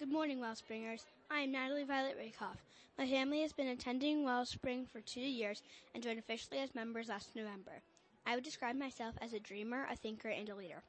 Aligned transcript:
Good 0.00 0.10
morning, 0.10 0.38
Wellspringers. 0.38 1.04
I 1.30 1.40
am 1.40 1.52
Natalie 1.52 1.84
Violet 1.84 2.16
Rakoff. 2.18 2.56
My 2.96 3.06
family 3.06 3.42
has 3.42 3.52
been 3.52 3.66
attending 3.66 4.24
Wellspring 4.24 4.86
for 4.86 5.02
two 5.02 5.20
years 5.20 5.62
and 5.94 6.02
joined 6.02 6.18
officially 6.18 6.58
as 6.58 6.74
members 6.74 7.10
last 7.10 7.36
November. 7.36 7.82
I 8.24 8.34
would 8.34 8.42
describe 8.42 8.76
myself 8.76 9.14
as 9.20 9.34
a 9.34 9.38
dreamer, 9.38 9.86
a 9.90 9.96
thinker, 9.96 10.30
and 10.30 10.48
a 10.48 10.54
leader. 10.54 10.82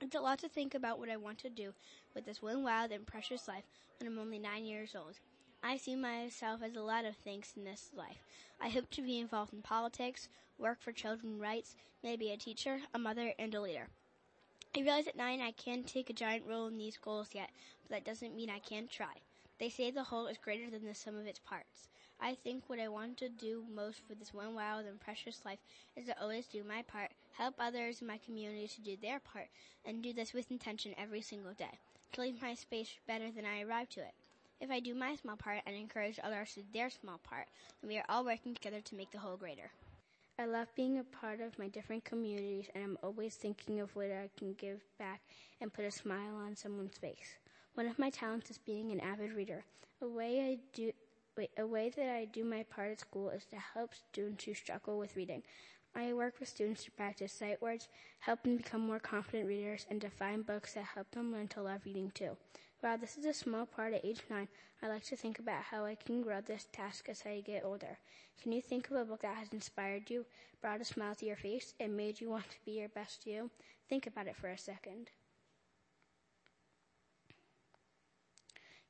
It's 0.00 0.14
a 0.14 0.20
lot 0.20 0.38
to 0.38 0.48
think 0.48 0.74
about 0.74 0.98
what 0.98 1.10
I 1.10 1.18
want 1.18 1.36
to 1.40 1.50
do 1.50 1.74
with 2.14 2.24
this 2.24 2.40
one 2.40 2.62
wild 2.62 2.92
and 2.92 3.06
precious 3.06 3.46
life 3.46 3.64
when 3.98 4.10
I'm 4.10 4.18
only 4.18 4.38
nine 4.38 4.64
years 4.64 4.96
old. 4.96 5.20
I 5.62 5.76
see 5.76 5.94
myself 5.94 6.62
as 6.62 6.76
a 6.76 6.80
lot 6.80 7.04
of 7.04 7.16
things 7.16 7.52
in 7.58 7.64
this 7.64 7.90
life. 7.94 8.24
I 8.58 8.70
hope 8.70 8.88
to 8.92 9.02
be 9.02 9.18
involved 9.18 9.52
in 9.52 9.60
politics, 9.60 10.30
work 10.58 10.80
for 10.80 10.92
children's 10.92 11.42
rights, 11.42 11.76
maybe 12.02 12.30
a 12.30 12.38
teacher, 12.38 12.78
a 12.94 12.98
mother, 12.98 13.34
and 13.38 13.54
a 13.54 13.60
leader. 13.60 13.88
I 14.76 14.82
realize 14.82 15.08
at 15.08 15.16
nine 15.16 15.40
I 15.40 15.50
can't 15.50 15.84
take 15.84 16.10
a 16.10 16.12
giant 16.12 16.46
role 16.46 16.68
in 16.68 16.78
these 16.78 16.96
goals 16.96 17.34
yet, 17.34 17.50
but 17.82 17.90
that 17.90 18.04
doesn't 18.04 18.36
mean 18.36 18.48
I 18.48 18.60
can't 18.60 18.88
try. 18.88 19.14
They 19.58 19.68
say 19.68 19.90
the 19.90 20.04
whole 20.04 20.28
is 20.28 20.38
greater 20.38 20.70
than 20.70 20.86
the 20.86 20.94
sum 20.94 21.16
of 21.16 21.26
its 21.26 21.40
parts. 21.40 21.88
I 22.20 22.34
think 22.34 22.62
what 22.68 22.78
I 22.78 22.86
want 22.86 23.16
to 23.18 23.28
do 23.28 23.64
most 23.74 24.00
for 24.06 24.14
this 24.14 24.32
one 24.32 24.54
wild 24.54 24.86
and 24.86 25.00
precious 25.00 25.44
life 25.44 25.58
is 25.96 26.06
to 26.06 26.22
always 26.22 26.46
do 26.46 26.62
my 26.62 26.82
part, 26.82 27.10
help 27.32 27.56
others 27.58 28.00
in 28.00 28.06
my 28.06 28.18
community 28.18 28.68
to 28.68 28.80
do 28.80 28.96
their 28.96 29.18
part, 29.18 29.48
and 29.84 30.04
do 30.04 30.12
this 30.12 30.32
with 30.32 30.52
intention 30.52 30.94
every 30.96 31.20
single 31.20 31.52
day, 31.52 31.78
to 32.12 32.20
leave 32.20 32.40
my 32.40 32.54
space 32.54 32.94
better 33.08 33.32
than 33.32 33.44
I 33.44 33.62
arrived 33.62 33.90
to 33.94 34.00
it. 34.00 34.14
If 34.60 34.70
I 34.70 34.78
do 34.78 34.94
my 34.94 35.16
small 35.16 35.36
part 35.36 35.62
and 35.66 35.74
encourage 35.74 36.20
others 36.22 36.54
to 36.54 36.60
do 36.60 36.66
their 36.72 36.90
small 36.90 37.18
part, 37.18 37.48
then 37.80 37.88
we 37.88 37.98
are 37.98 38.06
all 38.08 38.24
working 38.24 38.54
together 38.54 38.80
to 38.82 38.94
make 38.94 39.10
the 39.10 39.18
whole 39.18 39.36
greater. 39.36 39.72
I 40.40 40.46
love 40.46 40.74
being 40.74 40.98
a 40.98 41.04
part 41.04 41.42
of 41.42 41.58
my 41.58 41.68
different 41.68 42.02
communities 42.06 42.70
and 42.74 42.82
I'm 42.82 42.98
always 43.02 43.34
thinking 43.34 43.78
of 43.78 43.94
what 43.94 44.06
I 44.06 44.30
can 44.38 44.54
give 44.54 44.80
back 44.98 45.20
and 45.60 45.70
put 45.70 45.84
a 45.84 45.90
smile 45.90 46.34
on 46.34 46.56
someone's 46.56 46.96
face. 46.96 47.36
One 47.74 47.86
of 47.86 47.98
my 47.98 48.08
talents 48.08 48.50
is 48.50 48.56
being 48.56 48.90
an 48.90 49.00
avid 49.00 49.34
reader. 49.34 49.62
A 50.00 50.08
way 50.08 50.40
I 50.40 50.58
do 50.72 50.92
a 51.58 51.66
way 51.66 51.90
that 51.90 52.08
I 52.08 52.24
do 52.24 52.42
my 52.42 52.62
part 52.62 52.90
at 52.90 53.00
school 53.00 53.28
is 53.28 53.44
to 53.50 53.56
help 53.56 53.90
students 53.94 54.44
who 54.44 54.54
struggle 54.54 54.98
with 54.98 55.14
reading. 55.14 55.42
I 55.94 56.12
work 56.12 56.38
with 56.38 56.48
students 56.48 56.84
to 56.84 56.90
practice 56.92 57.32
sight 57.32 57.60
words, 57.60 57.88
help 58.20 58.42
them 58.42 58.56
become 58.56 58.86
more 58.86 59.00
confident 59.00 59.48
readers, 59.48 59.86
and 59.90 60.00
to 60.00 60.08
find 60.08 60.46
books 60.46 60.74
that 60.74 60.84
help 60.84 61.10
them 61.10 61.32
learn 61.32 61.48
to 61.48 61.62
love 61.62 61.82
reading 61.84 62.12
too. 62.14 62.36
While 62.80 62.96
this 62.96 63.18
is 63.18 63.24
a 63.26 63.34
small 63.34 63.66
part 63.66 63.92
at 63.92 64.04
age 64.04 64.22
nine, 64.30 64.48
I 64.82 64.88
like 64.88 65.04
to 65.04 65.16
think 65.16 65.38
about 65.38 65.64
how 65.64 65.84
I 65.84 65.96
can 65.96 66.22
grow 66.22 66.40
this 66.40 66.66
task 66.72 67.08
as 67.08 67.22
I 67.26 67.40
get 67.40 67.64
older. 67.64 67.98
Can 68.42 68.52
you 68.52 68.62
think 68.62 68.90
of 68.90 68.96
a 68.96 69.04
book 69.04 69.20
that 69.20 69.36
has 69.36 69.52
inspired 69.52 70.08
you, 70.08 70.24
brought 70.62 70.80
a 70.80 70.84
smile 70.84 71.14
to 71.16 71.26
your 71.26 71.36
face, 71.36 71.74
and 71.78 71.96
made 71.96 72.20
you 72.20 72.30
want 72.30 72.48
to 72.48 72.64
be 72.64 72.78
your 72.78 72.88
best 72.88 73.26
you? 73.26 73.50
Think 73.88 74.06
about 74.06 74.28
it 74.28 74.36
for 74.36 74.48
a 74.48 74.56
second. 74.56 75.10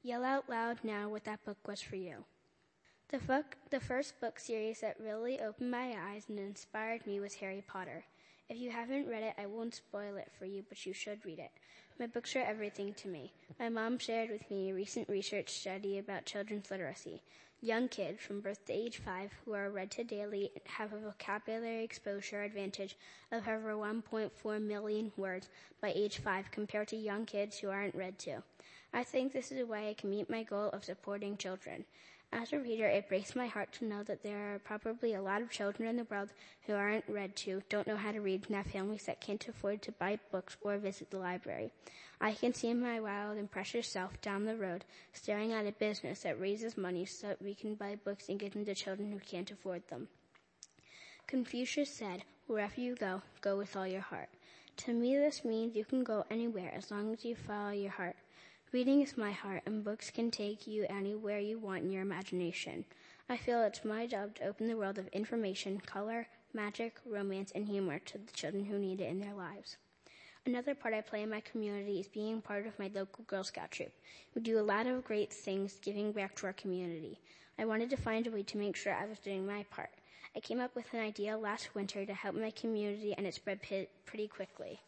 Yell 0.02 0.24
out 0.24 0.48
loud 0.48 0.78
now 0.84 1.08
what 1.08 1.24
that 1.24 1.44
book 1.44 1.58
was 1.66 1.80
for 1.80 1.96
you. 1.96 2.24
The, 3.10 3.18
book, 3.18 3.56
the 3.70 3.80
first 3.80 4.20
book 4.20 4.38
series 4.38 4.82
that 4.82 5.00
really 5.00 5.40
opened 5.40 5.72
my 5.72 5.96
eyes 6.12 6.26
and 6.28 6.38
inspired 6.38 7.04
me 7.08 7.18
was 7.18 7.34
Harry 7.34 7.64
Potter. 7.66 8.04
If 8.48 8.56
you 8.56 8.70
haven't 8.70 9.08
read 9.08 9.24
it, 9.24 9.34
I 9.36 9.46
won't 9.46 9.74
spoil 9.74 10.14
it 10.14 10.30
for 10.38 10.44
you, 10.44 10.62
but 10.68 10.86
you 10.86 10.92
should 10.92 11.24
read 11.24 11.40
it. 11.40 11.50
My 11.98 12.06
books 12.06 12.36
are 12.36 12.44
everything 12.44 12.94
to 12.94 13.08
me. 13.08 13.32
My 13.58 13.68
mom 13.68 13.98
shared 13.98 14.30
with 14.30 14.48
me 14.48 14.70
a 14.70 14.74
recent 14.74 15.08
research 15.08 15.50
study 15.50 15.98
about 15.98 16.24
children's 16.24 16.70
literacy. 16.70 17.20
Young 17.60 17.88
kids 17.88 18.22
from 18.22 18.42
birth 18.42 18.64
to 18.66 18.72
age 18.72 18.98
five 18.98 19.32
who 19.44 19.54
are 19.54 19.70
read 19.70 19.90
to 19.90 20.04
daily 20.04 20.52
have 20.66 20.92
a 20.92 21.00
vocabulary 21.00 21.82
exposure 21.82 22.44
advantage 22.44 22.96
of 23.32 23.48
over 23.48 23.74
1.4 23.74 24.62
million 24.62 25.10
words 25.16 25.48
by 25.82 25.90
age 25.96 26.18
five 26.18 26.52
compared 26.52 26.86
to 26.86 26.96
young 26.96 27.26
kids 27.26 27.58
who 27.58 27.70
aren't 27.70 27.96
read 27.96 28.20
to. 28.20 28.44
I 28.92 29.02
think 29.02 29.32
this 29.32 29.50
is 29.50 29.60
a 29.60 29.66
way 29.66 29.90
I 29.90 29.94
can 29.94 30.10
meet 30.10 30.30
my 30.30 30.44
goal 30.44 30.68
of 30.68 30.84
supporting 30.84 31.36
children. 31.36 31.84
As 32.32 32.52
a 32.52 32.60
reader, 32.60 32.86
it 32.86 33.08
breaks 33.08 33.34
my 33.34 33.48
heart 33.48 33.72
to 33.72 33.84
know 33.84 34.04
that 34.04 34.22
there 34.22 34.54
are 34.54 34.60
probably 34.60 35.14
a 35.14 35.22
lot 35.22 35.42
of 35.42 35.50
children 35.50 35.88
in 35.88 35.96
the 35.96 36.04
world 36.04 36.32
who 36.66 36.74
aren't 36.74 37.08
read 37.08 37.34
to, 37.36 37.60
don't 37.68 37.88
know 37.88 37.96
how 37.96 38.12
to 38.12 38.20
read, 38.20 38.44
and 38.46 38.54
have 38.54 38.66
families 38.66 39.06
that 39.06 39.20
can't 39.20 39.48
afford 39.48 39.82
to 39.82 39.92
buy 39.92 40.16
books 40.30 40.56
or 40.60 40.78
visit 40.78 41.10
the 41.10 41.18
library. 41.18 41.72
I 42.20 42.34
can 42.34 42.54
see 42.54 42.72
my 42.72 43.00
wild 43.00 43.36
and 43.36 43.50
precious 43.50 43.88
self 43.88 44.20
down 44.20 44.44
the 44.44 44.56
road, 44.56 44.84
staring 45.12 45.52
at 45.52 45.66
a 45.66 45.72
business 45.72 46.22
that 46.22 46.40
raises 46.40 46.76
money 46.76 47.04
so 47.04 47.28
that 47.28 47.42
we 47.42 47.52
can 47.52 47.74
buy 47.74 47.96
books 47.96 48.28
and 48.28 48.38
give 48.38 48.52
them 48.52 48.64
to 48.64 48.74
children 48.76 49.10
who 49.10 49.18
can't 49.18 49.50
afford 49.50 49.88
them. 49.88 50.06
Confucius 51.26 51.90
said, 51.90 52.22
wherever 52.46 52.80
you 52.80 52.94
go, 52.94 53.22
go 53.40 53.56
with 53.56 53.76
all 53.76 53.86
your 53.86 54.02
heart. 54.02 54.28
To 54.78 54.92
me, 54.92 55.16
this 55.16 55.44
means 55.44 55.74
you 55.74 55.84
can 55.84 56.04
go 56.04 56.24
anywhere 56.30 56.72
as 56.76 56.92
long 56.92 57.12
as 57.12 57.24
you 57.24 57.34
follow 57.34 57.70
your 57.70 57.90
heart. 57.90 58.16
Reading 58.72 59.02
is 59.02 59.16
my 59.16 59.32
heart, 59.32 59.62
and 59.66 59.82
books 59.82 60.12
can 60.12 60.30
take 60.30 60.64
you 60.64 60.86
anywhere 60.88 61.40
you 61.40 61.58
want 61.58 61.82
in 61.82 61.90
your 61.90 62.02
imagination. 62.02 62.84
I 63.28 63.36
feel 63.36 63.64
it's 63.64 63.84
my 63.84 64.06
job 64.06 64.36
to 64.36 64.46
open 64.46 64.68
the 64.68 64.76
world 64.76 64.96
of 64.96 65.08
information, 65.08 65.80
color, 65.80 66.28
magic, 66.54 66.94
romance, 67.04 67.50
and 67.52 67.66
humor 67.66 67.98
to 67.98 68.18
the 68.18 68.30
children 68.32 68.66
who 68.66 68.78
need 68.78 69.00
it 69.00 69.10
in 69.10 69.18
their 69.18 69.34
lives. 69.34 69.76
Another 70.46 70.76
part 70.76 70.94
I 70.94 71.00
play 71.00 71.24
in 71.24 71.30
my 71.30 71.40
community 71.40 71.98
is 71.98 72.06
being 72.06 72.40
part 72.40 72.64
of 72.64 72.78
my 72.78 72.88
local 72.94 73.24
Girl 73.24 73.42
Scout 73.42 73.72
troop. 73.72 73.92
We 74.36 74.42
do 74.42 74.60
a 74.60 74.62
lot 74.62 74.86
of 74.86 75.02
great 75.02 75.32
things 75.32 75.80
giving 75.82 76.12
back 76.12 76.36
to 76.36 76.46
our 76.46 76.52
community. 76.52 77.18
I 77.58 77.64
wanted 77.64 77.90
to 77.90 77.96
find 77.96 78.28
a 78.28 78.30
way 78.30 78.44
to 78.44 78.56
make 78.56 78.76
sure 78.76 78.94
I 78.94 79.06
was 79.06 79.18
doing 79.18 79.44
my 79.44 79.64
part. 79.72 79.90
I 80.36 80.38
came 80.38 80.60
up 80.60 80.76
with 80.76 80.94
an 80.94 81.00
idea 81.00 81.36
last 81.36 81.74
winter 81.74 82.06
to 82.06 82.14
help 82.14 82.36
my 82.36 82.52
community 82.52 83.14
and 83.18 83.26
it 83.26 83.34
spread 83.34 83.62
pretty 84.06 84.28
quickly. 84.28 84.78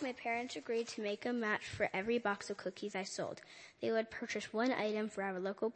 My 0.00 0.12
parents 0.12 0.54
agreed 0.54 0.86
to 0.88 1.02
make 1.02 1.26
a 1.26 1.32
match 1.32 1.66
for 1.66 1.90
every 1.92 2.18
box 2.18 2.50
of 2.50 2.56
cookies 2.56 2.94
I 2.94 3.02
sold. 3.02 3.40
They 3.80 3.90
would 3.90 4.10
purchase 4.10 4.52
one 4.52 4.70
item 4.70 5.08
for 5.08 5.24
our 5.24 5.40
local 5.40 5.72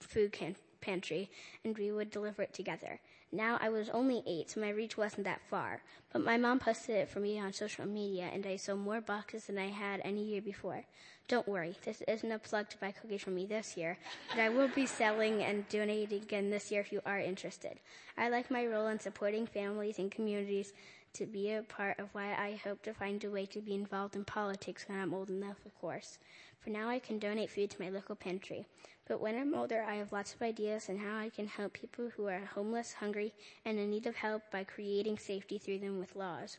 food 0.00 0.32
can- 0.32 0.56
pantry 0.80 1.30
and 1.64 1.78
we 1.78 1.92
would 1.92 2.10
deliver 2.10 2.42
it 2.42 2.52
together. 2.52 2.98
Now 3.30 3.58
I 3.60 3.68
was 3.68 3.88
only 3.88 4.24
eight, 4.26 4.50
so 4.50 4.60
my 4.60 4.70
reach 4.70 4.96
wasn't 4.96 5.24
that 5.24 5.40
far, 5.48 5.82
but 6.12 6.22
my 6.22 6.36
mom 6.36 6.58
posted 6.58 6.96
it 6.96 7.08
for 7.08 7.20
me 7.20 7.38
on 7.38 7.52
social 7.52 7.86
media 7.86 8.28
and 8.32 8.44
I 8.44 8.56
sold 8.56 8.80
more 8.80 9.00
boxes 9.00 9.46
than 9.46 9.58
I 9.58 9.68
had 9.68 10.00
any 10.04 10.24
year 10.24 10.42
before. 10.42 10.84
Don't 11.26 11.48
worry, 11.48 11.74
this 11.84 12.02
isn't 12.06 12.30
a 12.30 12.38
plug 12.38 12.68
to 12.70 12.78
buy 12.78 12.90
cookies 12.90 13.22
from 13.22 13.36
me 13.36 13.46
this 13.46 13.76
year, 13.76 13.98
but 14.30 14.40
I 14.40 14.50
will 14.50 14.68
be 14.68 14.84
selling 14.84 15.42
and 15.42 15.68
donating 15.68 16.22
again 16.22 16.50
this 16.50 16.70
year 16.70 16.80
if 16.80 16.92
you 16.92 17.00
are 17.06 17.18
interested. 17.18 17.78
I 18.18 18.28
like 18.28 18.50
my 18.50 18.66
role 18.66 18.88
in 18.88 19.00
supporting 19.00 19.46
families 19.46 19.98
and 19.98 20.10
communities 20.10 20.72
to 21.14 21.26
be 21.26 21.52
a 21.52 21.62
part 21.62 21.98
of 21.98 22.08
why 22.12 22.34
I 22.34 22.60
hope 22.62 22.82
to 22.82 22.92
find 22.92 23.22
a 23.24 23.30
way 23.30 23.46
to 23.46 23.60
be 23.60 23.74
involved 23.74 24.16
in 24.16 24.24
politics 24.24 24.84
when 24.88 24.98
I'm 24.98 25.14
old 25.14 25.30
enough, 25.30 25.64
of 25.64 25.74
course. 25.80 26.18
For 26.60 26.70
now, 26.70 26.88
I 26.88 26.98
can 26.98 27.18
donate 27.18 27.50
food 27.50 27.70
to 27.70 27.82
my 27.82 27.88
local 27.88 28.16
pantry. 28.16 28.66
But 29.06 29.20
when 29.20 29.38
I'm 29.38 29.54
older, 29.54 29.82
I 29.82 29.96
have 29.96 30.12
lots 30.12 30.34
of 30.34 30.42
ideas 30.42 30.88
on 30.88 30.98
how 30.98 31.16
I 31.18 31.28
can 31.28 31.46
help 31.46 31.74
people 31.74 32.10
who 32.16 32.26
are 32.26 32.44
homeless, 32.54 32.94
hungry, 32.94 33.32
and 33.64 33.78
in 33.78 33.90
need 33.90 34.06
of 34.06 34.16
help 34.16 34.42
by 34.50 34.64
creating 34.64 35.18
safety 35.18 35.58
through 35.58 35.78
them 35.78 35.98
with 35.98 36.16
laws. 36.16 36.58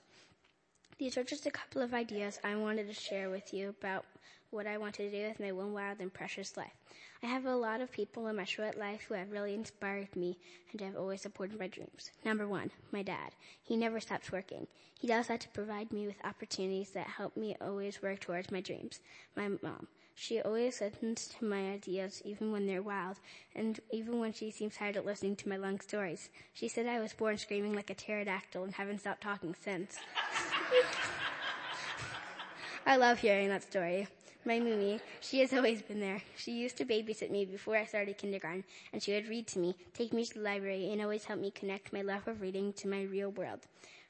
These 0.97 1.17
are 1.17 1.25
just 1.25 1.45
a 1.45 1.51
couple 1.51 1.81
of 1.81 1.94
ideas 1.94 2.39
I 2.41 2.56
wanted 2.56 2.88
to 2.88 2.94
share 2.94 3.29
with 3.29 3.53
you 3.53 3.67
about 3.67 4.06
what 4.50 4.66
I 4.66 4.78
want 4.78 4.95
to 4.95 5.11
do 5.11 5.28
with 5.28 5.41
my 5.41 5.51
one 5.51 5.73
wild 5.73 6.00
and 6.00 6.13
precious 6.13 6.56
life. 6.56 6.72
I 7.22 7.25
have 7.25 7.45
a 7.45 7.56
lot 7.56 7.81
of 7.81 7.91
people 7.91 8.28
in 8.28 8.38
my 8.38 8.45
short 8.45 8.78
life 8.78 9.01
who 9.01 9.13
have 9.13 9.31
really 9.31 9.53
inspired 9.53 10.16
me 10.16 10.38
and 10.72 10.79
have 10.79 10.95
always 10.95 11.22
supported 11.22 11.59
my 11.59 11.67
dreams. 11.67 12.11
Number 12.23 12.47
one, 12.47 12.72
my 12.94 13.03
dad. 13.03 13.31
He 13.61 13.75
never 13.75 14.00
stops 14.00 14.31
working. 14.31 14.67
He 14.97 15.07
does 15.07 15.28
that 15.28 15.41
to 15.41 15.50
provide 15.50 15.91
me 15.91 16.07
with 16.07 16.23
opportunities 16.23 16.91
that 16.91 17.07
help 17.07 17.35
me 17.35 17.57
always 17.59 18.01
work 18.01 18.22
towards 18.22 18.50
my 18.50 18.62
dreams. 18.62 19.01
My 19.35 19.50
mom. 19.50 19.88
She 20.15 20.41
always 20.41 20.81
listens 20.81 21.27
to 21.27 21.45
my 21.45 21.71
ideas 21.71 22.21
even 22.25 22.51
when 22.51 22.65
they're 22.65 22.81
wild 22.81 23.17
and 23.53 23.79
even 23.91 24.19
when 24.19 24.33
she 24.33 24.49
seems 24.49 24.77
tired 24.77 24.95
of 24.95 25.05
listening 25.05 25.35
to 25.37 25.49
my 25.49 25.57
long 25.57 25.79
stories. 25.81 26.29
She 26.53 26.67
said 26.67 26.87
I 26.87 27.01
was 27.01 27.13
born 27.13 27.37
screaming 27.37 27.75
like 27.75 27.89
a 27.89 27.95
pterodactyl 27.95 28.63
and 28.63 28.73
haven't 28.73 28.99
stopped 28.99 29.21
talking 29.21 29.55
since. 29.61 29.97
I 32.85 32.95
love 32.95 33.19
hearing 33.19 33.50
that 33.50 33.63
story 33.63 34.07
my 34.45 34.59
Mimi, 34.59 35.00
she 35.21 35.39
has 35.39 35.53
always 35.53 35.81
been 35.81 36.00
there. 36.00 36.21
She 36.38 36.51
used 36.51 36.77
to 36.77 36.85
babysit 36.85 37.31
me 37.31 37.45
before 37.45 37.75
I 37.75 37.85
started 37.85 38.18
kindergarten, 38.18 38.63
and 38.94 39.01
she 39.01 39.13
would 39.13 39.27
read 39.27 39.47
to 39.47 39.59
me, 39.59 39.75
take 39.94 40.13
me 40.13 40.23
to 40.23 40.35
the 40.35 40.41
library, 40.41 40.91
and 40.91 41.01
always 41.01 41.25
help 41.25 41.39
me 41.39 41.50
connect 41.50 41.91
my 41.91 42.03
love 42.03 42.27
of 42.27 42.41
reading 42.41 42.71
to 42.73 42.88
my 42.88 43.03
real 43.03 43.31
world. 43.31 43.61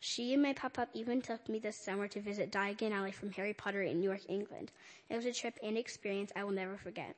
She 0.08 0.34
and 0.34 0.44
my 0.44 0.54
pop-up 0.54 0.90
even 0.94 1.20
took 1.20 1.50
me 1.50 1.58
this 1.58 1.76
summer 1.76 2.08
to 2.10 2.22
visit 2.22 2.52
Diagon 2.52 2.92
Alley 2.92 3.12
from 3.12 3.32
Harry 3.32 3.56
Potter 3.56 3.82
in 3.82 4.00
New 4.00 4.08
York, 4.08 4.22
England. 4.30 4.72
It 5.10 5.16
was 5.16 5.26
a 5.26 5.34
trip 5.34 5.58
and 5.64 5.76
experience 5.80 6.32
I 6.36 6.44
will 6.44 6.52
never 6.52 6.78
forget. 6.78 7.16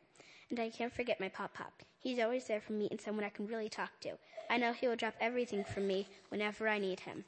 And 0.50 0.58
I 0.58 0.70
can't 0.70 0.94
forget 0.94 1.20
my 1.20 1.28
pop-pop. 1.28 1.84
He's 2.00 2.18
always 2.18 2.48
there 2.48 2.62
for 2.62 2.72
me 2.72 2.88
and 2.90 3.00
someone 3.00 3.26
I 3.26 3.30
can 3.30 3.46
really 3.46 3.68
talk 3.68 4.00
to. 4.04 4.14
I 4.50 4.56
know 4.56 4.72
he 4.72 4.88
will 4.88 4.96
drop 4.96 5.16
everything 5.20 5.66
for 5.66 5.82
me 5.82 6.08
whenever 6.30 6.70
I 6.70 6.80
need 6.80 7.02
him. 7.02 7.26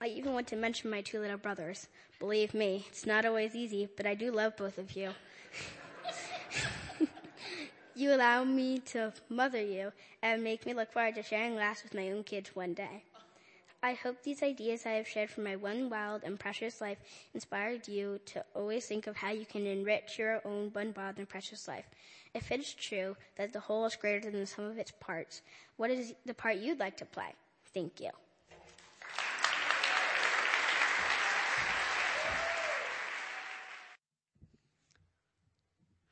I 0.00 0.06
even 0.06 0.32
want 0.32 0.46
to 0.46 0.56
mention 0.56 0.88
my 0.90 1.02
two 1.02 1.20
little 1.20 1.36
brothers. 1.36 1.88
Believe 2.18 2.54
me, 2.54 2.86
it's 2.88 3.04
not 3.04 3.26
always 3.26 3.54
easy, 3.54 3.86
but 3.98 4.06
I 4.06 4.14
do 4.14 4.32
love 4.32 4.56
both 4.56 4.78
of 4.78 4.96
you. 4.96 5.10
you 7.94 8.14
allow 8.14 8.44
me 8.44 8.78
to 8.78 9.12
mother 9.28 9.62
you 9.62 9.92
and 10.22 10.42
make 10.42 10.64
me 10.64 10.72
look 10.72 10.90
forward 10.90 11.16
to 11.16 11.22
sharing 11.22 11.54
laughs 11.54 11.82
with 11.82 11.92
my 11.92 12.10
own 12.10 12.24
kids 12.24 12.56
one 12.56 12.72
day. 12.72 13.04
I 13.84 13.92
hope 13.92 14.22
these 14.22 14.42
ideas 14.42 14.86
I 14.86 14.92
have 14.92 15.06
shared 15.06 15.28
from 15.28 15.44
my 15.44 15.56
one 15.56 15.90
wild 15.90 16.22
and 16.24 16.40
precious 16.40 16.80
life 16.80 16.96
inspired 17.34 17.86
you 17.86 18.18
to 18.32 18.42
always 18.54 18.86
think 18.86 19.06
of 19.06 19.14
how 19.14 19.30
you 19.30 19.44
can 19.44 19.66
enrich 19.66 20.18
your 20.18 20.40
own 20.46 20.70
one 20.72 20.94
wild 20.96 21.18
and 21.18 21.28
precious 21.28 21.68
life. 21.68 21.84
If 22.32 22.50
it 22.50 22.60
is 22.60 22.72
true 22.72 23.14
that 23.36 23.52
the 23.52 23.60
whole 23.60 23.84
is 23.84 23.94
greater 23.94 24.30
than 24.30 24.40
the 24.40 24.46
sum 24.46 24.64
of 24.64 24.78
its 24.78 24.90
parts, 25.00 25.42
what 25.76 25.90
is 25.90 26.14
the 26.24 26.32
part 26.32 26.56
you'd 26.56 26.80
like 26.80 26.96
to 26.96 27.04
play? 27.04 27.34
Thank 27.74 28.00
you. 28.00 28.08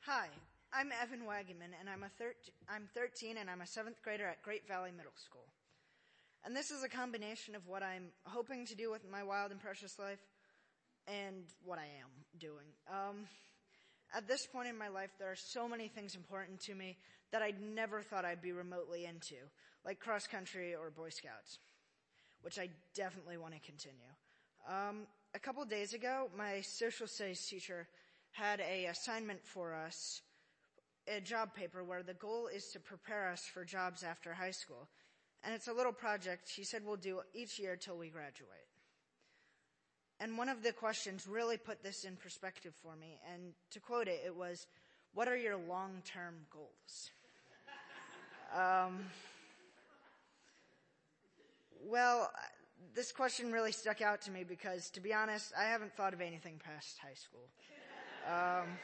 Hi, 0.01 0.27
I'm 0.71 0.91
Evan 1.01 1.21
Wagaman, 1.21 1.73
and 1.79 1.89
I'm 1.89 2.03
a 2.03 2.09
thir- 2.19 2.35
I'm 2.69 2.87
13, 2.93 3.37
and 3.37 3.49
I'm 3.49 3.61
a 3.61 3.65
seventh 3.65 3.99
grader 4.03 4.27
at 4.27 4.43
Great 4.43 4.67
Valley 4.67 4.91
Middle 4.95 5.15
School. 5.15 5.47
And 6.45 6.53
this 6.53 6.71
is 6.71 6.83
a 6.83 6.89
combination 6.89 7.55
of 7.55 7.67
what 7.67 7.83
I'm 7.83 8.07
hoping 8.25 8.65
to 8.65 8.75
do 8.75 8.91
with 8.91 9.09
my 9.09 9.23
wild 9.23 9.51
and 9.51 9.61
precious 9.61 9.97
life 9.97 10.19
and 11.07 11.45
what 11.63 11.79
I 11.79 11.85
am 11.85 12.09
doing. 12.37 12.67
Um, 12.89 13.27
at 14.13 14.27
this 14.27 14.45
point 14.45 14.67
in 14.67 14.77
my 14.77 14.89
life, 14.89 15.11
there 15.17 15.31
are 15.31 15.37
so 15.37 15.69
many 15.69 15.87
things 15.87 16.15
important 16.15 16.59
to 16.61 16.75
me 16.75 16.97
that 17.31 17.41
I 17.41 17.53
never 17.73 18.01
thought 18.01 18.25
I'd 18.25 18.41
be 18.41 18.51
remotely 18.51 19.05
into, 19.05 19.35
like 19.85 19.99
cross 19.99 20.27
country 20.27 20.75
or 20.75 20.91
Boy 20.91 21.09
Scouts, 21.09 21.59
which 22.41 22.59
I 22.59 22.69
definitely 22.93 23.37
want 23.37 23.53
to 23.53 23.59
continue. 23.61 24.11
Um, 24.67 25.07
a 25.33 25.39
couple 25.39 25.63
days 25.63 25.93
ago, 25.93 26.29
my 26.37 26.59
social 26.61 27.07
studies 27.07 27.45
teacher 27.45 27.87
had 28.31 28.59
a 28.59 28.85
assignment 28.87 29.39
for 29.45 29.73
us, 29.73 30.21
a 31.07 31.21
job 31.21 31.55
paper 31.55 31.83
where 31.83 32.03
the 32.03 32.13
goal 32.13 32.47
is 32.53 32.67
to 32.73 32.79
prepare 32.79 33.29
us 33.29 33.45
for 33.51 33.63
jobs 33.63 34.03
after 34.03 34.33
high 34.33 34.51
school. 34.51 34.89
And 35.43 35.53
it's 35.53 35.67
a 35.67 35.73
little 35.73 35.91
project 35.91 36.49
she 36.49 36.63
said 36.63 36.83
we'll 36.85 36.95
do 36.95 37.21
each 37.33 37.59
year 37.59 37.75
till 37.75 37.97
we 37.97 38.09
graduate. 38.09 38.67
And 40.19 40.37
one 40.37 40.47
of 40.47 40.63
the 40.63 40.71
questions 40.71 41.27
really 41.27 41.57
put 41.57 41.83
this 41.83 42.05
in 42.05 42.15
perspective 42.15 42.73
for 42.81 42.95
me. 42.95 43.19
And 43.33 43.53
to 43.71 43.79
quote 43.79 44.07
it, 44.07 44.21
it 44.25 44.35
was, 44.35 44.67
what 45.13 45.27
are 45.27 45.35
your 45.35 45.57
long-term 45.57 46.35
goals? 46.49 47.11
um, 48.55 48.99
well, 51.85 52.31
this 52.95 53.11
question 53.11 53.51
really 53.51 53.71
stuck 53.71 54.01
out 54.01 54.21
to 54.21 54.31
me 54.31 54.43
because, 54.43 54.89
to 54.91 55.01
be 55.01 55.13
honest, 55.13 55.51
I 55.59 55.65
haven't 55.65 55.93
thought 55.95 56.13
of 56.13 56.21
anything 56.21 56.61
past 56.63 56.99
high 56.99 57.15
school. 57.15 57.47
Um, 58.25 58.77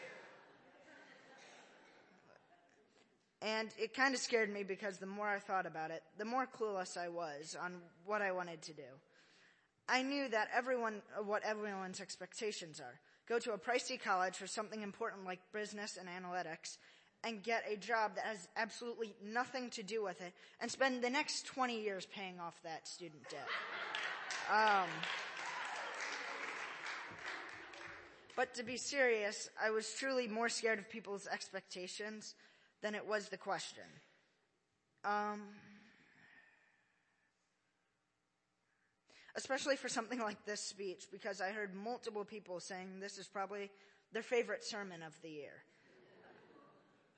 and 3.42 3.70
it 3.78 3.94
kind 3.94 4.14
of 4.14 4.20
scared 4.20 4.52
me 4.52 4.64
because 4.64 4.98
the 4.98 5.06
more 5.06 5.28
I 5.28 5.40
thought 5.40 5.66
about 5.66 5.92
it, 5.92 6.04
the 6.18 6.26
more 6.26 6.46
clueless 6.46 6.98
I 6.98 7.08
was 7.08 7.56
on 7.62 7.78
what 8.06 8.22
I 8.22 8.32
wanted 8.32 8.62
to 8.64 8.74
do. 8.74 8.84
I 9.88 10.04
knew 10.04 10.28
that 10.30 10.50
everyone, 10.56 11.02
what 11.26 11.44
everyone's 11.44 12.02
expectations 12.02 12.80
are. 12.80 13.00
Go 13.28 13.40
to 13.40 13.54
a 13.54 13.58
pricey 13.58 14.00
college 14.00 14.36
for 14.36 14.48
something 14.48 14.82
important 14.82 15.26
like 15.26 15.40
business 15.54 15.98
and 15.98 16.10
analytics 16.10 16.78
and 17.24 17.44
get 17.44 17.64
a 17.70 17.78
job 17.78 18.16
that 18.16 18.26
has 18.26 18.48
absolutely 18.58 19.14
nothing 19.24 19.70
to 19.72 19.84
do 19.84 20.04
with 20.04 20.22
it 20.22 20.34
and 20.62 20.70
spend 20.70 21.02
the 21.02 21.10
next 21.10 21.46
20 21.46 21.82
years 21.82 22.08
paying 22.14 22.40
off 22.40 22.56
that 22.64 22.88
student 22.88 23.22
debt. 23.30 23.48
Um, 24.52 24.88
but 28.36 28.54
to 28.56 28.64
be 28.64 28.78
serious, 28.78 29.50
I 29.62 29.70
was 29.70 29.94
truly 29.94 30.28
more 30.28 30.50
scared 30.50 30.80
of 30.80 30.90
people's 30.90 31.28
expectations 31.28 32.36
than 32.82 32.96
it 32.96 33.06
was 33.06 33.30
the 33.30 33.38
question. 33.38 33.84
Um, 35.04 35.42
especially 39.36 39.76
for 39.76 39.90
something 39.90 40.20
like 40.30 40.46
this 40.46 40.62
speech, 40.62 41.06
because 41.12 41.42
I 41.42 41.50
heard 41.50 41.74
multiple 41.74 42.26
people 42.26 42.60
saying 42.60 43.00
this 43.00 43.18
is 43.18 43.28
probably 43.28 43.70
their 44.12 44.24
favorite 44.24 44.64
sermon 44.64 45.02
of 45.04 45.14
the 45.22 45.30
year. 45.30 45.64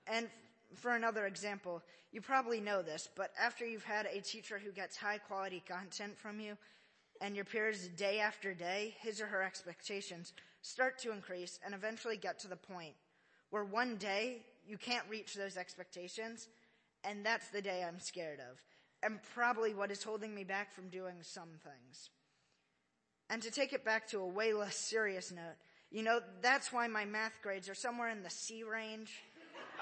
And 0.07 0.27
for 0.75 0.95
another 0.95 1.25
example, 1.25 1.81
you 2.11 2.21
probably 2.21 2.59
know 2.59 2.81
this, 2.81 3.07
but 3.15 3.31
after 3.39 3.65
you've 3.65 3.83
had 3.83 4.05
a 4.05 4.21
teacher 4.21 4.59
who 4.59 4.71
gets 4.71 4.97
high 4.97 5.17
quality 5.17 5.63
content 5.67 6.17
from 6.17 6.39
you, 6.39 6.57
and 7.21 7.35
your 7.35 7.45
peers 7.45 7.87
day 7.89 8.19
after 8.19 8.53
day, 8.53 8.95
his 8.99 9.21
or 9.21 9.27
her 9.27 9.43
expectations 9.43 10.33
start 10.61 10.97
to 10.99 11.11
increase 11.11 11.59
and 11.63 11.73
eventually 11.73 12.17
get 12.17 12.39
to 12.39 12.47
the 12.47 12.55
point 12.55 12.93
where 13.51 13.63
one 13.63 13.95
day 13.97 14.41
you 14.67 14.77
can't 14.77 15.05
reach 15.09 15.35
those 15.35 15.57
expectations, 15.57 16.47
and 17.03 17.25
that's 17.25 17.49
the 17.49 17.61
day 17.61 17.83
I'm 17.87 17.99
scared 17.99 18.39
of, 18.39 18.57
and 19.03 19.19
probably 19.33 19.73
what 19.73 19.91
is 19.91 20.03
holding 20.03 20.33
me 20.33 20.43
back 20.43 20.73
from 20.73 20.89
doing 20.89 21.15
some 21.21 21.49
things. 21.63 22.09
And 23.29 23.41
to 23.43 23.51
take 23.51 23.73
it 23.73 23.85
back 23.85 24.07
to 24.09 24.19
a 24.19 24.27
way 24.27 24.53
less 24.53 24.75
serious 24.75 25.31
note, 25.31 25.55
you 25.89 26.03
know, 26.03 26.19
that's 26.41 26.71
why 26.71 26.87
my 26.87 27.05
math 27.05 27.41
grades 27.41 27.69
are 27.69 27.75
somewhere 27.75 28.09
in 28.09 28.23
the 28.23 28.29
C 28.29 28.63
range. 28.63 29.11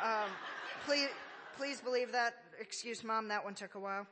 Um, 0.04 0.30
please, 0.86 1.08
please 1.58 1.82
believe 1.82 2.12
that. 2.12 2.34
Excuse 2.60 3.04
mom, 3.04 3.28
that 3.30 3.44
one 3.44 3.54
took 3.54 3.76
a 3.76 3.80
while. 3.80 4.08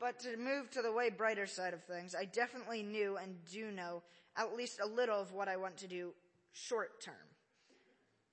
But 0.00 0.18
to 0.20 0.36
move 0.38 0.70
to 0.70 0.82
the 0.82 0.90
way 0.90 1.10
brighter 1.10 1.46
side 1.46 1.74
of 1.74 1.84
things, 1.84 2.14
I 2.14 2.24
definitely 2.24 2.82
knew 2.82 3.18
and 3.18 3.36
do 3.52 3.70
know 3.70 4.02
at 4.36 4.56
least 4.56 4.80
a 4.82 4.86
little 4.86 5.20
of 5.20 5.32
what 5.32 5.46
I 5.46 5.58
want 5.58 5.76
to 5.78 5.86
do 5.86 6.14
short 6.52 7.02
term. 7.02 7.14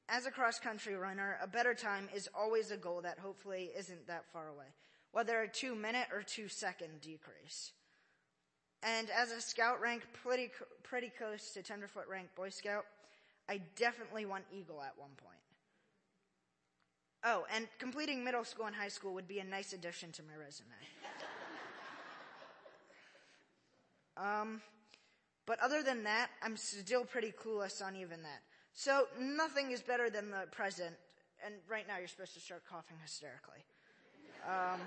As 0.10 0.26
a 0.26 0.32
cross 0.32 0.58
country 0.60 0.96
runner, 0.96 1.38
a 1.42 1.48
better 1.48 1.74
time 1.74 2.08
is 2.16 2.30
always 2.34 2.72
a 2.72 2.78
goal 2.78 3.02
that 3.02 3.20
hopefully 3.20 3.72
isn't 3.78 4.08
that 4.08 4.26
far 4.32 4.48
away, 4.48 4.68
whether 5.12 5.42
a 5.42 5.48
two 5.48 5.76
minute 5.76 6.08
or 6.14 6.22
two 6.22 6.48
second 6.48 7.02
decrease. 7.02 7.74
And 8.84 9.10
as 9.10 9.32
a 9.32 9.42
scout 9.42 9.82
rank, 9.82 10.04
pretty, 10.24 10.50
pretty 10.84 11.12
close 11.18 11.52
to 11.54 11.62
tenderfoot 11.62 12.08
rank 12.10 12.30
Boy 12.36 12.50
Scout, 12.50 12.86
I 13.50 13.62
definitely 13.76 14.26
want 14.26 14.46
Eagle 14.54 14.82
at 14.82 14.94
one 14.98 15.10
point. 15.18 15.40
Oh, 17.24 17.46
and 17.54 17.68
completing 17.80 18.24
middle 18.24 18.46
school 18.46 18.68
and 18.68 18.76
high 18.76 18.88
school 18.88 19.14
would 19.16 19.28
be 19.28 19.40
a 19.40 19.44
nice 19.44 19.74
addition 19.74 20.12
to 20.14 20.22
my 20.24 20.36
resume. 20.36 20.68
um, 24.18 24.62
but 25.46 25.60
other 25.60 25.82
than 25.82 26.04
that, 26.04 26.30
I'm 26.44 26.56
still 26.56 27.04
pretty 27.04 27.32
clueless 27.34 27.84
on 27.84 27.96
even 27.96 28.22
that. 28.22 28.42
So 28.78 29.08
nothing 29.20 29.72
is 29.72 29.82
better 29.82 30.08
than 30.12 30.30
the 30.30 30.46
present. 30.52 30.94
And 31.44 31.56
right 31.68 31.88
now 31.88 31.98
you're 31.98 32.08
supposed 32.08 32.36
to 32.36 32.40
start 32.40 32.62
coughing 32.70 32.98
hysterically. 33.02 33.66
Um, 34.48 34.80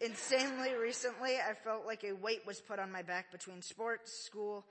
insanely 0.00 0.72
recently, 0.72 1.36
I 1.36 1.52
felt 1.52 1.84
like 1.84 2.02
a 2.02 2.12
weight 2.12 2.46
was 2.46 2.62
put 2.62 2.78
on 2.78 2.90
my 2.90 3.02
back 3.02 3.30
between 3.30 3.60
sports, 3.60 4.10
school, 4.10 4.64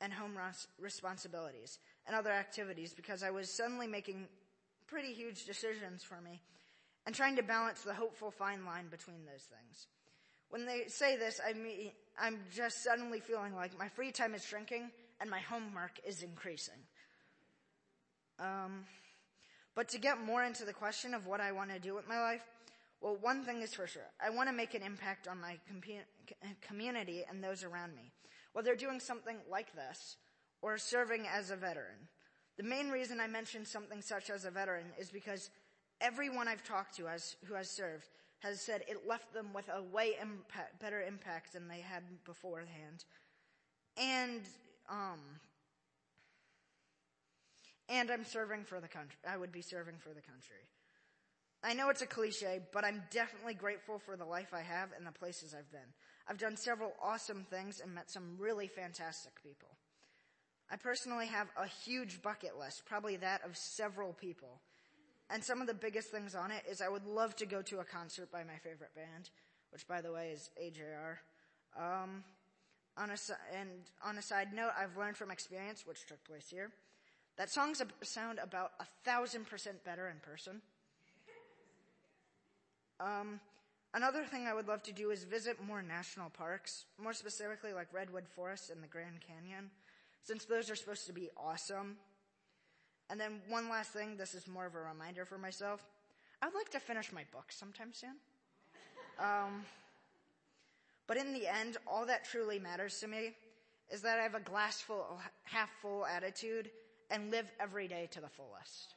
and 0.00 0.12
home 0.12 0.38
responsibilities 0.80 1.80
and 2.06 2.14
other 2.14 2.30
activities 2.30 2.94
because 2.94 3.24
I 3.24 3.32
was 3.32 3.50
suddenly 3.50 3.88
making 3.88 4.28
pretty 4.86 5.12
huge 5.12 5.46
decisions 5.46 6.04
for 6.04 6.20
me 6.20 6.42
and 7.06 7.12
trying 7.12 7.34
to 7.36 7.42
balance 7.42 7.82
the 7.82 7.92
hopeful 7.92 8.30
fine 8.30 8.64
line 8.64 8.86
between 8.88 9.24
those 9.26 9.42
things. 9.42 9.88
When 10.50 10.64
they 10.64 10.84
say 10.86 11.16
this, 11.16 11.40
I 11.44 11.54
mean, 11.54 11.90
I'm 12.20 12.38
just 12.54 12.84
suddenly 12.84 13.18
feeling 13.18 13.52
like 13.52 13.76
my 13.76 13.88
free 13.88 14.12
time 14.12 14.36
is 14.36 14.44
shrinking 14.44 14.92
and 15.22 15.30
my 15.30 15.38
homework 15.38 16.00
is 16.04 16.22
increasing. 16.22 16.82
Um, 18.40 18.84
but 19.76 19.88
to 19.90 19.98
get 19.98 20.20
more 20.20 20.42
into 20.42 20.64
the 20.64 20.72
question 20.72 21.14
of 21.14 21.28
what 21.28 21.40
I 21.40 21.52
want 21.52 21.70
to 21.70 21.78
do 21.78 21.94
with 21.94 22.08
my 22.08 22.20
life, 22.20 22.42
well, 23.00 23.16
one 23.20 23.44
thing 23.44 23.62
is 23.62 23.72
for 23.72 23.86
sure. 23.86 24.10
I 24.20 24.30
want 24.30 24.48
to 24.48 24.54
make 24.54 24.74
an 24.74 24.82
impact 24.82 25.28
on 25.28 25.40
my 25.40 25.58
community 26.60 27.24
and 27.28 27.42
those 27.42 27.62
around 27.62 27.94
me, 27.94 28.10
whether 28.52 28.74
doing 28.74 28.98
something 28.98 29.36
like 29.48 29.74
this 29.76 30.16
or 30.60 30.76
serving 30.76 31.26
as 31.32 31.50
a 31.50 31.56
veteran. 31.56 32.08
The 32.58 32.64
main 32.64 32.90
reason 32.90 33.20
I 33.20 33.28
mention 33.28 33.64
something 33.64 34.02
such 34.02 34.28
as 34.28 34.44
a 34.44 34.50
veteran 34.50 34.86
is 34.98 35.10
because 35.10 35.50
everyone 36.00 36.48
I've 36.48 36.64
talked 36.64 36.96
to 36.96 37.06
has, 37.06 37.36
who 37.46 37.54
has 37.54 37.70
served 37.70 38.08
has 38.40 38.60
said 38.60 38.82
it 38.88 39.06
left 39.08 39.32
them 39.32 39.52
with 39.54 39.68
a 39.72 39.82
way 39.82 40.16
better 40.80 41.00
impact 41.00 41.52
than 41.52 41.68
they 41.68 41.80
had 41.80 42.02
beforehand. 42.24 43.04
And 43.96 44.42
um, 44.90 45.20
and 47.88 48.10
I'm 48.10 48.24
serving 48.24 48.64
for 48.64 48.80
the 48.80 48.88
country. 48.88 49.18
I 49.28 49.36
would 49.36 49.52
be 49.52 49.62
serving 49.62 49.96
for 49.98 50.10
the 50.10 50.22
country. 50.22 50.68
I 51.64 51.74
know 51.74 51.90
it's 51.90 52.02
a 52.02 52.06
cliche, 52.06 52.60
but 52.72 52.84
I'm 52.84 53.02
definitely 53.10 53.54
grateful 53.54 53.98
for 53.98 54.16
the 54.16 54.24
life 54.24 54.48
I 54.52 54.62
have 54.62 54.90
and 54.96 55.06
the 55.06 55.12
places 55.12 55.54
I've 55.54 55.70
been. 55.70 55.80
I've 56.26 56.38
done 56.38 56.56
several 56.56 56.92
awesome 57.02 57.46
things 57.50 57.80
and 57.80 57.94
met 57.94 58.10
some 58.10 58.36
really 58.38 58.66
fantastic 58.66 59.40
people. 59.42 59.68
I 60.70 60.76
personally 60.76 61.26
have 61.26 61.48
a 61.56 61.66
huge 61.66 62.22
bucket 62.22 62.58
list, 62.58 62.84
probably 62.86 63.16
that 63.16 63.44
of 63.44 63.56
several 63.56 64.12
people. 64.12 64.60
And 65.30 65.44
some 65.44 65.60
of 65.60 65.66
the 65.66 65.74
biggest 65.74 66.10
things 66.10 66.34
on 66.34 66.50
it 66.50 66.62
is 66.68 66.80
I 66.80 66.88
would 66.88 67.06
love 67.06 67.36
to 67.36 67.46
go 67.46 67.62
to 67.62 67.80
a 67.80 67.84
concert 67.84 68.32
by 68.32 68.42
my 68.42 68.56
favorite 68.62 68.94
band, 68.94 69.30
which 69.70 69.86
by 69.86 70.00
the 70.00 70.12
way 70.12 70.30
is 70.30 70.50
AJR. 70.62 71.16
Um, 71.78 72.24
on 72.96 73.10
a, 73.10 73.16
and 73.58 73.70
on 74.04 74.18
a 74.18 74.22
side 74.22 74.52
note, 74.54 74.72
I've 74.78 74.96
learned 74.96 75.16
from 75.16 75.30
experience, 75.30 75.86
which 75.86 76.06
took 76.06 76.22
place 76.24 76.48
here, 76.48 76.70
that 77.36 77.50
songs 77.50 77.82
sound 78.02 78.38
about 78.38 78.72
a 78.80 78.84
thousand 79.04 79.46
percent 79.46 79.84
better 79.84 80.08
in 80.08 80.16
person. 80.18 80.60
Um, 83.00 83.40
Another 83.94 84.24
thing 84.24 84.46
I 84.46 84.54
would 84.54 84.68
love 84.68 84.82
to 84.84 84.92
do 84.92 85.10
is 85.10 85.24
visit 85.24 85.62
more 85.62 85.82
national 85.82 86.30
parks, 86.30 86.86
more 86.98 87.12
specifically 87.12 87.74
like 87.74 87.92
Redwood 87.92 88.26
Forest 88.26 88.70
and 88.70 88.82
the 88.82 88.86
Grand 88.86 89.20
Canyon, 89.20 89.70
since 90.22 90.46
those 90.46 90.70
are 90.70 90.76
supposed 90.76 91.06
to 91.08 91.12
be 91.12 91.28
awesome. 91.36 91.98
And 93.10 93.20
then 93.20 93.42
one 93.48 93.68
last 93.68 93.92
thing, 93.92 94.16
this 94.16 94.34
is 94.34 94.48
more 94.48 94.64
of 94.64 94.74
a 94.74 94.80
reminder 94.80 95.26
for 95.26 95.36
myself. 95.36 95.84
I'd 96.40 96.54
like 96.54 96.70
to 96.70 96.80
finish 96.80 97.12
my 97.12 97.24
book 97.32 97.52
sometime 97.52 97.90
soon. 97.92 98.16
Um, 99.18 99.66
but 101.06 101.16
in 101.16 101.32
the 101.32 101.46
end, 101.46 101.76
all 101.86 102.06
that 102.06 102.24
truly 102.24 102.58
matters 102.58 103.00
to 103.00 103.08
me 103.08 103.34
is 103.90 104.02
that 104.02 104.18
I 104.18 104.22
have 104.22 104.34
a 104.34 104.40
glass 104.40 104.80
full, 104.80 105.20
half 105.44 105.70
full 105.80 106.06
attitude 106.06 106.70
and 107.10 107.30
live 107.30 107.50
every 107.60 107.88
day 107.88 108.08
to 108.12 108.20
the 108.20 108.28
fullest. 108.28 108.94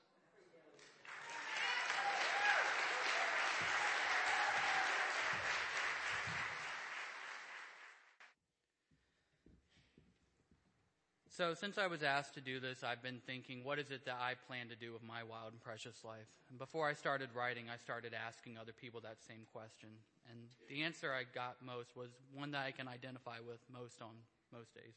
So, 11.36 11.54
since 11.54 11.78
I 11.78 11.88
was 11.88 12.02
asked 12.02 12.34
to 12.36 12.40
do 12.40 12.62
this, 12.62 12.82
I've 12.82 13.04
been 13.04 13.20
thinking, 13.28 13.66
what 13.66 13.78
is 13.78 13.92
it 13.92 14.06
that 14.06 14.16
I 14.24 14.36
plan 14.48 14.70
to 14.70 14.76
do 14.80 14.94
with 14.94 15.04
my 15.04 15.20
wild 15.20 15.52
and 15.52 15.60
precious 15.60 16.00
life? 16.06 16.32
And 16.50 16.58
before 16.58 16.88
I 16.88 16.94
started 16.94 17.28
writing, 17.36 17.66
I 17.68 17.76
started 17.76 18.14
asking 18.16 18.58
other 18.58 18.72
people 18.72 19.02
that 19.02 19.18
same 19.20 19.44
question. 19.52 19.90
And 20.32 20.40
the 20.70 20.84
answer 20.84 21.12
I 21.12 21.28
got 21.28 21.58
most 21.60 21.92
was 21.94 22.12
one 22.34 22.52
that 22.52 22.64
I 22.64 22.72
can 22.72 22.88
identify 22.88 23.44
with 23.46 23.60
most 23.68 24.02
on 24.02 24.16
most 24.54 24.74
days. 24.76 24.96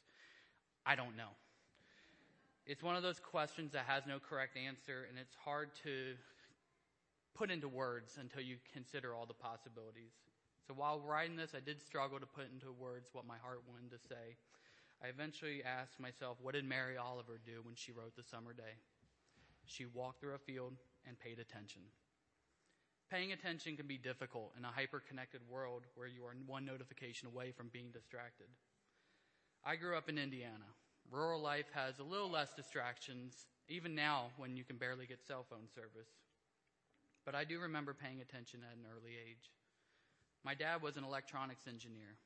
I 0.86 0.94
don't 0.94 1.16
know. 1.16 1.34
It's 2.66 2.84
one 2.84 2.94
of 2.94 3.02
those 3.02 3.18
questions 3.18 3.72
that 3.72 3.86
has 3.88 4.06
no 4.06 4.20
correct 4.20 4.56
answer, 4.56 5.10
and 5.10 5.18
it's 5.18 5.34
hard 5.44 5.70
to 5.82 6.14
put 7.34 7.50
into 7.50 7.66
words 7.66 8.14
until 8.14 8.42
you 8.42 8.58
consider 8.72 9.12
all 9.12 9.26
the 9.26 9.34
possibilities. 9.34 10.14
So 10.68 10.74
while 10.74 11.00
writing 11.00 11.34
this, 11.34 11.50
I 11.56 11.60
did 11.60 11.82
struggle 11.82 12.20
to 12.20 12.26
put 12.26 12.46
into 12.54 12.70
words 12.70 13.08
what 13.12 13.26
my 13.26 13.38
heart 13.42 13.62
wanted 13.66 13.90
to 13.90 13.98
say. 14.06 14.38
I 15.02 15.08
eventually 15.08 15.62
asked 15.62 16.00
myself, 16.00 16.38
what 16.42 16.54
did 16.54 16.64
Mary 16.64 16.96
Oliver 16.96 17.38
do 17.44 17.62
when 17.62 17.76
she 17.76 17.92
wrote 17.92 18.16
The 18.16 18.24
Summer 18.24 18.52
Day? 18.52 18.76
She 19.66 19.86
walked 19.86 20.20
through 20.20 20.34
a 20.34 20.38
field 20.38 20.74
and 21.06 21.18
paid 21.18 21.38
attention. 21.38 21.82
Paying 23.10 23.32
attention 23.32 23.76
can 23.76 23.86
be 23.86 23.96
difficult 23.96 24.52
in 24.58 24.64
a 24.64 24.72
hyper-connected 24.72 25.40
world 25.48 25.84
where 25.94 26.08
you 26.08 26.24
are 26.24 26.34
one 26.46 26.64
notification 26.64 27.28
away 27.28 27.52
from 27.52 27.68
being 27.72 27.90
distracted. 27.92 28.48
I 29.64 29.76
grew 29.76 29.96
up 29.96 30.08
in 30.08 30.18
Indiana. 30.18 30.66
Rural 31.10 31.40
life 31.40 31.70
has 31.72 31.98
a 31.98 32.04
little 32.04 32.30
less 32.30 32.52
distractions, 32.54 33.46
even 33.68 33.94
now 33.94 34.26
when 34.36 34.56
you 34.56 34.64
can 34.64 34.76
barely 34.76 35.06
get 35.06 35.26
cell 35.26 35.46
phone 35.48 35.68
service. 35.74 36.10
But 37.24 37.34
I 37.34 37.44
do 37.44 37.60
remember 37.60 37.94
paying 37.94 38.20
attention 38.20 38.60
at 38.68 38.76
an 38.76 38.84
early 38.84 39.12
age. 39.12 39.52
My 40.44 40.54
dad 40.54 40.82
was 40.82 40.96
an 40.96 41.04
electronics 41.04 41.66
engineer. 41.66 42.16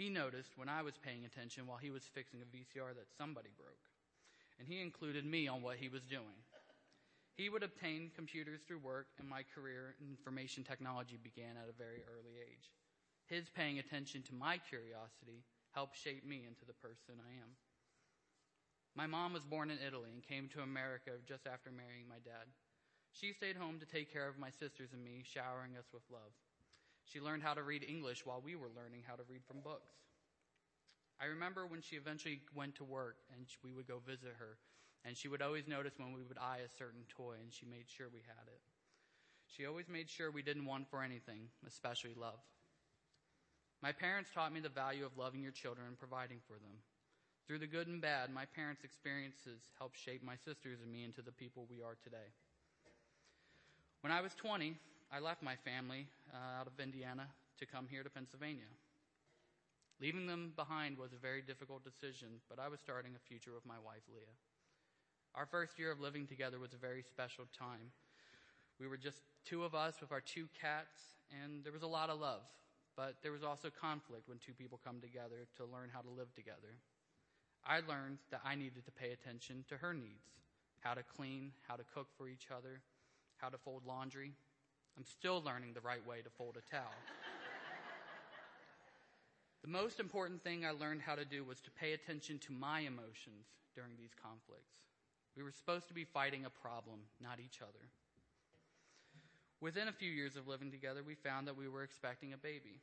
He 0.00 0.08
noticed 0.08 0.56
when 0.56 0.70
I 0.70 0.80
was 0.80 0.96
paying 0.96 1.26
attention 1.26 1.66
while 1.66 1.76
he 1.76 1.90
was 1.90 2.08
fixing 2.08 2.40
a 2.40 2.48
VCR 2.48 2.96
that 2.96 3.12
somebody 3.20 3.50
broke, 3.52 3.84
and 4.58 4.66
he 4.66 4.80
included 4.80 5.26
me 5.26 5.46
on 5.46 5.60
what 5.60 5.76
he 5.76 5.90
was 5.90 6.08
doing. 6.08 6.40
He 7.36 7.50
would 7.50 7.62
obtain 7.62 8.10
computers 8.16 8.62
through 8.64 8.78
work, 8.78 9.08
and 9.18 9.28
my 9.28 9.44
career 9.54 9.96
in 10.00 10.08
information 10.08 10.64
technology 10.64 11.20
began 11.22 11.60
at 11.60 11.68
a 11.68 11.76
very 11.76 12.00
early 12.08 12.40
age. 12.40 12.72
His 13.26 13.50
paying 13.50 13.78
attention 13.78 14.22
to 14.22 14.34
my 14.34 14.56
curiosity 14.56 15.44
helped 15.72 16.00
shape 16.00 16.24
me 16.24 16.48
into 16.48 16.64
the 16.64 16.80
person 16.80 17.20
I 17.20 17.36
am. 17.36 17.52
My 18.96 19.06
mom 19.06 19.34
was 19.34 19.44
born 19.44 19.68
in 19.68 19.84
Italy 19.86 20.08
and 20.14 20.24
came 20.24 20.48
to 20.56 20.64
America 20.64 21.10
just 21.28 21.46
after 21.46 21.68
marrying 21.68 22.08
my 22.08 22.24
dad. 22.24 22.48
She 23.12 23.34
stayed 23.34 23.56
home 23.56 23.78
to 23.80 23.84
take 23.84 24.10
care 24.10 24.28
of 24.28 24.38
my 24.38 24.48
sisters 24.48 24.94
and 24.94 25.04
me, 25.04 25.24
showering 25.28 25.76
us 25.76 25.92
with 25.92 26.08
love. 26.10 26.32
She 27.12 27.20
learned 27.20 27.42
how 27.42 27.54
to 27.54 27.62
read 27.62 27.82
English 27.82 28.24
while 28.24 28.40
we 28.44 28.54
were 28.54 28.70
learning 28.76 29.02
how 29.06 29.16
to 29.16 29.26
read 29.28 29.42
from 29.44 29.60
books. 29.60 29.90
I 31.20 31.26
remember 31.26 31.66
when 31.66 31.82
she 31.82 31.96
eventually 31.96 32.40
went 32.54 32.76
to 32.76 32.84
work 32.84 33.16
and 33.34 33.46
we 33.64 33.72
would 33.72 33.88
go 33.88 33.98
visit 34.06 34.32
her, 34.38 34.58
and 35.04 35.16
she 35.16 35.26
would 35.26 35.42
always 35.42 35.66
notice 35.66 35.94
when 35.98 36.12
we 36.12 36.22
would 36.22 36.38
eye 36.38 36.60
a 36.64 36.78
certain 36.78 37.02
toy, 37.08 37.34
and 37.42 37.52
she 37.52 37.66
made 37.66 37.88
sure 37.88 38.06
we 38.12 38.22
had 38.26 38.46
it. 38.46 38.60
She 39.48 39.66
always 39.66 39.88
made 39.88 40.08
sure 40.08 40.30
we 40.30 40.42
didn't 40.42 40.66
want 40.66 40.88
for 40.88 41.02
anything, 41.02 41.50
especially 41.66 42.14
love. 42.14 42.38
My 43.82 43.92
parents 43.92 44.30
taught 44.32 44.52
me 44.52 44.60
the 44.60 44.68
value 44.68 45.04
of 45.04 45.18
loving 45.18 45.42
your 45.42 45.52
children 45.52 45.88
and 45.88 45.98
providing 45.98 46.38
for 46.46 46.54
them. 46.54 46.78
Through 47.46 47.58
the 47.58 47.66
good 47.66 47.88
and 47.88 48.00
bad, 48.00 48.30
my 48.30 48.44
parents' 48.44 48.84
experiences 48.84 49.66
helped 49.78 49.98
shape 49.98 50.22
my 50.22 50.36
sisters 50.36 50.78
and 50.80 50.92
me 50.92 51.02
into 51.02 51.22
the 51.22 51.32
people 51.32 51.66
we 51.68 51.82
are 51.82 51.96
today. 52.04 52.30
When 54.02 54.12
I 54.12 54.20
was 54.20 54.34
20, 54.34 54.76
I 55.12 55.18
left 55.18 55.42
my 55.42 55.56
family 55.56 56.06
uh, 56.32 56.60
out 56.60 56.68
of 56.68 56.78
Indiana 56.78 57.26
to 57.58 57.66
come 57.66 57.88
here 57.90 58.04
to 58.04 58.10
Pennsylvania. 58.10 58.70
Leaving 60.00 60.26
them 60.26 60.52
behind 60.54 60.96
was 60.96 61.12
a 61.12 61.16
very 61.20 61.42
difficult 61.42 61.82
decision, 61.82 62.40
but 62.48 62.60
I 62.60 62.68
was 62.68 62.78
starting 62.78 63.12
a 63.16 63.28
future 63.28 63.50
with 63.52 63.66
my 63.66 63.74
wife, 63.84 64.06
Leah. 64.14 64.38
Our 65.34 65.46
first 65.46 65.78
year 65.80 65.90
of 65.90 66.00
living 66.00 66.26
together 66.26 66.60
was 66.60 66.74
a 66.74 66.78
very 66.78 67.02
special 67.02 67.46
time. 67.58 67.90
We 68.78 68.86
were 68.86 68.96
just 68.96 69.18
two 69.44 69.64
of 69.64 69.74
us 69.74 70.00
with 70.00 70.12
our 70.12 70.20
two 70.20 70.46
cats, 70.60 71.18
and 71.42 71.64
there 71.64 71.72
was 71.72 71.82
a 71.82 71.90
lot 71.90 72.08
of 72.08 72.20
love, 72.20 72.42
but 72.96 73.16
there 73.22 73.32
was 73.32 73.42
also 73.42 73.68
conflict 73.68 74.28
when 74.28 74.38
two 74.38 74.54
people 74.54 74.78
come 74.82 75.00
together 75.00 75.48
to 75.56 75.64
learn 75.64 75.90
how 75.92 76.02
to 76.02 76.08
live 76.08 76.32
together. 76.36 76.78
I 77.66 77.80
learned 77.80 78.18
that 78.30 78.42
I 78.44 78.54
needed 78.54 78.86
to 78.86 78.92
pay 78.92 79.10
attention 79.10 79.64
to 79.68 79.76
her 79.78 79.92
needs 79.92 80.30
how 80.80 80.94
to 80.94 81.02
clean, 81.02 81.52
how 81.68 81.76
to 81.76 81.84
cook 81.94 82.08
for 82.16 82.26
each 82.26 82.46
other, 82.50 82.80
how 83.36 83.50
to 83.50 83.58
fold 83.58 83.82
laundry, 83.86 84.32
I'm 84.96 85.04
still 85.04 85.42
learning 85.42 85.72
the 85.74 85.80
right 85.80 86.04
way 86.06 86.20
to 86.22 86.30
fold 86.30 86.56
a 86.56 86.70
towel. 86.70 86.94
the 89.62 89.68
most 89.68 90.00
important 90.00 90.42
thing 90.42 90.64
I 90.64 90.70
learned 90.70 91.02
how 91.02 91.14
to 91.14 91.24
do 91.24 91.44
was 91.44 91.60
to 91.62 91.70
pay 91.70 91.92
attention 91.92 92.38
to 92.40 92.52
my 92.52 92.80
emotions 92.80 93.46
during 93.74 93.92
these 93.98 94.12
conflicts. 94.20 94.74
We 95.36 95.42
were 95.42 95.52
supposed 95.52 95.88
to 95.88 95.94
be 95.94 96.04
fighting 96.04 96.44
a 96.44 96.50
problem, 96.50 97.00
not 97.20 97.38
each 97.40 97.60
other. 97.62 97.88
Within 99.60 99.88
a 99.88 99.92
few 99.92 100.10
years 100.10 100.36
of 100.36 100.48
living 100.48 100.70
together, 100.70 101.02
we 101.06 101.14
found 101.14 101.46
that 101.46 101.56
we 101.56 101.68
were 101.68 101.84
expecting 101.84 102.32
a 102.32 102.38
baby. 102.38 102.80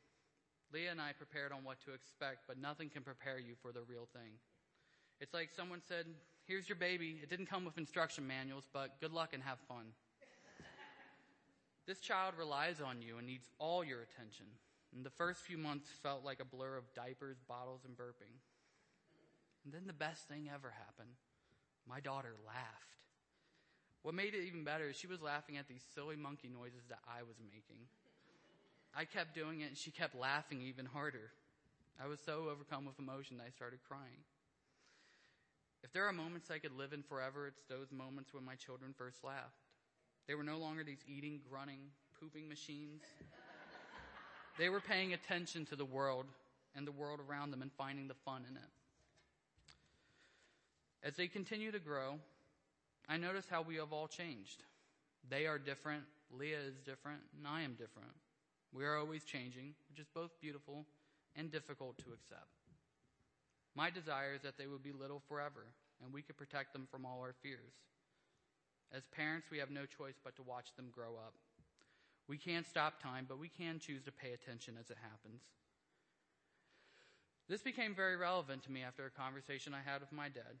Leah 0.72 0.92
and 0.92 1.00
I 1.00 1.12
prepared 1.12 1.52
on 1.52 1.64
what 1.64 1.80
to 1.84 1.92
expect, 1.92 2.46
but 2.46 2.58
nothing 2.58 2.88
can 2.88 3.02
prepare 3.02 3.38
you 3.38 3.54
for 3.60 3.72
the 3.72 3.82
real 3.88 4.08
thing. 4.12 4.38
It's 5.20 5.34
like 5.34 5.50
someone 5.54 5.82
said, 5.86 6.06
Here's 6.46 6.66
your 6.66 6.76
baby. 6.76 7.20
It 7.22 7.28
didn't 7.28 7.46
come 7.46 7.66
with 7.66 7.76
instruction 7.76 8.26
manuals, 8.26 8.66
but 8.72 8.98
good 9.02 9.12
luck 9.12 9.34
and 9.34 9.42
have 9.42 9.58
fun. 9.68 9.92
This 11.88 12.00
child 12.00 12.34
relies 12.36 12.82
on 12.84 13.00
you 13.00 13.16
and 13.16 13.26
needs 13.26 13.48
all 13.58 13.82
your 13.82 14.02
attention. 14.02 14.44
And 14.94 15.06
the 15.06 15.16
first 15.16 15.40
few 15.40 15.56
months 15.56 15.88
felt 16.02 16.22
like 16.22 16.38
a 16.38 16.44
blur 16.44 16.76
of 16.76 16.92
diapers, 16.92 17.38
bottles, 17.48 17.80
and 17.86 17.96
burping. 17.96 18.36
And 19.64 19.72
then 19.72 19.86
the 19.86 19.94
best 19.94 20.28
thing 20.28 20.50
ever 20.52 20.70
happened. 20.70 21.16
My 21.88 22.00
daughter 22.00 22.34
laughed. 22.46 22.92
What 24.02 24.14
made 24.14 24.34
it 24.34 24.44
even 24.46 24.64
better 24.64 24.90
is 24.90 24.96
she 24.96 25.06
was 25.06 25.22
laughing 25.22 25.56
at 25.56 25.66
these 25.66 25.82
silly 25.94 26.14
monkey 26.14 26.50
noises 26.52 26.84
that 26.90 27.00
I 27.08 27.22
was 27.22 27.36
making. 27.40 27.88
I 28.94 29.06
kept 29.06 29.34
doing 29.34 29.62
it 29.62 29.68
and 29.68 29.76
she 29.76 29.90
kept 29.90 30.14
laughing 30.14 30.60
even 30.60 30.84
harder. 30.84 31.32
I 31.98 32.06
was 32.06 32.20
so 32.20 32.50
overcome 32.52 32.84
with 32.84 32.98
emotion 32.98 33.38
that 33.38 33.46
I 33.46 33.50
started 33.50 33.80
crying. 33.88 34.28
If 35.82 35.94
there 35.94 36.06
are 36.06 36.12
moments 36.12 36.50
I 36.50 36.58
could 36.58 36.76
live 36.76 36.92
in 36.92 37.02
forever, 37.02 37.46
it's 37.46 37.64
those 37.66 37.90
moments 37.90 38.34
when 38.34 38.44
my 38.44 38.56
children 38.56 38.94
first 38.96 39.24
laughed. 39.24 39.67
They 40.28 40.34
were 40.34 40.44
no 40.44 40.58
longer 40.58 40.84
these 40.84 41.02
eating, 41.08 41.40
grunting, 41.50 41.80
pooping 42.20 42.48
machines. 42.48 43.00
They 44.58 44.68
were 44.68 44.80
paying 44.80 45.14
attention 45.14 45.64
to 45.66 45.76
the 45.76 45.86
world 45.86 46.26
and 46.76 46.86
the 46.86 46.92
world 46.92 47.20
around 47.26 47.50
them 47.50 47.62
and 47.62 47.72
finding 47.72 48.08
the 48.08 48.14
fun 48.26 48.44
in 48.48 48.56
it. 48.56 48.70
As 51.02 51.16
they 51.16 51.28
continue 51.28 51.72
to 51.72 51.78
grow, 51.78 52.18
I 53.08 53.16
notice 53.16 53.46
how 53.48 53.62
we 53.62 53.76
have 53.76 53.92
all 53.92 54.06
changed. 54.06 54.62
They 55.30 55.46
are 55.46 55.58
different, 55.58 56.02
Leah 56.30 56.60
is 56.60 56.78
different, 56.84 57.20
and 57.36 57.46
I 57.46 57.62
am 57.62 57.72
different. 57.72 58.12
We 58.72 58.84
are 58.84 58.98
always 58.98 59.24
changing, 59.24 59.74
which 59.88 59.98
is 59.98 60.06
both 60.14 60.30
beautiful 60.40 60.84
and 61.36 61.50
difficult 61.50 61.96
to 61.98 62.12
accept. 62.12 62.50
My 63.74 63.88
desire 63.88 64.34
is 64.34 64.42
that 64.42 64.58
they 64.58 64.66
would 64.66 64.82
be 64.82 64.92
little 64.92 65.22
forever, 65.28 65.64
and 66.04 66.12
we 66.12 66.20
could 66.20 66.36
protect 66.36 66.72
them 66.72 66.86
from 66.90 67.06
all 67.06 67.20
our 67.20 67.34
fears. 67.42 67.72
As 68.94 69.04
parents, 69.06 69.48
we 69.50 69.58
have 69.58 69.70
no 69.70 69.84
choice 69.84 70.18
but 70.22 70.34
to 70.36 70.42
watch 70.42 70.74
them 70.76 70.88
grow 70.90 71.16
up. 71.16 71.34
We 72.26 72.38
can't 72.38 72.66
stop 72.66 73.02
time, 73.02 73.26
but 73.28 73.38
we 73.38 73.48
can 73.48 73.78
choose 73.78 74.02
to 74.04 74.12
pay 74.12 74.32
attention 74.32 74.76
as 74.78 74.90
it 74.90 74.96
happens. 75.00 75.42
This 77.48 77.62
became 77.62 77.94
very 77.94 78.16
relevant 78.16 78.62
to 78.64 78.72
me 78.72 78.82
after 78.82 79.06
a 79.06 79.10
conversation 79.10 79.72
I 79.72 79.88
had 79.88 80.00
with 80.00 80.12
my 80.12 80.28
dad. 80.28 80.60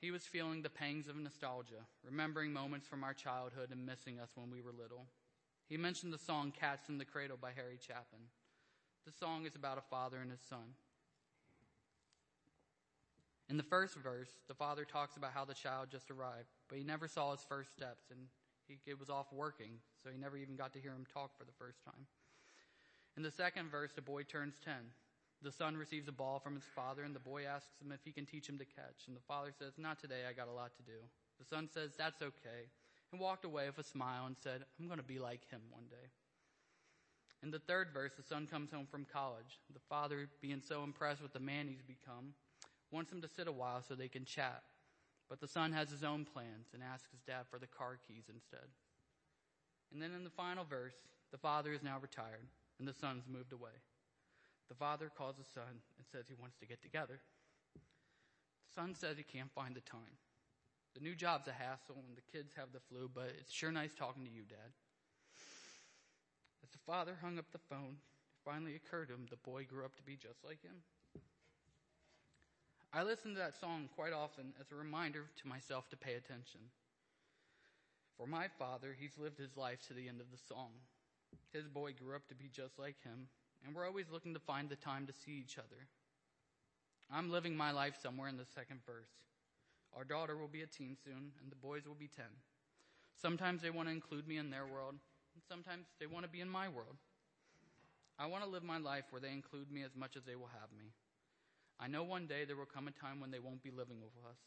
He 0.00 0.10
was 0.10 0.22
feeling 0.22 0.62
the 0.62 0.70
pangs 0.70 1.08
of 1.08 1.16
nostalgia, 1.16 1.86
remembering 2.04 2.52
moments 2.52 2.86
from 2.86 3.02
our 3.02 3.14
childhood 3.14 3.70
and 3.72 3.84
missing 3.84 4.20
us 4.20 4.30
when 4.34 4.50
we 4.50 4.60
were 4.60 4.72
little. 4.72 5.06
He 5.68 5.76
mentioned 5.76 6.12
the 6.12 6.18
song 6.18 6.52
Cats 6.52 6.88
in 6.88 6.98
the 6.98 7.04
Cradle 7.04 7.38
by 7.40 7.50
Harry 7.56 7.78
Chapin. 7.80 8.28
The 9.04 9.12
song 9.12 9.46
is 9.46 9.56
about 9.56 9.78
a 9.78 9.88
father 9.90 10.18
and 10.18 10.30
his 10.30 10.42
son. 10.48 10.74
In 13.48 13.56
the 13.56 13.62
first 13.62 13.94
verse, 13.96 14.30
the 14.48 14.54
father 14.54 14.84
talks 14.84 15.16
about 15.16 15.32
how 15.32 15.44
the 15.44 15.54
child 15.54 15.88
just 15.90 16.10
arrived, 16.10 16.52
but 16.68 16.78
he 16.78 16.84
never 16.84 17.08
saw 17.08 17.32
his 17.32 17.44
first 17.48 17.70
steps 17.72 18.10
and 18.10 18.20
he 18.66 18.94
was 18.94 19.10
off 19.10 19.32
working, 19.32 19.78
so 20.02 20.10
he 20.10 20.18
never 20.18 20.36
even 20.36 20.56
got 20.56 20.72
to 20.72 20.80
hear 20.80 20.90
him 20.90 21.06
talk 21.12 21.36
for 21.38 21.44
the 21.44 21.54
first 21.58 21.84
time. 21.84 22.06
In 23.16 23.22
the 23.22 23.30
second 23.30 23.70
verse, 23.70 23.92
the 23.94 24.02
boy 24.02 24.24
turns 24.24 24.54
10. 24.64 24.74
The 25.42 25.52
son 25.52 25.76
receives 25.76 26.08
a 26.08 26.12
ball 26.12 26.38
from 26.38 26.54
his 26.54 26.64
father, 26.74 27.02
and 27.02 27.14
the 27.14 27.20
boy 27.20 27.44
asks 27.44 27.80
him 27.80 27.92
if 27.92 28.00
he 28.04 28.12
can 28.12 28.26
teach 28.26 28.48
him 28.48 28.58
to 28.58 28.64
catch. 28.64 29.06
And 29.06 29.16
the 29.16 29.26
father 29.28 29.52
says, 29.56 29.74
Not 29.78 30.00
today, 30.00 30.22
I 30.28 30.32
got 30.32 30.48
a 30.48 30.52
lot 30.52 30.72
to 30.76 30.82
do. 30.82 30.98
The 31.38 31.44
son 31.44 31.68
says, 31.72 31.92
That's 31.96 32.22
okay, 32.22 32.68
and 33.12 33.20
walked 33.20 33.44
away 33.44 33.66
with 33.66 33.78
a 33.78 33.88
smile 33.88 34.26
and 34.26 34.36
said, 34.36 34.64
I'm 34.78 34.86
going 34.86 34.98
to 34.98 35.04
be 35.04 35.18
like 35.18 35.48
him 35.50 35.60
one 35.70 35.84
day. 35.88 36.08
In 37.42 37.50
the 37.50 37.58
third 37.58 37.88
verse, 37.92 38.12
the 38.16 38.22
son 38.22 38.46
comes 38.46 38.72
home 38.72 38.86
from 38.90 39.06
college. 39.12 39.60
The 39.72 39.80
father, 39.88 40.28
being 40.40 40.62
so 40.66 40.82
impressed 40.82 41.22
with 41.22 41.32
the 41.32 41.40
man 41.40 41.68
he's 41.68 41.82
become, 41.82 42.34
wants 42.90 43.12
him 43.12 43.20
to 43.22 43.28
sit 43.28 43.46
a 43.46 43.52
while 43.52 43.82
so 43.86 43.94
they 43.94 44.08
can 44.08 44.24
chat. 44.24 44.62
But 45.28 45.40
the 45.40 45.48
son 45.48 45.72
has 45.72 45.90
his 45.90 46.04
own 46.04 46.24
plans 46.24 46.70
and 46.72 46.82
asks 46.82 47.10
his 47.10 47.22
dad 47.22 47.46
for 47.50 47.58
the 47.58 47.66
car 47.66 47.98
keys 48.06 48.24
instead. 48.32 48.68
And 49.92 50.00
then 50.00 50.12
in 50.14 50.24
the 50.24 50.30
final 50.30 50.64
verse, 50.64 50.94
the 51.32 51.38
father 51.38 51.72
is 51.72 51.82
now 51.82 51.98
retired 52.00 52.46
and 52.78 52.86
the 52.86 52.94
son's 52.94 53.24
moved 53.28 53.52
away. 53.52 53.82
The 54.68 54.74
father 54.74 55.10
calls 55.16 55.38
his 55.38 55.46
son 55.46 55.82
and 55.98 56.06
says 56.10 56.26
he 56.28 56.34
wants 56.34 56.56
to 56.58 56.66
get 56.66 56.82
together. 56.82 57.20
The 57.74 58.74
son 58.74 58.94
says 58.94 59.16
he 59.16 59.22
can't 59.22 59.52
find 59.52 59.74
the 59.74 59.80
time. 59.80 60.18
The 60.94 61.02
new 61.02 61.14
job's 61.14 61.48
a 61.48 61.52
hassle 61.52 62.02
and 62.08 62.16
the 62.16 62.32
kids 62.32 62.54
have 62.56 62.72
the 62.72 62.80
flu, 62.80 63.10
but 63.12 63.30
it's 63.38 63.52
sure 63.52 63.70
nice 63.70 63.94
talking 63.94 64.24
to 64.24 64.30
you, 64.30 64.42
Dad. 64.48 64.72
As 66.62 66.70
the 66.70 66.78
father 66.86 67.18
hung 67.20 67.38
up 67.38 67.52
the 67.52 67.62
phone, 67.70 67.98
it 67.98 68.44
finally 68.44 68.74
occurred 68.74 69.08
to 69.08 69.14
him 69.14 69.26
the 69.30 69.36
boy 69.36 69.64
grew 69.64 69.84
up 69.84 69.94
to 69.96 70.02
be 70.02 70.16
just 70.16 70.44
like 70.44 70.62
him. 70.62 70.82
I 72.96 73.02
listen 73.02 73.34
to 73.34 73.40
that 73.40 73.60
song 73.60 73.90
quite 73.94 74.14
often 74.14 74.54
as 74.58 74.72
a 74.72 74.74
reminder 74.74 75.24
to 75.42 75.48
myself 75.48 75.86
to 75.90 75.98
pay 75.98 76.14
attention. 76.14 76.60
For 78.16 78.26
my 78.26 78.48
father, 78.58 78.96
he's 78.98 79.18
lived 79.18 79.36
his 79.36 79.54
life 79.54 79.86
to 79.88 79.92
the 79.92 80.08
end 80.08 80.22
of 80.22 80.30
the 80.32 80.40
song. 80.48 80.70
His 81.52 81.68
boy 81.68 81.92
grew 81.92 82.16
up 82.16 82.26
to 82.28 82.34
be 82.34 82.48
just 82.50 82.78
like 82.78 82.96
him, 83.04 83.28
and 83.62 83.74
we're 83.74 83.84
always 83.86 84.06
looking 84.10 84.32
to 84.32 84.40
find 84.40 84.70
the 84.70 84.76
time 84.76 85.06
to 85.08 85.12
see 85.12 85.32
each 85.32 85.58
other. 85.58 85.88
I'm 87.12 87.30
living 87.30 87.54
my 87.54 87.70
life 87.70 87.98
somewhere 88.02 88.30
in 88.30 88.38
the 88.38 88.46
second 88.54 88.80
verse. 88.86 89.12
Our 89.94 90.04
daughter 90.04 90.34
will 90.34 90.48
be 90.48 90.62
a 90.62 90.66
teen 90.66 90.96
soon, 91.04 91.32
and 91.42 91.52
the 91.52 91.56
boys 91.56 91.86
will 91.86 92.00
be 92.00 92.08
10. 92.08 92.24
Sometimes 93.20 93.60
they 93.60 93.68
want 93.68 93.88
to 93.88 93.94
include 93.94 94.26
me 94.26 94.38
in 94.38 94.48
their 94.48 94.66
world, 94.66 94.94
and 95.34 95.42
sometimes 95.46 95.84
they 96.00 96.06
want 96.06 96.24
to 96.24 96.32
be 96.32 96.40
in 96.40 96.48
my 96.48 96.70
world. 96.70 96.96
I 98.18 98.24
want 98.24 98.42
to 98.42 98.48
live 98.48 98.64
my 98.64 98.78
life 98.78 99.04
where 99.10 99.20
they 99.20 99.32
include 99.32 99.70
me 99.70 99.82
as 99.82 99.94
much 99.94 100.16
as 100.16 100.24
they 100.24 100.34
will 100.34 100.48
have 100.58 100.72
me. 100.78 100.94
I 101.78 101.88
know 101.88 102.02
one 102.02 102.26
day 102.26 102.44
there 102.44 102.56
will 102.56 102.64
come 102.64 102.88
a 102.88 102.90
time 102.90 103.20
when 103.20 103.30
they 103.30 103.38
won't 103.38 103.62
be 103.62 103.70
living 103.70 104.00
with 104.00 104.12
us. 104.28 104.38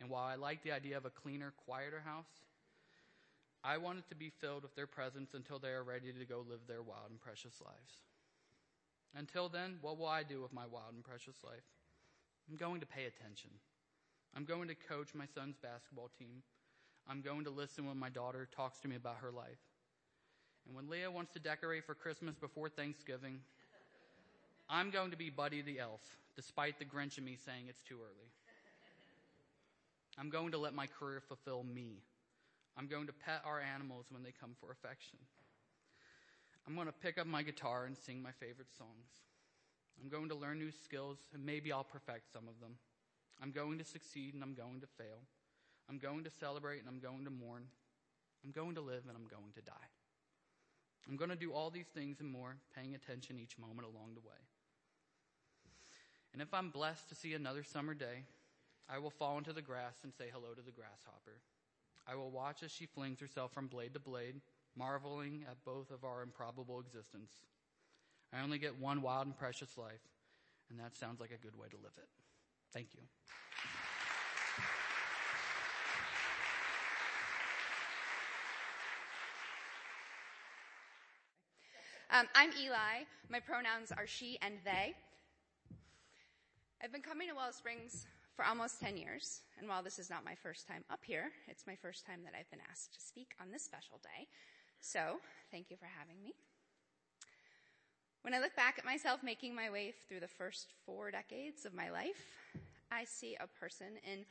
And 0.00 0.10
while 0.10 0.24
I 0.24 0.34
like 0.34 0.62
the 0.62 0.72
idea 0.72 0.96
of 0.96 1.04
a 1.04 1.10
cleaner, 1.10 1.52
quieter 1.66 2.02
house, 2.04 2.40
I 3.62 3.76
want 3.76 3.98
it 3.98 4.08
to 4.08 4.14
be 4.14 4.30
filled 4.40 4.62
with 4.62 4.74
their 4.74 4.86
presence 4.86 5.34
until 5.34 5.58
they 5.58 5.70
are 5.70 5.82
ready 5.82 6.12
to 6.12 6.24
go 6.24 6.44
live 6.48 6.60
their 6.66 6.82
wild 6.82 7.10
and 7.10 7.20
precious 7.20 7.60
lives. 7.60 7.94
Until 9.14 9.48
then, 9.48 9.76
what 9.82 9.98
will 9.98 10.06
I 10.06 10.22
do 10.22 10.40
with 10.40 10.52
my 10.52 10.66
wild 10.66 10.94
and 10.94 11.04
precious 11.04 11.36
life? 11.44 11.66
I'm 12.48 12.56
going 12.56 12.80
to 12.80 12.86
pay 12.86 13.04
attention. 13.04 13.50
I'm 14.34 14.44
going 14.44 14.68
to 14.68 14.74
coach 14.74 15.14
my 15.14 15.26
son's 15.34 15.56
basketball 15.56 16.10
team. 16.18 16.42
I'm 17.08 17.20
going 17.20 17.44
to 17.44 17.50
listen 17.50 17.86
when 17.86 17.98
my 17.98 18.08
daughter 18.08 18.48
talks 18.54 18.80
to 18.80 18.88
me 18.88 18.96
about 18.96 19.18
her 19.20 19.32
life. 19.32 19.58
And 20.66 20.76
when 20.76 20.88
Leah 20.88 21.10
wants 21.10 21.32
to 21.32 21.40
decorate 21.40 21.84
for 21.84 21.94
Christmas 21.94 22.36
before 22.36 22.68
Thanksgiving, 22.68 23.40
I'm 24.72 24.90
going 24.90 25.10
to 25.10 25.16
be 25.16 25.30
Buddy 25.30 25.62
the 25.62 25.80
Elf, 25.80 26.00
despite 26.36 26.78
the 26.78 26.84
Grinch 26.84 27.18
in 27.18 27.24
me 27.24 27.36
saying 27.44 27.64
it's 27.68 27.82
too 27.82 27.96
early. 27.96 28.30
I'm 30.16 30.30
going 30.30 30.52
to 30.52 30.58
let 30.58 30.74
my 30.74 30.86
career 30.86 31.20
fulfill 31.20 31.64
me. 31.64 32.04
I'm 32.78 32.86
going 32.86 33.08
to 33.08 33.12
pet 33.12 33.42
our 33.44 33.60
animals 33.60 34.06
when 34.10 34.22
they 34.22 34.30
come 34.30 34.54
for 34.60 34.70
affection. 34.70 35.18
I'm 36.68 36.76
going 36.76 36.86
to 36.86 36.92
pick 36.92 37.18
up 37.18 37.26
my 37.26 37.42
guitar 37.42 37.86
and 37.86 37.98
sing 37.98 38.22
my 38.22 38.30
favorite 38.30 38.70
songs. 38.78 39.10
I'm 40.00 40.08
going 40.08 40.28
to 40.28 40.36
learn 40.36 40.60
new 40.60 40.70
skills 40.70 41.18
and 41.34 41.44
maybe 41.44 41.72
I'll 41.72 41.82
perfect 41.82 42.32
some 42.32 42.46
of 42.46 42.60
them. 42.60 42.76
I'm 43.42 43.50
going 43.50 43.76
to 43.78 43.84
succeed 43.84 44.34
and 44.34 44.42
I'm 44.42 44.54
going 44.54 44.80
to 44.82 44.86
fail. 44.86 45.18
I'm 45.88 45.98
going 45.98 46.22
to 46.22 46.30
celebrate 46.30 46.78
and 46.78 46.88
I'm 46.88 47.00
going 47.00 47.24
to 47.24 47.30
mourn. 47.30 47.64
I'm 48.44 48.52
going 48.52 48.76
to 48.76 48.80
live 48.80 49.02
and 49.08 49.16
I'm 49.16 49.26
going 49.26 49.52
to 49.56 49.62
die. 49.62 49.90
I'm 51.08 51.16
going 51.16 51.30
to 51.30 51.36
do 51.36 51.52
all 51.52 51.70
these 51.70 51.88
things 51.92 52.20
and 52.20 52.30
more, 52.30 52.56
paying 52.76 52.94
attention 52.94 53.40
each 53.40 53.58
moment 53.58 53.88
along 53.88 54.14
the 54.14 54.20
way. 54.20 54.38
And 56.32 56.40
if 56.40 56.54
I'm 56.54 56.70
blessed 56.70 57.08
to 57.08 57.14
see 57.14 57.34
another 57.34 57.62
summer 57.62 57.94
day, 57.94 58.24
I 58.88 58.98
will 58.98 59.10
fall 59.10 59.38
into 59.38 59.52
the 59.52 59.62
grass 59.62 59.96
and 60.02 60.12
say 60.14 60.26
hello 60.32 60.54
to 60.54 60.62
the 60.62 60.70
grasshopper. 60.70 61.40
I 62.06 62.14
will 62.14 62.30
watch 62.30 62.62
as 62.62 62.70
she 62.70 62.86
flings 62.86 63.20
herself 63.20 63.52
from 63.52 63.66
blade 63.66 63.94
to 63.94 64.00
blade, 64.00 64.40
marveling 64.76 65.44
at 65.48 65.64
both 65.64 65.90
of 65.90 66.04
our 66.04 66.22
improbable 66.22 66.80
existence. 66.80 67.32
I 68.32 68.42
only 68.42 68.58
get 68.58 68.78
one 68.78 69.02
wild 69.02 69.26
and 69.26 69.36
precious 69.36 69.76
life, 69.76 70.00
and 70.70 70.78
that 70.78 70.96
sounds 70.96 71.20
like 71.20 71.30
a 71.30 71.42
good 71.42 71.56
way 71.56 71.68
to 71.68 71.76
live 71.76 71.92
it. 71.96 72.08
Thank 72.72 72.88
you. 72.94 73.00
Um, 82.12 82.26
I'm 82.34 82.50
Eli. 82.60 83.04
My 83.28 83.38
pronouns 83.38 83.92
are 83.92 84.06
she 84.06 84.36
and 84.42 84.54
they. 84.64 84.94
I've 86.82 86.92
been 86.92 87.02
coming 87.02 87.28
to 87.28 87.34
WellSprings 87.34 88.06
for 88.34 88.42
almost 88.42 88.80
10 88.80 88.96
years, 88.96 89.42
and 89.58 89.68
while 89.68 89.82
this 89.82 89.98
is 89.98 90.08
not 90.08 90.24
my 90.24 90.34
first 90.34 90.66
time 90.66 90.82
up 90.90 91.00
here, 91.02 91.30
it's 91.46 91.66
my 91.66 91.74
first 91.74 92.06
time 92.06 92.20
that 92.24 92.32
I've 92.34 92.50
been 92.50 92.66
asked 92.70 92.94
to 92.94 93.00
speak 93.02 93.32
on 93.38 93.50
this 93.50 93.62
special 93.62 94.00
day. 94.02 94.26
So, 94.80 95.20
thank 95.50 95.70
you 95.70 95.76
for 95.76 95.84
having 95.84 96.22
me. 96.22 96.32
When 98.22 98.32
I 98.32 98.38
look 98.38 98.56
back 98.56 98.78
at 98.78 98.86
myself 98.86 99.22
making 99.22 99.54
my 99.54 99.68
way 99.68 99.92
through 100.08 100.20
the 100.20 100.26
first 100.26 100.68
four 100.86 101.10
decades 101.10 101.66
of 101.66 101.74
my 101.74 101.90
life, 101.90 102.38
I 102.90 103.04
see 103.04 103.36
a 103.38 103.46
person 103.46 103.98
in 104.10 104.24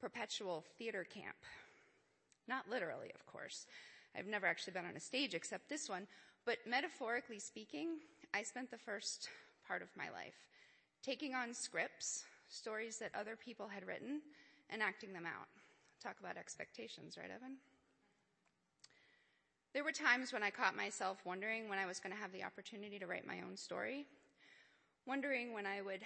perpetual 0.00 0.64
theater 0.78 1.04
camp. 1.04 1.36
Not 2.48 2.68
literally, 2.68 3.12
of 3.14 3.24
course. 3.26 3.66
I've 4.18 4.26
never 4.26 4.46
actually 4.46 4.72
been 4.72 4.86
on 4.86 4.96
a 4.96 5.00
stage 5.00 5.34
except 5.34 5.68
this 5.68 5.88
one, 5.88 6.08
but 6.44 6.58
metaphorically 6.66 7.38
speaking, 7.38 7.98
I 8.34 8.42
spent 8.42 8.72
the 8.72 8.76
first 8.76 9.28
part 9.68 9.82
of 9.82 9.88
my 9.96 10.10
life 10.10 10.48
taking 11.02 11.34
on 11.34 11.52
scripts, 11.52 12.24
stories 12.48 12.98
that 12.98 13.10
other 13.14 13.36
people 13.36 13.68
had 13.68 13.86
written, 13.86 14.20
and 14.70 14.82
acting 14.82 15.12
them 15.12 15.26
out. 15.26 15.48
Talk 16.02 16.16
about 16.20 16.36
expectations, 16.36 17.16
right, 17.16 17.30
Evan? 17.30 17.56
There 19.72 19.84
were 19.84 19.92
times 19.92 20.32
when 20.32 20.42
I 20.42 20.50
caught 20.50 20.76
myself 20.76 21.18
wondering 21.24 21.68
when 21.68 21.78
I 21.78 21.86
was 21.86 21.98
going 21.98 22.14
to 22.14 22.20
have 22.20 22.32
the 22.32 22.44
opportunity 22.44 22.98
to 22.98 23.06
write 23.06 23.26
my 23.26 23.40
own 23.40 23.56
story, 23.56 24.06
wondering 25.06 25.52
when 25.52 25.66
I 25.66 25.80
would 25.80 26.02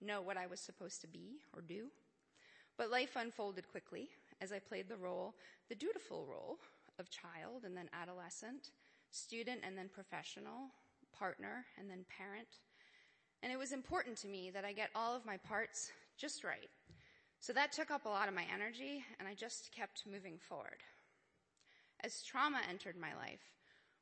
know 0.00 0.20
what 0.20 0.36
I 0.36 0.46
was 0.46 0.60
supposed 0.60 1.00
to 1.02 1.06
be 1.06 1.38
or 1.54 1.62
do. 1.62 1.86
But 2.76 2.90
life 2.90 3.16
unfolded 3.16 3.70
quickly 3.70 4.08
as 4.40 4.52
I 4.52 4.58
played 4.58 4.88
the 4.88 4.96
role, 4.96 5.34
the 5.68 5.74
dutiful 5.74 6.26
role 6.28 6.58
of 6.98 7.10
child 7.10 7.64
and 7.64 7.76
then 7.76 7.88
adolescent, 7.92 8.70
student 9.10 9.60
and 9.64 9.78
then 9.78 9.88
professional, 9.88 10.70
partner 11.16 11.64
and 11.78 11.88
then 11.88 12.04
parent, 12.18 12.48
and 13.42 13.52
it 13.52 13.58
was 13.58 13.72
important 13.72 14.16
to 14.18 14.28
me 14.28 14.50
that 14.50 14.64
I 14.64 14.72
get 14.72 14.90
all 14.94 15.16
of 15.16 15.26
my 15.26 15.36
parts 15.36 15.90
just 16.16 16.44
right. 16.44 16.70
So 17.40 17.52
that 17.52 17.72
took 17.72 17.90
up 17.90 18.06
a 18.06 18.08
lot 18.08 18.28
of 18.28 18.34
my 18.34 18.44
energy, 18.54 19.04
and 19.18 19.28
I 19.28 19.34
just 19.34 19.72
kept 19.72 20.04
moving 20.10 20.38
forward. 20.38 20.82
As 22.04 22.22
trauma 22.22 22.60
entered 22.70 22.96
my 22.96 23.14
life, 23.16 23.42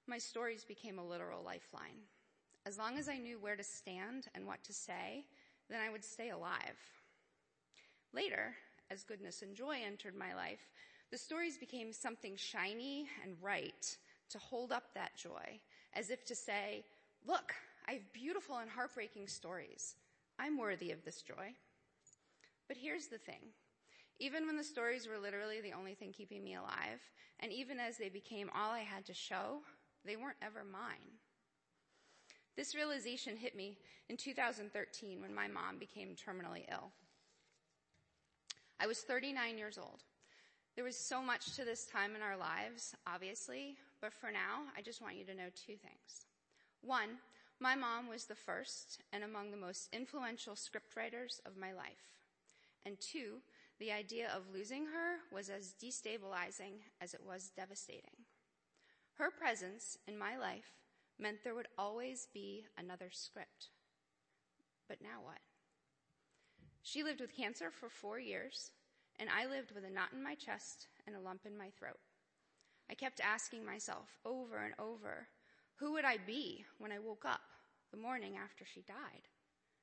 my 0.06 0.18
stories 0.18 0.64
became 0.64 0.98
a 0.98 1.06
literal 1.06 1.42
lifeline. 1.42 2.04
As 2.66 2.76
long 2.76 2.98
as 2.98 3.08
I 3.08 3.16
knew 3.16 3.38
where 3.38 3.56
to 3.56 3.64
stand 3.64 4.26
and 4.34 4.46
what 4.46 4.62
to 4.64 4.72
say, 4.72 5.24
then 5.70 5.80
I 5.80 5.90
would 5.90 6.04
stay 6.04 6.30
alive. 6.30 6.76
Later, 8.12 8.54
as 8.90 9.04
goodness 9.04 9.40
and 9.42 9.54
joy 9.54 9.78
entered 9.86 10.14
my 10.14 10.34
life, 10.34 10.68
the 11.10 11.18
stories 11.18 11.56
became 11.56 11.92
something 11.92 12.36
shiny 12.36 13.06
and 13.22 13.36
right 13.40 13.96
to 14.30 14.38
hold 14.38 14.72
up 14.72 14.94
that 14.94 15.16
joy, 15.16 15.60
as 15.94 16.10
if 16.10 16.24
to 16.26 16.34
say, 16.34 16.84
look, 17.26 17.54
I 17.88 17.92
have 17.92 18.12
beautiful 18.12 18.58
and 18.58 18.70
heartbreaking 18.70 19.28
stories. 19.28 19.96
I'm 20.38 20.58
worthy 20.58 20.90
of 20.92 21.04
this 21.04 21.22
joy. 21.22 21.54
But 22.68 22.76
here's 22.76 23.08
the 23.08 23.18
thing. 23.18 23.52
Even 24.18 24.46
when 24.46 24.56
the 24.56 24.64
stories 24.64 25.08
were 25.08 25.18
literally 25.18 25.60
the 25.60 25.72
only 25.72 25.94
thing 25.94 26.12
keeping 26.12 26.44
me 26.44 26.54
alive, 26.54 27.00
and 27.40 27.52
even 27.52 27.80
as 27.80 27.96
they 27.96 28.08
became 28.08 28.50
all 28.54 28.70
I 28.70 28.80
had 28.80 29.06
to 29.06 29.14
show, 29.14 29.60
they 30.04 30.16
weren't 30.16 30.36
ever 30.42 30.62
mine. 30.64 31.18
This 32.56 32.74
realization 32.74 33.36
hit 33.36 33.56
me 33.56 33.78
in 34.08 34.16
2013 34.16 35.22
when 35.22 35.34
my 35.34 35.48
mom 35.48 35.78
became 35.78 36.10
terminally 36.10 36.64
ill. 36.70 36.90
I 38.78 38.86
was 38.86 39.00
39 39.00 39.58
years 39.58 39.78
old. 39.78 40.02
There 40.74 40.84
was 40.84 40.96
so 40.96 41.22
much 41.22 41.56
to 41.56 41.64
this 41.64 41.86
time 41.86 42.14
in 42.14 42.22
our 42.22 42.36
lives, 42.36 42.94
obviously, 43.06 43.76
but 44.00 44.12
for 44.12 44.30
now, 44.30 44.64
I 44.76 44.82
just 44.82 45.02
want 45.02 45.16
you 45.16 45.24
to 45.24 45.34
know 45.34 45.48
two 45.54 45.76
things. 45.76 46.26
One, 46.82 47.18
my 47.60 47.74
mom 47.74 48.08
was 48.08 48.24
the 48.24 48.34
first 48.34 49.02
and 49.12 49.22
among 49.22 49.50
the 49.50 49.56
most 49.56 49.88
influential 49.92 50.54
scriptwriters 50.54 51.40
of 51.44 51.58
my 51.58 51.72
life. 51.72 52.18
And 52.86 52.96
two, 52.98 53.42
the 53.78 53.92
idea 53.92 54.28
of 54.34 54.52
losing 54.52 54.86
her 54.86 55.18
was 55.34 55.50
as 55.50 55.74
destabilizing 55.82 56.80
as 57.00 57.12
it 57.12 57.20
was 57.26 57.52
devastating. 57.54 58.24
Her 59.14 59.30
presence 59.30 59.98
in 60.08 60.18
my 60.18 60.38
life 60.38 60.72
meant 61.18 61.44
there 61.44 61.54
would 61.54 61.68
always 61.76 62.26
be 62.32 62.64
another 62.78 63.10
script. 63.10 63.68
But 64.88 65.02
now 65.02 65.20
what? 65.22 65.40
She 66.82 67.02
lived 67.02 67.20
with 67.20 67.36
cancer 67.36 67.70
for 67.70 67.90
four 67.90 68.18
years, 68.18 68.70
and 69.18 69.28
I 69.28 69.46
lived 69.46 69.72
with 69.72 69.84
a 69.84 69.90
knot 69.90 70.12
in 70.14 70.22
my 70.22 70.34
chest 70.34 70.88
and 71.06 71.14
a 71.14 71.20
lump 71.20 71.42
in 71.44 71.58
my 71.58 71.68
throat. 71.78 72.00
I 72.90 72.94
kept 72.94 73.20
asking 73.20 73.66
myself 73.66 74.18
over 74.24 74.56
and 74.56 74.74
over, 74.78 75.28
who 75.80 75.92
would 75.92 76.04
I 76.04 76.18
be 76.18 76.64
when 76.78 76.92
I 76.92 76.98
woke 76.98 77.24
up 77.24 77.40
the 77.90 77.96
morning 77.96 78.34
after 78.36 78.64
she 78.66 78.82
died? 78.82 79.26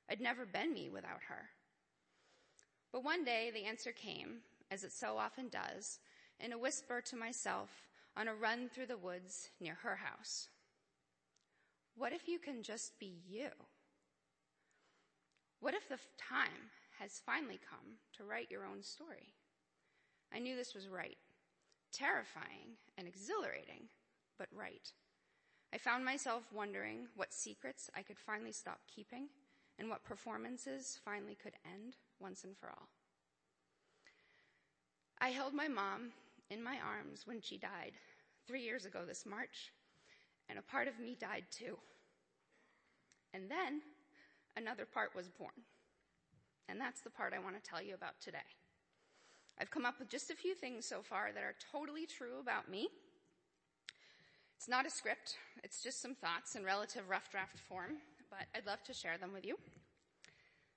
I'd 0.08 0.20
never 0.20 0.46
been 0.46 0.72
me 0.72 0.88
without 0.88 1.20
her. 1.28 1.50
But 2.92 3.04
one 3.04 3.24
day 3.24 3.50
the 3.52 3.64
answer 3.64 3.90
came, 3.90 4.38
as 4.70 4.84
it 4.84 4.92
so 4.92 5.18
often 5.18 5.48
does, 5.48 5.98
in 6.38 6.52
a 6.52 6.58
whisper 6.58 7.00
to 7.00 7.16
myself 7.16 7.68
on 8.16 8.28
a 8.28 8.34
run 8.34 8.68
through 8.68 8.86
the 8.86 8.96
woods 8.96 9.50
near 9.60 9.74
her 9.82 9.96
house. 9.96 10.48
What 11.96 12.12
if 12.12 12.28
you 12.28 12.38
can 12.38 12.62
just 12.62 12.98
be 13.00 13.18
you? 13.28 13.48
What 15.58 15.74
if 15.74 15.88
the 15.88 15.98
time 16.16 16.70
has 17.00 17.20
finally 17.26 17.58
come 17.68 17.96
to 18.16 18.24
write 18.24 18.52
your 18.52 18.64
own 18.64 18.84
story? 18.84 19.34
I 20.32 20.38
knew 20.38 20.54
this 20.54 20.74
was 20.74 20.88
right. 20.88 21.18
Terrifying 21.92 22.76
and 22.96 23.08
exhilarating, 23.08 23.88
but 24.38 24.46
right. 24.52 24.92
I 25.72 25.78
found 25.78 26.04
myself 26.04 26.44
wondering 26.52 27.08
what 27.14 27.32
secrets 27.32 27.90
I 27.94 28.02
could 28.02 28.18
finally 28.18 28.52
stop 28.52 28.80
keeping 28.94 29.28
and 29.78 29.88
what 29.88 30.04
performances 30.04 30.98
finally 31.04 31.36
could 31.40 31.54
end 31.64 31.96
once 32.20 32.44
and 32.44 32.56
for 32.56 32.68
all. 32.68 32.88
I 35.20 35.28
held 35.28 35.52
my 35.52 35.68
mom 35.68 36.12
in 36.50 36.62
my 36.62 36.76
arms 36.84 37.26
when 37.26 37.40
she 37.40 37.58
died 37.58 37.92
three 38.46 38.62
years 38.62 38.86
ago 38.86 39.00
this 39.06 39.26
March, 39.26 39.72
and 40.48 40.58
a 40.58 40.62
part 40.62 40.88
of 40.88 40.98
me 40.98 41.16
died 41.20 41.44
too. 41.50 41.76
And 43.34 43.50
then 43.50 43.82
another 44.56 44.86
part 44.86 45.14
was 45.14 45.28
born. 45.28 45.52
And 46.68 46.80
that's 46.80 47.02
the 47.02 47.10
part 47.10 47.34
I 47.34 47.38
want 47.38 47.62
to 47.62 47.70
tell 47.70 47.82
you 47.82 47.94
about 47.94 48.20
today. 48.20 48.38
I've 49.60 49.70
come 49.70 49.84
up 49.84 49.98
with 49.98 50.08
just 50.08 50.30
a 50.30 50.36
few 50.36 50.54
things 50.54 50.86
so 50.86 51.02
far 51.02 51.30
that 51.32 51.42
are 51.42 51.54
totally 51.72 52.06
true 52.06 52.40
about 52.40 52.70
me. 52.70 52.88
It's 54.58 54.66
not 54.66 54.84
a 54.84 54.90
script, 54.90 55.36
it's 55.62 55.84
just 55.84 56.02
some 56.02 56.16
thoughts 56.16 56.56
in 56.56 56.64
relative 56.64 57.08
rough 57.08 57.30
draft 57.30 57.60
form, 57.60 57.92
but 58.28 58.40
I'd 58.56 58.66
love 58.66 58.82
to 58.86 58.92
share 58.92 59.16
them 59.16 59.32
with 59.32 59.46
you. 59.46 59.56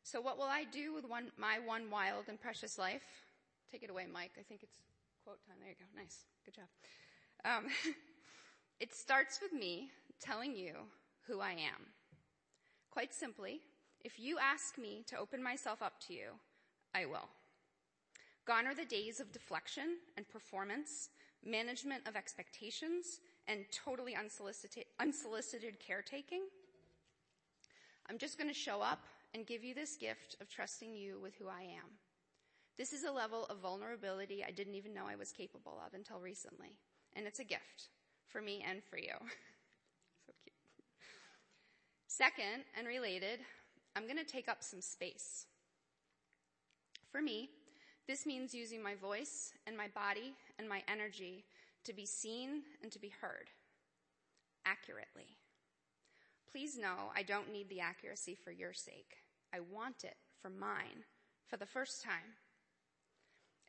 So, 0.03 0.21
what 0.21 0.37
will 0.37 0.45
I 0.45 0.65
do 0.71 0.93
with 0.93 1.09
one, 1.09 1.31
my 1.35 1.57
one 1.57 1.89
wild 1.89 2.25
and 2.27 2.39
precious 2.39 2.77
life? 2.77 3.01
Take 3.71 3.81
it 3.81 3.89
away, 3.89 4.05
Mike. 4.05 4.33
I 4.39 4.43
think 4.43 4.61
it's 4.61 4.83
quote 5.23 5.43
time. 5.47 5.55
There 5.59 5.69
you 5.69 5.75
go. 5.79 5.99
Nice. 5.99 6.25
Good 6.45 6.53
job. 6.53 6.65
Um, 7.43 7.71
it 8.79 8.93
starts 8.93 9.39
with 9.41 9.51
me 9.51 9.89
telling 10.21 10.55
you 10.55 10.73
who 11.25 11.39
I 11.39 11.53
am. 11.53 11.87
Quite 12.91 13.15
simply, 13.15 13.61
if 14.03 14.19
you 14.19 14.37
ask 14.37 14.77
me 14.77 15.03
to 15.07 15.17
open 15.17 15.41
myself 15.41 15.81
up 15.81 15.99
to 16.07 16.13
you, 16.13 16.33
I 16.93 17.07
will. 17.07 17.29
Gone 18.45 18.67
are 18.67 18.75
the 18.75 18.85
days 18.85 19.19
of 19.19 19.31
deflection 19.31 19.97
and 20.17 20.29
performance, 20.29 21.09
management 21.43 22.07
of 22.07 22.15
expectations, 22.15 23.19
and 23.51 23.65
totally 23.71 24.15
unsolicited, 24.15 24.85
unsolicited 25.01 25.77
caretaking. 25.85 26.43
I'm 28.09 28.17
just 28.17 28.37
going 28.37 28.47
to 28.47 28.53
show 28.53 28.81
up 28.81 29.03
and 29.33 29.45
give 29.45 29.61
you 29.61 29.75
this 29.75 29.97
gift 29.97 30.37
of 30.39 30.49
trusting 30.49 30.93
you 30.93 31.19
with 31.21 31.35
who 31.35 31.49
I 31.49 31.63
am. 31.63 31.89
This 32.77 32.93
is 32.93 33.03
a 33.03 33.11
level 33.11 33.45
of 33.49 33.57
vulnerability 33.57 34.41
I 34.41 34.51
didn't 34.51 34.75
even 34.75 34.93
know 34.93 35.03
I 35.05 35.17
was 35.17 35.33
capable 35.33 35.81
of 35.85 35.93
until 35.93 36.21
recently. 36.21 36.77
And 37.13 37.27
it's 37.27 37.39
a 37.39 37.43
gift 37.43 37.89
for 38.25 38.41
me 38.41 38.63
and 38.67 38.81
for 38.81 38.97
you. 38.97 39.13
so 40.25 40.31
cute. 40.43 40.55
Second, 42.07 42.63
and 42.77 42.87
related, 42.87 43.41
I'm 43.97 44.03
going 44.03 44.17
to 44.17 44.23
take 44.23 44.47
up 44.47 44.63
some 44.63 44.81
space. 44.81 45.45
For 47.11 47.21
me, 47.21 47.49
this 48.07 48.25
means 48.25 48.53
using 48.53 48.81
my 48.81 48.95
voice 48.95 49.51
and 49.67 49.75
my 49.75 49.89
body 49.89 50.33
and 50.57 50.69
my 50.69 50.81
energy 50.87 51.43
to 51.85 51.93
be 51.93 52.05
seen 52.05 52.63
and 52.81 52.91
to 52.91 52.99
be 52.99 53.11
heard 53.21 53.49
accurately. 54.65 55.37
Please 56.51 56.77
know 56.77 57.11
I 57.15 57.23
don't 57.23 57.51
need 57.51 57.69
the 57.69 57.79
accuracy 57.79 58.35
for 58.35 58.51
your 58.51 58.73
sake. 58.73 59.17
I 59.53 59.59
want 59.59 60.03
it 60.03 60.17
for 60.41 60.49
mine 60.49 61.05
for 61.47 61.57
the 61.57 61.65
first 61.65 62.03
time. 62.03 62.35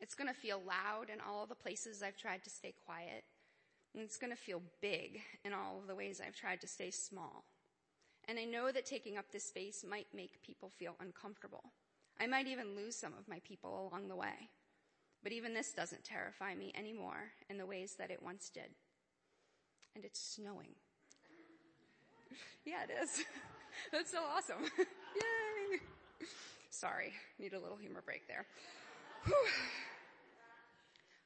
It's 0.01 0.15
going 0.15 0.29
to 0.29 0.35
feel 0.35 0.61
loud 0.67 1.11
in 1.13 1.21
all 1.21 1.47
the 1.47 1.55
places 1.55 2.03
I've 2.03 2.17
tried 2.17 2.43
to 2.45 2.51
stay 2.51 2.75
quiet, 2.85 3.25
and 3.95 4.03
it's 4.03 4.17
going 4.17 4.33
to 4.33 4.37
feel 4.37 4.63
big 4.81 5.21
in 5.45 5.53
all 5.53 5.79
of 5.81 5.87
the 5.87 5.95
ways 5.95 6.21
I've 6.21 6.35
tried 6.35 6.61
to 6.63 6.67
stay 6.67 6.91
small. 6.91 7.45
And 8.27 8.39
I 8.39 8.45
know 8.45 8.73
that 8.73 8.87
taking 8.87 9.17
up 9.17 9.27
this 9.31 9.45
space 9.45 9.85
might 9.89 10.07
make 10.15 10.43
people 10.43 10.71
feel 10.71 10.97
uncomfortable. 11.01 11.73
I 12.21 12.27
might 12.27 12.47
even 12.47 12.77
lose 12.77 12.97
some 12.97 13.13
of 13.19 13.29
my 13.29 13.41
people 13.47 13.89
along 13.89 14.09
the 14.09 14.17
way. 14.17 14.51
But 15.23 15.33
even 15.33 15.55
this 15.55 15.73
doesn't 15.73 16.05
terrify 16.05 16.55
me 16.55 16.73
anymore 16.77 17.33
in 17.49 17.59
the 17.59 17.67
ways 17.67 17.95
that 17.99 18.11
it 18.11 18.23
once 18.23 18.51
did. 18.53 18.71
And 19.95 20.05
it's 20.05 20.21
snowing. 20.21 20.75
yeah, 22.65 22.85
it 22.89 23.03
is. 23.03 23.25
That's 23.93 24.11
so 24.11 24.19
awesome. 24.37 24.65
Yay! 24.79 25.79
Sorry, 26.71 27.13
need 27.39 27.53
a 27.53 27.61
little 27.61 27.77
humor 27.77 28.03
break 28.05 28.27
there. 28.27 28.47
Whew. 29.25 29.35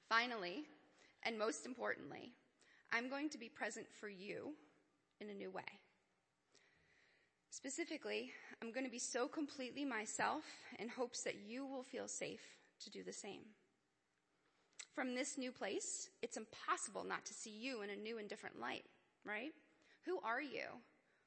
Finally, 0.08 0.64
and 1.22 1.38
most 1.38 1.66
importantly, 1.66 2.32
I'm 2.92 3.08
going 3.08 3.28
to 3.30 3.38
be 3.38 3.48
present 3.48 3.86
for 4.00 4.08
you 4.08 4.52
in 5.20 5.30
a 5.30 5.34
new 5.34 5.50
way. 5.50 5.62
Specifically, 7.50 8.30
I'm 8.60 8.70
going 8.70 8.84
to 8.84 8.92
be 8.92 8.98
so 8.98 9.26
completely 9.26 9.84
myself 9.84 10.44
in 10.78 10.88
hopes 10.88 11.22
that 11.22 11.36
you 11.46 11.64
will 11.64 11.82
feel 11.82 12.06
safe 12.06 12.42
to 12.80 12.90
do 12.90 13.02
the 13.02 13.12
same. 13.12 13.40
From 14.96 15.14
this 15.14 15.36
new 15.36 15.52
place, 15.52 16.08
it's 16.22 16.38
impossible 16.38 17.04
not 17.04 17.26
to 17.26 17.34
see 17.34 17.50
you 17.50 17.82
in 17.82 17.90
a 17.90 17.96
new 17.96 18.16
and 18.16 18.26
different 18.30 18.58
light, 18.58 18.86
right? 19.26 19.52
Who 20.06 20.18
are 20.24 20.40
you? 20.40 20.64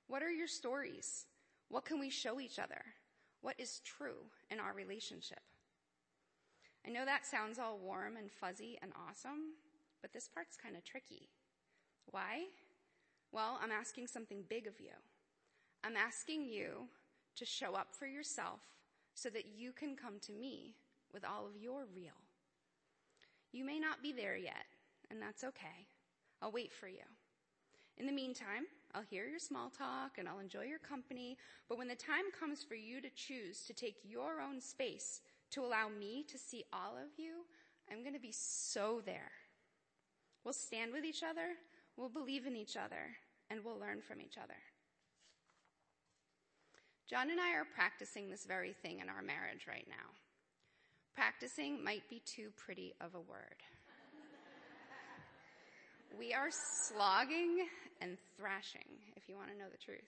What 0.07 0.23
are 0.23 0.31
your 0.31 0.47
stories? 0.47 1.27
What 1.67 1.85
can 1.85 1.99
we 1.99 2.09
show 2.09 2.39
each 2.39 2.57
other? 2.57 2.81
What 3.41 3.59
is 3.59 3.81
true 3.85 4.25
in 4.49 4.59
our 4.59 4.73
relationship? 4.73 5.41
I 6.83 6.89
know 6.89 7.05
that 7.05 7.27
sounds 7.27 7.59
all 7.59 7.77
warm 7.77 8.17
and 8.17 8.31
fuzzy 8.31 8.79
and 8.81 8.91
awesome, 9.07 9.53
but 10.01 10.13
this 10.13 10.27
part's 10.27 10.57
kind 10.57 10.75
of 10.75 10.83
tricky. 10.83 11.29
Why? 12.09 12.45
Well, 13.31 13.59
I'm 13.61 13.71
asking 13.71 14.07
something 14.07 14.45
big 14.49 14.65
of 14.65 14.79
you. 14.79 14.97
I'm 15.83 15.95
asking 15.95 16.47
you 16.47 16.87
to 17.35 17.45
show 17.45 17.75
up 17.75 17.89
for 17.93 18.07
yourself 18.07 18.61
so 19.13 19.29
that 19.29 19.45
you 19.45 19.73
can 19.73 19.95
come 19.95 20.19
to 20.21 20.31
me 20.31 20.73
with 21.13 21.23
all 21.23 21.45
of 21.45 21.55
your 21.55 21.85
real. 21.95 22.17
You 23.51 23.65
may 23.65 23.79
not 23.79 24.01
be 24.01 24.11
there 24.11 24.37
yet, 24.37 24.65
and 25.09 25.21
that's 25.21 25.43
okay. 25.43 25.87
I'll 26.41 26.51
wait 26.51 26.71
for 26.71 26.87
you. 26.87 27.03
In 27.97 28.05
the 28.05 28.11
meantime, 28.11 28.65
I'll 28.95 29.01
hear 29.01 29.27
your 29.27 29.39
small 29.39 29.69
talk 29.69 30.17
and 30.17 30.27
I'll 30.27 30.39
enjoy 30.39 30.63
your 30.63 30.79
company, 30.79 31.37
but 31.67 31.77
when 31.77 31.87
the 31.87 31.95
time 31.95 32.31
comes 32.37 32.63
for 32.63 32.75
you 32.75 33.01
to 33.01 33.09
choose 33.09 33.65
to 33.65 33.73
take 33.73 33.97
your 34.03 34.39
own 34.41 34.61
space 34.61 35.21
to 35.51 35.63
allow 35.63 35.89
me 35.89 36.23
to 36.29 36.37
see 36.37 36.63
all 36.71 36.95
of 36.95 37.09
you, 37.17 37.45
I'm 37.91 38.03
to 38.13 38.19
be 38.19 38.31
so 38.31 39.01
there. 39.05 39.31
We'll 40.43 40.53
stand 40.53 40.93
with 40.93 41.03
each 41.03 41.23
other, 41.23 41.55
we'll 41.97 42.09
believe 42.09 42.45
in 42.45 42.55
each 42.55 42.77
other, 42.77 43.17
and 43.49 43.63
we'll 43.63 43.79
learn 43.79 44.01
from 44.01 44.21
each 44.21 44.37
other. 44.37 44.55
John 47.09 47.31
and 47.31 47.39
I 47.41 47.53
are 47.53 47.65
practicing 47.65 48.29
this 48.29 48.45
very 48.45 48.71
thing 48.71 48.99
in 48.99 49.09
our 49.09 49.21
marriage 49.21 49.65
right 49.67 49.87
now. 49.89 50.13
Practicing 51.19 51.83
might 51.83 52.07
be 52.09 52.21
too 52.25 52.47
pretty 52.55 52.93
of 53.01 53.13
a 53.13 53.19
word. 53.19 53.59
we 56.17 56.33
are 56.33 56.47
slogging 56.87 57.67
and 57.99 58.17
thrashing, 58.37 58.87
if 59.17 59.27
you 59.27 59.35
want 59.35 59.49
to 59.51 59.57
know 59.57 59.67
the 59.69 59.77
truth. 59.77 59.99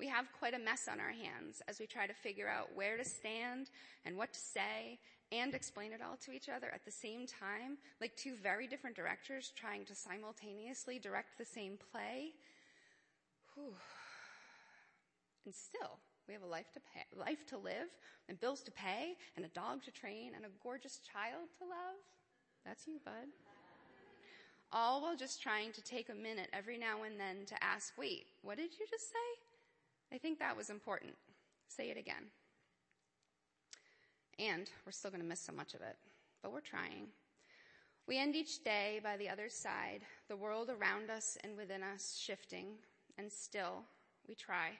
We 0.00 0.08
have 0.08 0.26
quite 0.36 0.52
a 0.52 0.58
mess 0.58 0.88
on 0.90 0.98
our 0.98 1.12
hands 1.12 1.62
as 1.68 1.78
we 1.78 1.86
try 1.86 2.08
to 2.08 2.12
figure 2.12 2.48
out 2.48 2.74
where 2.74 2.96
to 2.96 3.04
stand 3.04 3.70
and 4.04 4.16
what 4.16 4.32
to 4.32 4.40
say 4.40 4.98
and 5.30 5.54
explain 5.54 5.92
it 5.92 6.00
all 6.02 6.16
to 6.24 6.32
each 6.32 6.48
other 6.48 6.72
at 6.74 6.84
the 6.84 6.90
same 6.90 7.24
time, 7.28 7.78
like 8.00 8.16
two 8.16 8.34
very 8.34 8.66
different 8.66 8.96
directors 8.96 9.52
trying 9.54 9.84
to 9.84 9.94
simultaneously 9.94 10.98
direct 10.98 11.38
the 11.38 11.44
same 11.44 11.78
play. 11.92 12.32
Whew. 13.54 13.74
And 15.44 15.54
still, 15.54 16.00
we 16.30 16.34
have 16.34 16.44
a 16.44 16.46
life 16.46 16.70
to 16.72 16.78
pay, 16.78 17.02
life 17.18 17.44
to 17.44 17.58
live, 17.58 17.90
and 18.28 18.38
bills 18.38 18.62
to 18.62 18.70
pay, 18.70 19.16
and 19.34 19.44
a 19.44 19.48
dog 19.48 19.82
to 19.82 19.90
train, 19.90 20.30
and 20.36 20.44
a 20.44 20.48
gorgeous 20.62 21.00
child 21.12 21.48
to 21.58 21.64
love. 21.64 21.98
That's 22.64 22.86
you, 22.86 23.00
bud. 23.04 23.26
All 24.72 25.02
while 25.02 25.16
just 25.16 25.42
trying 25.42 25.72
to 25.72 25.82
take 25.82 26.08
a 26.08 26.14
minute 26.14 26.48
every 26.52 26.78
now 26.78 27.02
and 27.02 27.18
then 27.18 27.46
to 27.46 27.64
ask, 27.64 27.94
wait, 27.98 28.26
what 28.42 28.58
did 28.58 28.70
you 28.78 28.86
just 28.88 29.08
say? 29.10 30.14
I 30.14 30.18
think 30.18 30.38
that 30.38 30.56
was 30.56 30.70
important. 30.70 31.14
Say 31.66 31.90
it 31.90 31.98
again. 31.98 32.30
And 34.38 34.70
we're 34.86 34.92
still 34.92 35.10
going 35.10 35.22
to 35.22 35.28
miss 35.28 35.40
so 35.40 35.52
much 35.52 35.74
of 35.74 35.80
it, 35.80 35.96
but 36.44 36.52
we're 36.52 36.60
trying. 36.60 37.08
We 38.06 38.18
end 38.18 38.36
each 38.36 38.62
day 38.62 39.00
by 39.02 39.16
the 39.16 39.28
other 39.28 39.48
side, 39.48 40.02
the 40.28 40.36
world 40.36 40.70
around 40.70 41.10
us 41.10 41.36
and 41.42 41.56
within 41.56 41.82
us 41.82 42.16
shifting, 42.16 42.66
and 43.18 43.32
still 43.32 43.82
we 44.28 44.36
try. 44.36 44.70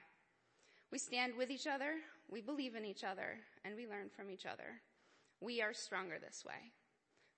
We 0.91 0.99
stand 0.99 1.35
with 1.37 1.51
each 1.51 1.67
other, 1.67 1.95
we 2.31 2.41
believe 2.41 2.75
in 2.75 2.85
each 2.85 3.05
other, 3.05 3.39
and 3.65 3.77
we 3.77 3.87
learn 3.87 4.09
from 4.09 4.31
each 4.31 4.47
other. 4.47 4.81
We 5.41 5.63
are 5.63 5.73
stronger 5.73 6.17
this 6.21 6.45
way. 6.45 6.73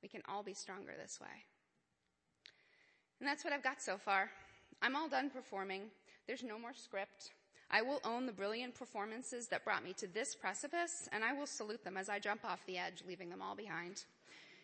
We 0.02 0.08
can 0.08 0.22
all 0.28 0.42
be 0.42 0.54
stronger 0.54 0.92
this 1.00 1.20
way. 1.20 1.44
And 3.20 3.28
that's 3.28 3.44
what 3.44 3.52
I've 3.52 3.62
got 3.62 3.80
so 3.80 3.98
far. 3.98 4.30
I'm 4.80 4.96
all 4.96 5.08
done 5.08 5.30
performing. 5.30 5.82
There's 6.26 6.42
no 6.42 6.58
more 6.58 6.72
script. 6.74 7.32
I 7.70 7.82
will 7.82 8.00
own 8.04 8.26
the 8.26 8.32
brilliant 8.32 8.74
performances 8.74 9.48
that 9.48 9.64
brought 9.64 9.84
me 9.84 9.92
to 9.94 10.06
this 10.06 10.34
precipice, 10.34 11.08
and 11.12 11.22
I 11.22 11.32
will 11.32 11.46
salute 11.46 11.84
them 11.84 11.96
as 11.96 12.08
I 12.08 12.18
jump 12.18 12.44
off 12.44 12.66
the 12.66 12.78
edge, 12.78 13.04
leaving 13.06 13.30
them 13.30 13.40
all 13.40 13.54
behind. 13.54 14.04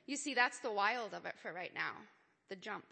You 0.06 0.16
see, 0.16 0.34
that's 0.34 0.58
the 0.58 0.72
wild 0.72 1.14
of 1.14 1.24
it 1.24 1.34
for 1.40 1.52
right 1.52 1.72
now. 1.74 1.92
The 2.48 2.56
jump. 2.56 2.86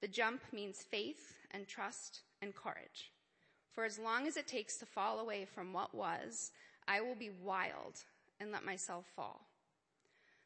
The 0.00 0.08
jump 0.08 0.42
means 0.52 0.84
faith 0.90 1.34
and 1.50 1.66
trust 1.66 2.20
and 2.42 2.54
courage. 2.54 3.10
For 3.76 3.84
as 3.84 3.98
long 3.98 4.26
as 4.26 4.38
it 4.38 4.48
takes 4.48 4.78
to 4.78 4.86
fall 4.86 5.20
away 5.20 5.44
from 5.44 5.74
what 5.74 5.94
was, 5.94 6.50
I 6.88 7.02
will 7.02 7.14
be 7.14 7.28
wild 7.44 8.00
and 8.40 8.50
let 8.50 8.64
myself 8.64 9.04
fall. 9.14 9.42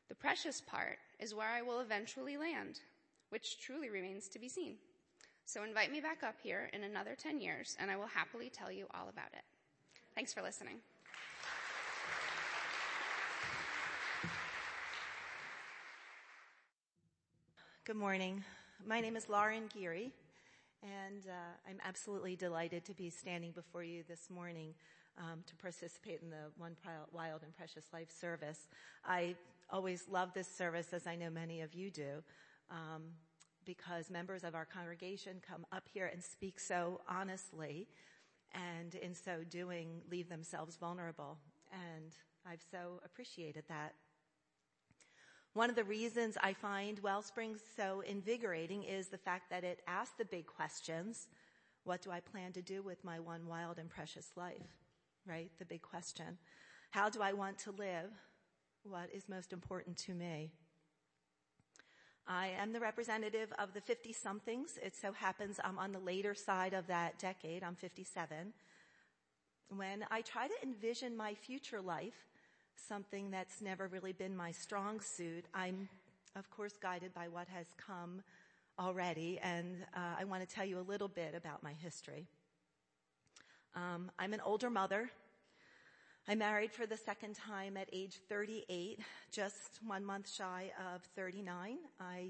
The 0.09 0.17
precious 0.17 0.61
part 0.61 0.99
is 1.21 1.33
where 1.33 1.47
I 1.47 1.63
will 1.63 1.79
eventually 1.79 2.37
land, 2.37 2.81
which 3.29 3.61
truly 3.61 3.89
remains 3.89 4.27
to 4.31 4.41
be 4.41 4.49
seen. 4.49 4.75
So 5.45 5.63
invite 5.63 5.93
me 5.93 6.01
back 6.01 6.25
up 6.25 6.35
here 6.43 6.71
in 6.73 6.83
another 6.83 7.15
10 7.17 7.41
years 7.41 7.77
and 7.79 7.89
I 7.89 7.97
will 7.97 8.09
happily 8.09 8.51
tell 8.51 8.73
you 8.73 8.87
all 8.93 9.09
about 9.09 9.33
it. 9.33 9.45
Thanks 10.17 10.35
for 10.35 10.43
listening. 10.43 10.79
Good 17.85 17.95
morning. 17.95 18.43
My 18.85 19.01
name 19.01 19.15
is 19.15 19.29
Lauren 19.29 19.69
Geary, 19.73 20.13
and 20.83 21.27
uh, 21.27 21.69
I'm 21.69 21.79
absolutely 21.85 22.37
delighted 22.37 22.85
to 22.87 22.95
be 22.95 23.11
standing 23.11 23.53
before 23.53 23.83
you 23.83 24.03
this 24.09 24.31
morning 24.31 24.75
um, 25.19 25.41
to 25.47 25.57
participate 25.57 26.21
in 26.23 26.31
the 26.31 26.51
One 26.57 26.77
Wild 27.13 27.43
and 27.43 27.55
Precious 27.55 27.85
Life 27.93 28.11
service. 28.11 28.69
I 29.05 29.35
always 29.71 30.05
love 30.11 30.33
this 30.33 30.49
service, 30.49 30.93
as 30.93 31.07
I 31.07 31.17
know 31.17 31.31
many 31.31 31.61
of 31.61 31.75
you 31.75 31.91
do. 31.91 32.23
Um, 32.71 33.03
because 33.67 34.11
members 34.11 34.43
of 34.43 34.55
our 34.55 34.65
congregation 34.65 35.37
come 35.47 35.67
up 35.71 35.85
here 35.93 36.11
and 36.13 36.23
speak 36.25 36.59
so 36.59 37.01
honestly 37.09 37.87
and 38.55 38.95
in 38.95 39.15
so 39.15 39.45
doing 39.49 40.01
leave 40.11 40.29
themselves 40.29 40.77
vulnerable. 40.77 41.37
And 41.73 42.13
I've 42.47 42.63
so 42.71 43.01
appreciated 43.05 43.65
that. 43.69 43.95
One 45.55 45.69
of 45.69 45.75
the 45.75 45.85
reasons 45.85 46.37
I 46.41 46.53
find 46.53 47.01
Wellspring 47.01 47.57
so 47.77 48.03
invigorating 48.07 48.85
is 48.85 49.09
the 49.09 49.19
fact 49.19 49.51
that 49.51 49.65
it 49.65 49.81
asks 49.89 50.15
the 50.17 50.25
big 50.25 50.47
questions. 50.47 51.27
What 51.83 52.03
do 52.03 52.13
I 52.13 52.21
plan 52.21 52.53
to 52.53 52.63
do 52.63 52.83
with 52.83 53.03
my 53.03 53.19
one 53.19 53.49
wild 53.49 53.79
and 53.79 53.91
precious 53.91 54.31
life? 54.37 54.69
Right? 55.27 55.51
The 55.59 55.65
big 55.65 55.83
question. 55.83 56.39
How 56.91 57.09
do 57.09 57.21
I 57.21 57.33
want 57.33 57.59
to 57.61 57.73
live? 57.73 58.13
What 58.85 59.11
is 59.13 59.29
most 59.29 59.53
important 59.53 59.97
to 59.99 60.15
me? 60.15 60.53
I 62.29 62.53
am 62.57 62.73
the 62.73 62.79
representative 62.79 63.53
of 63.59 63.75
the 63.75 63.81
50 63.81 64.13
somethings. 64.13 64.79
It 64.81 64.95
so 64.95 65.13
happens 65.13 65.59
I'm 65.65 65.79
on 65.81 65.91
the 65.91 65.99
later 65.99 66.33
side 66.33 66.75
of 66.75 66.87
that 66.87 67.19
decade. 67.19 67.65
I'm 67.65 67.75
57. 67.75 68.53
When 69.77 70.05
I 70.13 70.21
try 70.21 70.47
to 70.47 70.55
envision 70.63 71.17
my 71.17 71.35
future 71.35 71.81
life, 71.81 72.30
something 72.87 73.31
that's 73.31 73.61
never 73.61 73.89
really 73.89 74.13
been 74.13 74.37
my 74.37 74.53
strong 74.53 75.01
suit, 75.01 75.45
I'm 75.55 75.89
of 76.37 76.51
course 76.51 76.75
guided 76.81 77.13
by 77.15 77.29
what 77.29 77.49
has 77.49 77.67
come 77.77 78.23
already 78.79 79.39
and 79.43 79.77
uh, 79.95 80.17
I 80.19 80.25
want 80.25 80.49
to 80.49 80.55
tell 80.55 80.65
you 80.65 80.79
a 80.79 80.87
little 80.87 81.09
bit 81.09 81.35
about 81.35 81.63
my 81.63 81.73
history. 81.73 82.27
Um, 83.75 84.11
I'm 84.19 84.33
an 84.33 84.41
older 84.41 84.71
mother. 84.71 85.11
I 86.29 86.35
married 86.35 86.73
for 86.73 86.87
the 86.87 86.97
second 86.97 87.35
time 87.35 87.77
at 87.77 87.89
age 87.93 88.19
38, 88.29 89.01
just 89.33 89.81
one 89.85 90.05
month 90.05 90.31
shy 90.31 90.71
of 90.95 91.03
39. 91.17 91.79
I 92.01 92.29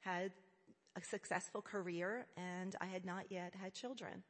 had 0.00 0.32
a 0.96 1.02
successful 1.02 1.60
career 1.60 2.26
and 2.36 2.76
I 2.80 2.86
had 2.86 3.04
not 3.04 3.24
yet 3.30 3.54
had 3.60 3.74
children. 3.74 4.22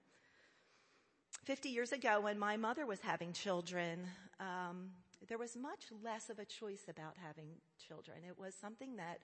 50 1.45 1.69
years 1.69 1.93
ago 1.93 2.21
when 2.21 2.39
my 2.39 2.57
mother 2.57 2.87
was 2.87 3.01
having 3.01 3.33
children, 3.33 4.07
um, 4.41 4.91
there 5.29 5.39
was 5.39 5.57
much 5.57 5.87
less 6.03 6.31
of 6.31 6.39
a 6.39 6.45
choice 6.45 6.85
about 6.89 7.15
having 7.23 7.49
children. 7.87 8.19
It 8.29 8.39
was 8.39 8.55
something 8.55 8.97
that 8.97 9.21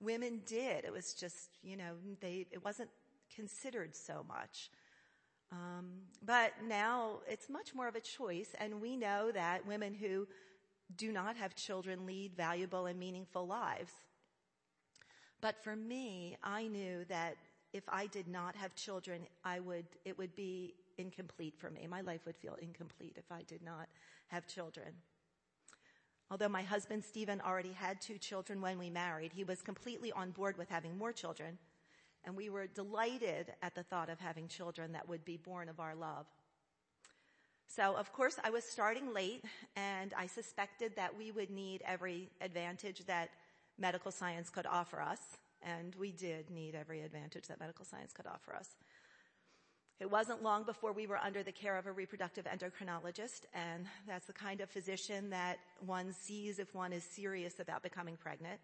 women 0.00 0.42
did. 0.46 0.84
It 0.84 0.92
was 0.92 1.14
just, 1.14 1.58
you 1.62 1.76
know, 1.76 1.94
they, 2.20 2.46
it 2.50 2.64
wasn't 2.64 2.90
considered 3.34 3.94
so 3.94 4.24
much. 4.26 4.70
Um, 5.52 5.86
but 6.24 6.52
now 6.66 7.20
it's 7.28 7.48
much 7.48 7.74
more 7.74 7.86
of 7.86 7.94
a 7.94 8.00
choice, 8.00 8.54
and 8.58 8.80
we 8.80 8.96
know 8.96 9.30
that 9.32 9.66
women 9.66 9.94
who 9.94 10.26
do 10.96 11.12
not 11.12 11.36
have 11.36 11.54
children 11.54 12.06
lead 12.06 12.34
valuable 12.34 12.86
and 12.86 12.98
meaningful 12.98 13.46
lives. 13.46 13.92
But 15.40 15.62
for 15.62 15.76
me, 15.76 16.36
I 16.42 16.66
knew 16.66 17.04
that 17.08 17.36
if 17.72 17.84
I 17.88 18.06
did 18.06 18.28
not 18.28 18.56
have 18.56 18.74
children, 18.74 19.26
I 19.44 19.60
would, 19.60 19.86
it 20.04 20.16
would 20.16 20.34
be 20.34 20.74
incomplete 20.96 21.54
for 21.58 21.70
me. 21.70 21.86
My 21.88 22.00
life 22.00 22.20
would 22.26 22.36
feel 22.36 22.56
incomplete 22.60 23.16
if 23.16 23.30
I 23.30 23.42
did 23.42 23.62
not 23.62 23.88
have 24.28 24.46
children. 24.46 24.94
Although 26.34 26.48
my 26.48 26.62
husband 26.62 27.04
Stephen 27.04 27.40
already 27.46 27.70
had 27.70 28.00
two 28.00 28.18
children 28.18 28.60
when 28.60 28.76
we 28.76 28.90
married, 28.90 29.30
he 29.32 29.44
was 29.44 29.62
completely 29.62 30.10
on 30.10 30.32
board 30.32 30.58
with 30.58 30.68
having 30.68 30.98
more 30.98 31.12
children 31.12 31.58
and 32.24 32.34
we 32.34 32.50
were 32.50 32.66
delighted 32.66 33.52
at 33.62 33.76
the 33.76 33.84
thought 33.84 34.10
of 34.10 34.18
having 34.18 34.48
children 34.48 34.90
that 34.94 35.08
would 35.08 35.24
be 35.24 35.36
born 35.36 35.68
of 35.68 35.78
our 35.78 35.94
love. 35.94 36.26
So 37.68 37.94
of 37.94 38.12
course 38.12 38.36
I 38.42 38.50
was 38.50 38.64
starting 38.64 39.14
late 39.14 39.44
and 39.76 40.12
I 40.18 40.26
suspected 40.26 40.96
that 40.96 41.16
we 41.16 41.30
would 41.30 41.50
need 41.50 41.84
every 41.86 42.30
advantage 42.40 43.04
that 43.06 43.30
medical 43.78 44.10
science 44.10 44.50
could 44.50 44.66
offer 44.66 45.00
us. 45.00 45.20
And 45.62 45.94
we 45.94 46.10
did 46.10 46.50
need 46.50 46.74
every 46.74 47.02
advantage 47.02 47.46
that 47.46 47.60
medical 47.60 47.84
science 47.84 48.12
could 48.12 48.26
offer 48.26 48.56
us. 48.56 48.70
It 50.00 50.10
wasn't 50.10 50.42
long 50.42 50.64
before 50.64 50.92
we 50.92 51.06
were 51.06 51.18
under 51.18 51.42
the 51.42 51.52
care 51.52 51.76
of 51.76 51.86
a 51.86 51.92
reproductive 51.92 52.46
endocrinologist, 52.46 53.42
and 53.54 53.86
that's 54.08 54.26
the 54.26 54.32
kind 54.32 54.60
of 54.60 54.68
physician 54.68 55.30
that 55.30 55.58
one 55.86 56.12
sees 56.12 56.58
if 56.58 56.74
one 56.74 56.92
is 56.92 57.04
serious 57.04 57.60
about 57.60 57.82
becoming 57.82 58.16
pregnant. 58.16 58.60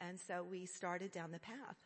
And 0.00 0.18
so 0.18 0.44
we 0.48 0.66
started 0.66 1.10
down 1.10 1.32
the 1.32 1.40
path. 1.40 1.76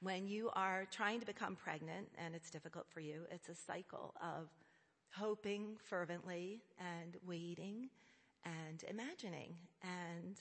When 0.00 0.26
you 0.26 0.50
are 0.54 0.86
trying 0.90 1.20
to 1.20 1.26
become 1.26 1.56
pregnant 1.56 2.08
and 2.18 2.34
it's 2.34 2.50
difficult 2.50 2.86
for 2.90 3.00
you, 3.00 3.22
it's 3.30 3.48
a 3.48 3.54
cycle 3.54 4.14
of 4.22 4.48
hoping 5.14 5.76
fervently 5.88 6.60
and 6.78 7.16
waiting 7.26 7.88
and 8.44 8.84
imagining. 8.88 9.56
And 9.82 10.36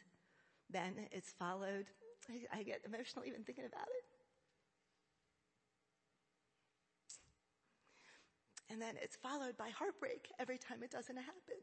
then 0.70 1.08
it's 1.12 1.32
followed, 1.32 1.86
I, 2.30 2.60
I 2.60 2.64
get 2.64 2.82
emotional 2.86 3.24
even 3.26 3.44
thinking 3.44 3.66
about 3.66 3.88
it. 3.88 4.05
And 8.70 8.82
then 8.82 8.96
it's 9.02 9.16
followed 9.16 9.58
by 9.58 9.70
heartbreak 9.70 10.30
every 10.40 10.58
time 10.58 10.84
it 10.84 10.92
doesn't 10.92 11.16
happen. 11.16 11.60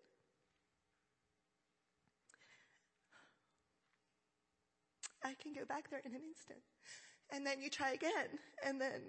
I 5.25 5.35
can 5.35 5.53
go 5.53 5.65
back 5.65 5.91
there 5.91 6.03
in 6.05 6.15
an 6.15 6.23
instant 6.27 6.63
and 7.33 7.47
then 7.47 7.61
you 7.61 7.71
try 7.71 7.93
again, 7.93 8.39
and 8.65 8.81
then 8.81 9.01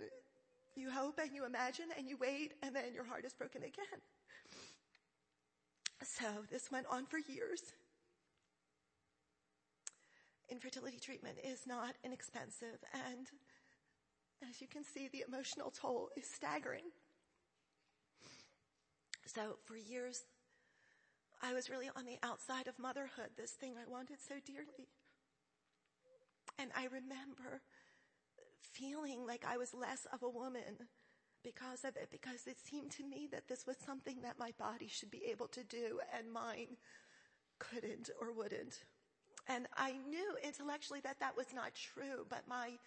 you 0.76 0.90
hope 0.90 1.20
and 1.22 1.36
you 1.36 1.46
imagine 1.46 1.86
and 1.98 2.08
you 2.08 2.18
wait, 2.18 2.54
and 2.64 2.76
then 2.76 2.94
your 2.94 3.04
heart 3.04 3.26
is 3.26 3.34
broken 3.34 3.64
again. 3.64 4.02
So 6.04 6.26
this 6.50 6.72
went 6.72 6.88
on 6.90 7.06
for 7.06 7.18
years. 7.18 7.62
Infertility 10.50 11.00
treatment 11.00 11.38
is 11.44 11.68
not 11.68 11.96
inexpensive, 12.04 12.80
and 12.94 13.28
as 14.50 14.62
you 14.62 14.68
can 14.68 14.84
see, 14.84 15.10
the 15.12 15.24
emotional 15.28 15.72
toll 15.72 16.10
is 16.18 16.26
staggering. 16.26 16.84
So 19.26 19.58
for 19.66 19.76
years, 19.76 20.24
I 21.42 21.54
was 21.54 21.70
really 21.70 21.90
on 21.96 22.06
the 22.06 22.18
outside 22.24 22.68
of 22.68 22.80
motherhood, 22.80 23.32
this 23.38 23.52
thing 23.52 23.74
I 23.78 23.90
wanted 23.90 24.18
so 24.22 24.36
dearly. 24.46 24.88
And 26.60 26.72
I 26.76 26.86
remember 26.86 27.62
feeling 28.62 29.26
like 29.26 29.46
I 29.48 29.58
was 29.58 29.74
less 29.74 30.06
of 30.12 30.24
a 30.24 30.30
woman 30.30 30.88
because 31.44 31.84
of 31.84 31.96
it, 31.98 32.10
because 32.12 32.48
it 32.48 32.58
seemed 32.60 32.92
to 32.92 33.04
me 33.04 33.28
that 33.32 33.48
this 33.48 33.66
was 33.68 33.76
something 33.86 34.22
that 34.22 34.40
my 34.40 34.52
body 34.58 34.88
should 34.88 35.12
be 35.12 35.24
able 35.30 35.48
to 35.48 35.64
do 35.64 36.00
and 36.18 36.32
mine 36.32 36.78
couldn't 37.60 38.10
or 38.22 38.32
wouldn't. 38.32 38.84
And 39.48 39.68
I 39.76 39.94
knew 40.10 40.38
intellectually 40.44 41.02
that 41.02 41.20
that 41.20 41.36
was 41.36 41.48
not 41.54 41.76
true, 41.76 42.26
but 42.30 42.48
my 42.48 42.78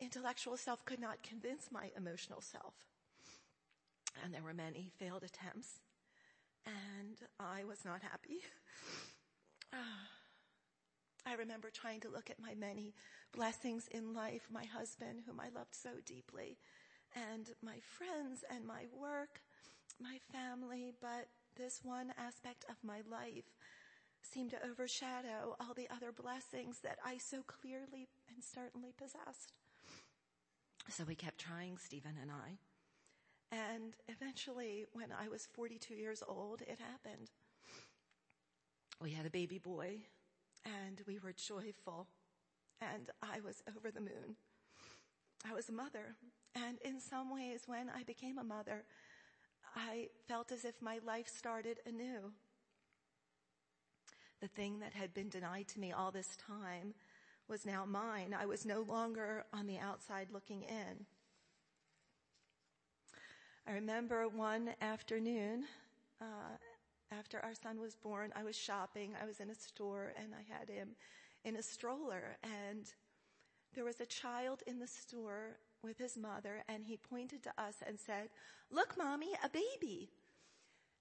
intellectual 0.00 0.56
self 0.56 0.84
could 0.84 0.98
not 1.00 1.22
convince 1.22 1.68
my 1.70 1.90
emotional 1.96 2.40
self. 2.40 2.74
And 4.22 4.32
there 4.32 4.42
were 4.42 4.54
many 4.54 4.90
failed 4.98 5.22
attempts, 5.24 5.80
and 6.66 7.18
I 7.40 7.64
was 7.64 7.84
not 7.84 8.02
happy. 8.02 8.38
I 11.26 11.34
remember 11.34 11.70
trying 11.70 12.00
to 12.00 12.10
look 12.10 12.30
at 12.30 12.40
my 12.40 12.54
many 12.54 12.94
blessings 13.32 13.88
in 13.88 14.12
life, 14.12 14.48
my 14.50 14.64
husband, 14.64 15.22
whom 15.26 15.40
I 15.40 15.48
loved 15.54 15.74
so 15.74 15.90
deeply, 16.04 16.58
and 17.14 17.50
my 17.62 17.78
friends 17.80 18.44
and 18.50 18.66
my 18.66 18.86
work, 18.92 19.40
my 20.00 20.18
family, 20.32 20.92
but 21.00 21.28
this 21.56 21.80
one 21.82 22.12
aspect 22.18 22.64
of 22.68 22.76
my 22.82 23.02
life 23.10 23.56
seemed 24.22 24.50
to 24.50 24.66
overshadow 24.66 25.56
all 25.60 25.74
the 25.74 25.88
other 25.90 26.12
blessings 26.12 26.80
that 26.80 26.98
I 27.04 27.18
so 27.18 27.42
clearly 27.42 28.08
and 28.28 28.42
certainly 28.42 28.92
possessed. 28.96 29.52
So 30.88 31.04
we 31.04 31.14
kept 31.14 31.38
trying, 31.38 31.78
Stephen 31.78 32.16
and 32.20 32.30
I. 32.30 32.58
And 33.52 33.94
eventually, 34.08 34.86
when 34.94 35.12
I 35.12 35.28
was 35.28 35.46
42 35.52 35.94
years 35.94 36.22
old, 36.26 36.62
it 36.62 36.78
happened. 36.80 37.30
We 38.98 39.10
had 39.10 39.26
a 39.26 39.30
baby 39.30 39.58
boy, 39.58 39.98
and 40.64 41.02
we 41.06 41.18
were 41.18 41.34
joyful, 41.34 42.06
and 42.80 43.10
I 43.22 43.40
was 43.40 43.62
over 43.76 43.90
the 43.90 44.00
moon. 44.00 44.36
I 45.46 45.52
was 45.52 45.68
a 45.68 45.72
mother, 45.72 46.14
and 46.54 46.78
in 46.82 46.98
some 46.98 47.30
ways, 47.30 47.64
when 47.66 47.90
I 47.90 48.04
became 48.04 48.38
a 48.38 48.44
mother, 48.44 48.84
I 49.76 50.08
felt 50.28 50.50
as 50.50 50.64
if 50.64 50.80
my 50.80 51.00
life 51.04 51.28
started 51.28 51.80
anew. 51.84 52.32
The 54.40 54.48
thing 54.48 54.80
that 54.80 54.94
had 54.94 55.12
been 55.12 55.28
denied 55.28 55.68
to 55.68 55.80
me 55.80 55.92
all 55.92 56.10
this 56.10 56.36
time 56.36 56.94
was 57.48 57.66
now 57.66 57.84
mine. 57.84 58.34
I 58.38 58.46
was 58.46 58.64
no 58.64 58.80
longer 58.80 59.44
on 59.52 59.66
the 59.66 59.78
outside 59.78 60.28
looking 60.32 60.62
in. 60.62 61.06
I 63.66 63.72
remember 63.72 64.26
one 64.28 64.70
afternoon, 64.80 65.64
uh, 66.20 66.56
after 67.16 67.38
our 67.40 67.54
son 67.54 67.80
was 67.80 67.94
born, 67.94 68.32
I 68.34 68.42
was 68.42 68.56
shopping. 68.56 69.12
I 69.20 69.26
was 69.26 69.38
in 69.38 69.50
a 69.50 69.54
store 69.54 70.12
and 70.18 70.32
I 70.34 70.42
had 70.58 70.68
him 70.68 70.96
in 71.44 71.56
a 71.56 71.62
stroller 71.62 72.36
and 72.42 72.86
there 73.74 73.84
was 73.84 74.00
a 74.00 74.06
child 74.06 74.62
in 74.66 74.78
the 74.78 74.86
store 74.86 75.58
with 75.82 75.98
his 75.98 76.16
mother 76.16 76.62
and 76.68 76.84
he 76.84 76.96
pointed 76.96 77.42
to 77.44 77.52
us 77.56 77.76
and 77.86 77.98
said, 77.98 78.28
look 78.70 78.96
mommy, 78.98 79.32
a 79.44 79.48
baby. 79.48 80.10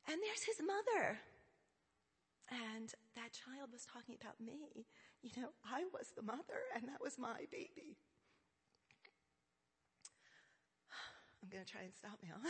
And 0.07 0.19
there's 0.23 0.43
his 0.43 0.65
mother. 0.65 1.19
And 2.49 2.93
that 3.15 3.33
child 3.33 3.69
was 3.71 3.85
talking 3.85 4.15
about 4.21 4.39
me. 4.39 4.85
You 5.21 5.31
know, 5.37 5.49
I 5.65 5.83
was 5.93 6.11
the 6.15 6.23
mother 6.23 6.69
and 6.75 6.83
that 6.89 7.01
was 7.01 7.17
my 7.17 7.45
baby. 7.51 7.97
I'm 11.41 11.49
going 11.49 11.65
to 11.65 11.71
try 11.71 11.81
and 11.81 11.93
stop 11.93 12.19
now. 12.23 12.35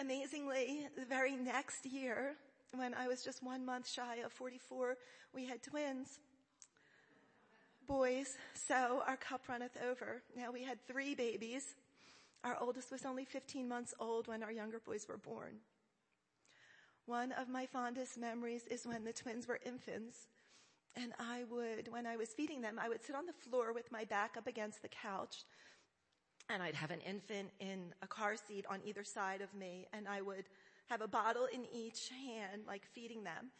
Amazingly, 0.00 0.86
the 0.96 1.04
very 1.04 1.34
next 1.34 1.84
year, 1.84 2.36
when 2.74 2.94
I 2.94 3.08
was 3.08 3.24
just 3.24 3.42
one 3.42 3.66
month 3.66 3.88
shy 3.88 4.16
of 4.24 4.32
44, 4.32 4.96
we 5.34 5.44
had 5.44 5.62
twins. 5.62 6.20
Boys, 7.86 8.36
so 8.54 9.02
our 9.06 9.16
cup 9.16 9.48
runneth 9.48 9.76
over. 9.88 10.22
Now 10.36 10.52
we 10.52 10.62
had 10.62 10.78
three 10.86 11.14
babies. 11.14 11.74
Our 12.44 12.56
oldest 12.60 12.92
was 12.92 13.04
only 13.04 13.24
15 13.24 13.66
months 13.66 13.94
old 13.98 14.28
when 14.28 14.42
our 14.42 14.52
younger 14.52 14.78
boys 14.78 15.06
were 15.08 15.16
born. 15.16 15.54
One 17.06 17.32
of 17.32 17.48
my 17.48 17.66
fondest 17.66 18.18
memories 18.18 18.66
is 18.70 18.86
when 18.86 19.04
the 19.04 19.12
twins 19.12 19.48
were 19.48 19.58
infants. 19.66 20.28
And 20.94 21.12
I 21.18 21.44
would, 21.50 21.90
when 21.90 22.06
I 22.06 22.16
was 22.16 22.28
feeding 22.28 22.60
them, 22.60 22.78
I 22.80 22.88
would 22.88 23.02
sit 23.02 23.16
on 23.16 23.26
the 23.26 23.32
floor 23.32 23.72
with 23.72 23.90
my 23.90 24.04
back 24.04 24.36
up 24.36 24.46
against 24.46 24.82
the 24.82 24.88
couch 24.88 25.44
and 26.48 26.62
I'd 26.62 26.74
have 26.74 26.90
an 26.90 27.00
infant 27.00 27.50
in 27.60 27.92
a 28.02 28.06
car 28.06 28.36
seat 28.36 28.64
on 28.68 28.80
either 28.84 29.04
side 29.04 29.40
of 29.40 29.52
me 29.54 29.86
and 29.92 30.08
I 30.08 30.22
would 30.22 30.44
have 30.88 31.00
a 31.02 31.08
bottle 31.08 31.46
in 31.52 31.66
each 31.72 32.10
hand, 32.10 32.62
like 32.66 32.86
feeding 32.92 33.24
them. 33.24 33.50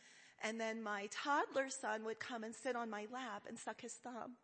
And 0.42 0.60
then 0.60 0.82
my 0.82 1.08
toddler 1.10 1.68
son 1.68 2.04
would 2.04 2.18
come 2.18 2.44
and 2.44 2.54
sit 2.54 2.76
on 2.76 2.88
my 2.88 3.06
lap 3.12 3.42
and 3.48 3.58
suck 3.58 3.80
his 3.80 3.92
thumb. 3.92 4.36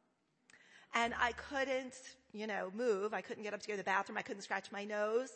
And 0.95 1.15
I 1.21 1.33
couldn't, 1.33 1.95
you 2.33 2.47
know, 2.47 2.71
move. 2.75 3.15
I 3.15 3.21
couldn't 3.21 3.43
get 3.43 3.55
up 3.55 3.63
to 3.63 3.69
go 3.69 3.75
to 3.75 3.79
the 3.79 3.85
bathroom. 3.85 4.19
I 4.19 4.23
couldn't 4.23 4.43
scratch 4.43 4.71
my 4.71 4.85
nose. 4.85 5.31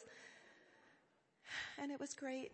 And 1.81 1.91
it 1.91 1.99
was 1.99 2.15
great. 2.15 2.53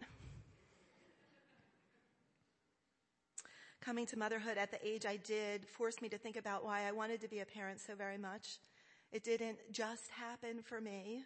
Coming 3.81 4.07
to 4.07 4.19
motherhood 4.19 4.57
at 4.57 4.71
the 4.71 4.87
age 4.87 5.05
I 5.05 5.17
did 5.17 5.67
forced 5.67 6.01
me 6.01 6.09
to 6.11 6.17
think 6.17 6.37
about 6.37 6.65
why 6.65 6.87
I 6.89 6.93
wanted 6.93 7.21
to 7.23 7.29
be 7.29 7.41
a 7.41 7.45
parent 7.45 7.81
so 7.81 7.95
very 7.95 8.17
much. 8.17 8.59
It 9.15 9.23
didn't 9.23 9.59
just 9.71 10.09
happen 10.11 10.61
for 10.61 10.81
me. 10.81 11.23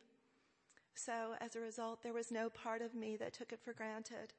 So 0.95 1.37
as 1.41 1.57
a 1.57 1.61
result, 1.61 2.03
there 2.03 2.13
was 2.13 2.31
no 2.31 2.51
part 2.51 2.83
of 2.83 2.95
me 2.95 3.17
that 3.17 3.33
took 3.33 3.51
it 3.51 3.61
for 3.65 3.73
granted. 3.73 4.35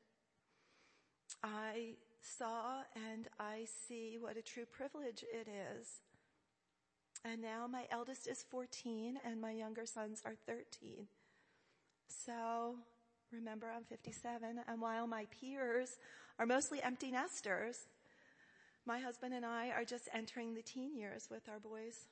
I 1.43 1.95
saw 2.21 2.83
and 2.95 3.27
I 3.39 3.65
see 3.88 4.19
what 4.21 4.38
a 4.38 4.43
true 4.43 4.65
privilege 4.65 5.25
it 5.33 5.47
is. 5.47 6.01
And 7.25 7.41
now 7.41 7.65
my 7.65 7.88
eldest 7.89 8.27
is 8.27 8.45
14 8.51 9.17
and 9.25 9.41
my 9.41 9.51
younger 9.51 9.88
sons 9.88 10.21
are 10.23 10.35
13. 10.45 11.07
So 12.07 12.75
remember 13.31 13.71
I'm 13.75 13.83
57 13.83 14.59
and 14.67 14.79
while 14.79 15.07
my 15.07 15.25
peers 15.41 15.97
are 16.38 16.45
mostly 16.45 16.83
empty 16.83 17.09
nesters, 17.09 17.88
my 18.85 18.99
husband 18.99 19.33
and 19.33 19.43
I 19.43 19.69
are 19.69 19.85
just 19.85 20.07
entering 20.13 20.53
the 20.53 20.62
teen 20.62 20.95
years 20.95 21.29
with 21.31 21.49
our 21.49 21.59
boys. 21.59 22.05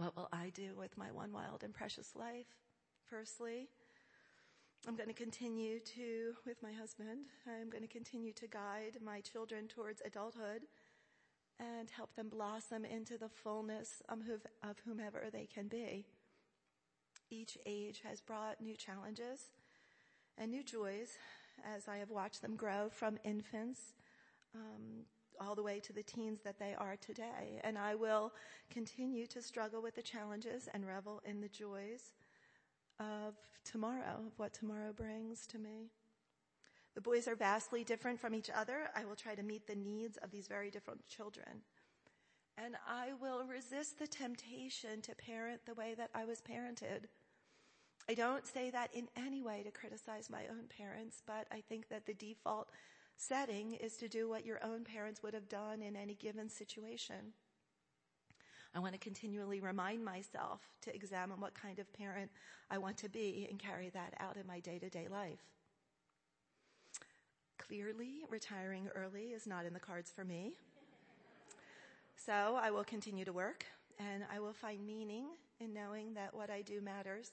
What 0.00 0.16
will 0.16 0.30
I 0.32 0.48
do 0.54 0.70
with 0.78 0.96
my 0.96 1.12
one 1.12 1.30
wild 1.30 1.62
and 1.62 1.74
precious 1.74 2.16
life? 2.16 2.46
Firstly, 3.04 3.68
I'm 4.88 4.96
going 4.96 5.10
to 5.10 5.14
continue 5.14 5.78
to, 5.78 6.32
with 6.46 6.62
my 6.62 6.72
husband, 6.72 7.26
I'm 7.46 7.68
going 7.68 7.82
to 7.82 7.86
continue 7.86 8.32
to 8.32 8.46
guide 8.46 8.96
my 9.04 9.20
children 9.20 9.68
towards 9.68 10.00
adulthood 10.02 10.62
and 11.58 11.90
help 11.90 12.14
them 12.16 12.30
blossom 12.30 12.86
into 12.86 13.18
the 13.18 13.28
fullness 13.28 14.00
of 14.08 14.76
whomever 14.86 15.24
they 15.30 15.46
can 15.52 15.68
be. 15.68 16.06
Each 17.28 17.58
age 17.66 18.00
has 18.02 18.22
brought 18.22 18.62
new 18.62 18.76
challenges 18.76 19.50
and 20.38 20.50
new 20.50 20.64
joys 20.64 21.18
as 21.76 21.88
I 21.88 21.98
have 21.98 22.10
watched 22.10 22.40
them 22.40 22.56
grow 22.56 22.88
from 22.88 23.18
infants 23.22 23.92
um, 24.54 25.04
all 25.40 25.54
the 25.54 25.62
way 25.62 25.80
to 25.80 25.92
the 25.92 26.02
teens 26.02 26.40
that 26.44 26.58
they 26.58 26.74
are 26.76 26.96
today. 26.96 27.60
And 27.64 27.78
I 27.78 27.94
will 27.94 28.32
continue 28.70 29.26
to 29.28 29.42
struggle 29.42 29.82
with 29.82 29.94
the 29.94 30.02
challenges 30.02 30.68
and 30.72 30.86
revel 30.86 31.22
in 31.24 31.40
the 31.40 31.48
joys 31.48 32.12
of 32.98 33.34
tomorrow, 33.64 34.26
of 34.26 34.38
what 34.38 34.52
tomorrow 34.52 34.92
brings 34.92 35.46
to 35.48 35.58
me. 35.58 35.90
The 36.94 37.00
boys 37.00 37.28
are 37.28 37.36
vastly 37.36 37.84
different 37.84 38.20
from 38.20 38.34
each 38.34 38.50
other. 38.54 38.90
I 38.94 39.04
will 39.04 39.16
try 39.16 39.34
to 39.34 39.42
meet 39.42 39.66
the 39.66 39.76
needs 39.76 40.18
of 40.18 40.30
these 40.30 40.48
very 40.48 40.70
different 40.70 41.06
children. 41.08 41.62
And 42.58 42.76
I 42.86 43.12
will 43.20 43.44
resist 43.46 43.98
the 43.98 44.06
temptation 44.06 45.00
to 45.02 45.14
parent 45.14 45.64
the 45.64 45.74
way 45.74 45.94
that 45.96 46.10
I 46.14 46.24
was 46.24 46.42
parented. 46.42 47.04
I 48.08 48.14
don't 48.14 48.46
say 48.46 48.70
that 48.70 48.92
in 48.92 49.08
any 49.16 49.40
way 49.40 49.62
to 49.62 49.70
criticize 49.70 50.28
my 50.28 50.42
own 50.50 50.64
parents, 50.76 51.22
but 51.26 51.46
I 51.52 51.62
think 51.68 51.88
that 51.88 52.06
the 52.06 52.14
default 52.14 52.68
setting 53.20 53.74
is 53.74 53.96
to 53.96 54.08
do 54.08 54.28
what 54.28 54.46
your 54.46 54.58
own 54.64 54.82
parents 54.82 55.22
would 55.22 55.34
have 55.34 55.48
done 55.48 55.82
in 55.82 55.94
any 55.94 56.14
given 56.14 56.48
situation. 56.48 57.34
I 58.74 58.78
want 58.78 58.94
to 58.94 58.98
continually 58.98 59.60
remind 59.60 60.04
myself 60.04 60.60
to 60.82 60.94
examine 60.94 61.40
what 61.40 61.54
kind 61.54 61.78
of 61.78 61.92
parent 61.92 62.30
I 62.70 62.78
want 62.78 62.96
to 62.98 63.08
be 63.08 63.46
and 63.50 63.58
carry 63.58 63.90
that 63.90 64.14
out 64.18 64.36
in 64.36 64.46
my 64.46 64.60
day 64.60 64.78
to 64.78 64.88
day 64.88 65.06
life. 65.10 65.42
Clearly, 67.58 68.24
retiring 68.30 68.88
early 68.94 69.26
is 69.26 69.46
not 69.46 69.66
in 69.66 69.74
the 69.74 69.80
cards 69.80 70.10
for 70.10 70.24
me. 70.24 70.54
So 72.16 72.58
I 72.60 72.70
will 72.70 72.84
continue 72.84 73.24
to 73.24 73.32
work 73.32 73.66
and 73.98 74.24
I 74.32 74.40
will 74.40 74.52
find 74.54 74.86
meaning 74.86 75.26
in 75.58 75.74
knowing 75.74 76.14
that 76.14 76.34
what 76.34 76.48
I 76.48 76.62
do 76.62 76.80
matters. 76.80 77.32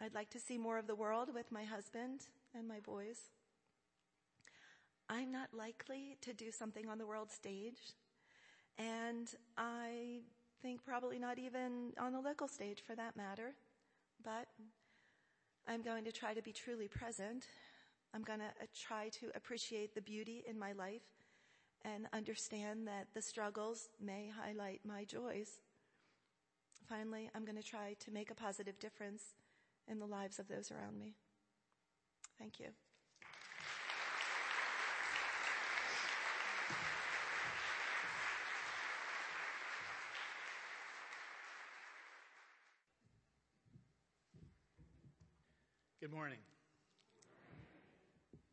I'd 0.00 0.14
like 0.14 0.30
to 0.30 0.40
see 0.40 0.56
more 0.56 0.78
of 0.78 0.86
the 0.86 0.94
world 0.94 1.34
with 1.34 1.52
my 1.52 1.64
husband 1.64 2.22
and 2.54 2.66
my 2.66 2.80
boys. 2.80 3.30
I'm 5.12 5.30
not 5.30 5.48
likely 5.52 6.16
to 6.22 6.32
do 6.32 6.50
something 6.50 6.88
on 6.88 6.96
the 6.96 7.04
world 7.06 7.30
stage. 7.30 7.92
And 8.78 9.28
I 9.58 10.20
think 10.62 10.82
probably 10.86 11.18
not 11.18 11.38
even 11.38 11.92
on 12.00 12.12
the 12.12 12.20
local 12.20 12.48
stage 12.48 12.82
for 12.86 12.96
that 12.96 13.14
matter. 13.14 13.52
But 14.24 14.46
I'm 15.68 15.82
going 15.82 16.04
to 16.04 16.12
try 16.12 16.32
to 16.32 16.40
be 16.40 16.50
truly 16.50 16.88
present. 16.88 17.46
I'm 18.14 18.22
going 18.22 18.38
to 18.38 18.46
uh, 18.46 18.66
try 18.74 19.10
to 19.20 19.30
appreciate 19.34 19.94
the 19.94 20.00
beauty 20.00 20.44
in 20.48 20.58
my 20.58 20.72
life 20.72 21.02
and 21.84 22.06
understand 22.14 22.86
that 22.86 23.08
the 23.12 23.20
struggles 23.20 23.90
may 24.00 24.30
highlight 24.34 24.80
my 24.82 25.04
joys. 25.04 25.60
Finally, 26.88 27.28
I'm 27.34 27.44
going 27.44 27.56
to 27.56 27.62
try 27.62 27.96
to 28.00 28.10
make 28.10 28.30
a 28.30 28.34
positive 28.34 28.78
difference 28.78 29.34
in 29.88 29.98
the 29.98 30.06
lives 30.06 30.38
of 30.38 30.48
those 30.48 30.70
around 30.70 30.98
me. 30.98 31.16
Thank 32.38 32.60
you. 32.60 32.68
Good 46.12 46.18
morning. 46.18 46.38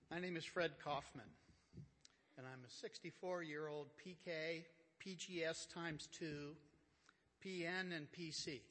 My 0.09 0.17
name 0.17 0.37
is 0.37 0.45
Fred 0.45 0.71
Kaufman, 0.81 1.27
and 2.37 2.47
I'm 2.47 2.63
a 2.65 2.71
64 2.71 3.43
year 3.43 3.67
old 3.67 3.87
PK, 3.99 4.63
PGS 5.05 5.67
times 5.73 6.07
two, 6.07 6.55
PN, 7.45 7.93
and 7.93 8.07
PC. 8.17 8.61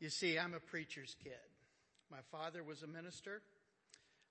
You 0.00 0.08
see, 0.08 0.38
I'm 0.38 0.54
a 0.54 0.58
preacher's 0.58 1.14
kid. 1.22 1.34
My 2.10 2.20
father 2.32 2.64
was 2.64 2.82
a 2.82 2.86
minister. 2.86 3.42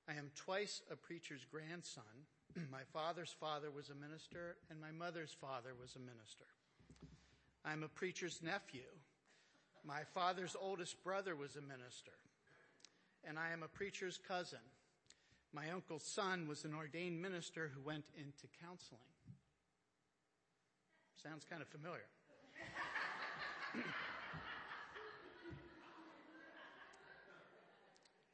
I 0.10 0.14
am 0.14 0.32
twice 0.36 0.82
a 0.92 0.96
preacher's 0.96 1.46
grandson. 1.52 2.26
my 2.72 2.82
father's 2.92 3.36
father 3.40 3.70
was 3.70 3.92
a 3.92 3.96
minister, 3.96 4.56
and 4.72 4.82
my 4.82 4.92
mother's 4.92 5.38
father 5.40 5.74
was 5.80 5.96
a 5.96 6.00
minister. 6.00 6.46
I'm 7.64 7.84
a 7.84 7.88
preacher's 7.88 8.42
nephew. 8.42 8.90
My 9.88 10.02
father's 10.16 10.56
oldest 10.60 11.04
brother 11.04 11.36
was 11.36 11.56
a 11.56 11.62
minister, 11.62 12.14
and 13.24 13.38
I 13.38 13.52
am 13.52 13.62
a 13.62 13.68
preacher's 13.68 14.18
cousin. 14.28 14.58
My 15.54 15.70
uncle's 15.70 16.04
son 16.04 16.48
was 16.48 16.66
an 16.66 16.74
ordained 16.74 17.22
minister 17.22 17.72
who 17.74 17.82
went 17.82 18.06
into 18.18 18.48
counseling. 18.60 19.00
Sounds 21.22 21.46
kind 21.48 21.62
of 21.62 21.68
familiar. 21.68 22.08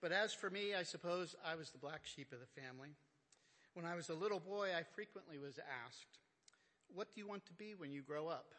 but 0.02 0.14
as 0.14 0.34
for 0.34 0.50
me, 0.50 0.74
I 0.74 0.84
suppose 0.84 1.36
I 1.46 1.56
was 1.56 1.72
the 1.72 1.80
black 1.80 2.06
sheep 2.06 2.32
of 2.32 2.40
the 2.40 2.62
family. 2.62 2.96
When 3.74 3.86
I 3.86 3.96
was 3.96 4.08
a 4.08 4.14
little 4.14 4.40
boy, 4.40 4.70
I 4.78 4.84
frequently 4.84 5.38
was 5.38 5.60
asked, 5.86 6.20
What 6.94 7.14
do 7.14 7.20
you 7.20 7.28
want 7.28 7.46
to 7.48 7.54
be 7.54 7.76
when 7.76 7.92
you 7.92 8.02
grow 8.02 8.30
up? 8.30 8.54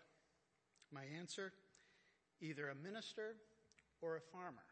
My 0.93 1.05
answer 1.19 1.55
either 2.43 2.69
a 2.69 2.75
minister 2.75 3.37
or 4.01 4.17
a 4.17 4.21
farmer. 4.21 4.67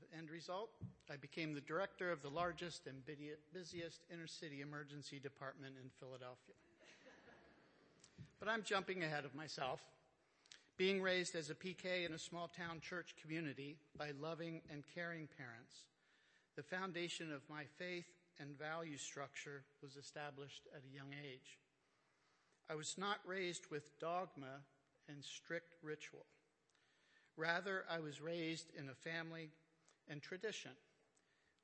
The 0.00 0.18
end 0.18 0.30
result 0.30 0.70
I 1.10 1.16
became 1.16 1.54
the 1.54 1.60
director 1.60 2.10
of 2.10 2.22
the 2.22 2.28
largest 2.28 2.86
and 2.86 3.02
busiest 3.52 4.00
inner 4.12 4.26
city 4.26 4.60
emergency 4.60 5.18
department 5.18 5.74
in 5.82 5.90
Philadelphia. 5.98 6.54
but 8.38 8.48
I'm 8.48 8.62
jumping 8.62 9.02
ahead 9.02 9.24
of 9.24 9.34
myself. 9.34 9.80
Being 10.78 11.02
raised 11.02 11.34
as 11.34 11.50
a 11.50 11.54
PK 11.54 12.06
in 12.06 12.14
a 12.14 12.18
small 12.18 12.48
town 12.48 12.80
church 12.80 13.14
community 13.20 13.76
by 13.98 14.12
loving 14.18 14.62
and 14.70 14.84
caring 14.94 15.28
parents, 15.36 15.84
the 16.56 16.62
foundation 16.62 17.30
of 17.32 17.42
my 17.50 17.64
faith 17.78 18.06
and 18.40 18.58
value 18.58 18.96
structure 18.96 19.64
was 19.82 19.96
established 19.96 20.62
at 20.74 20.82
a 20.82 20.94
young 20.94 21.12
age. 21.22 21.58
I 22.70 22.74
was 22.74 22.96
not 22.96 23.18
raised 23.26 23.66
with 23.70 23.98
dogma 24.00 24.60
and 25.12 25.24
strict 25.24 25.74
ritual. 25.82 26.26
Rather, 27.36 27.84
I 27.90 28.00
was 28.00 28.20
raised 28.20 28.66
in 28.78 28.88
a 28.88 28.94
family 28.94 29.50
and 30.08 30.22
tradition 30.22 30.72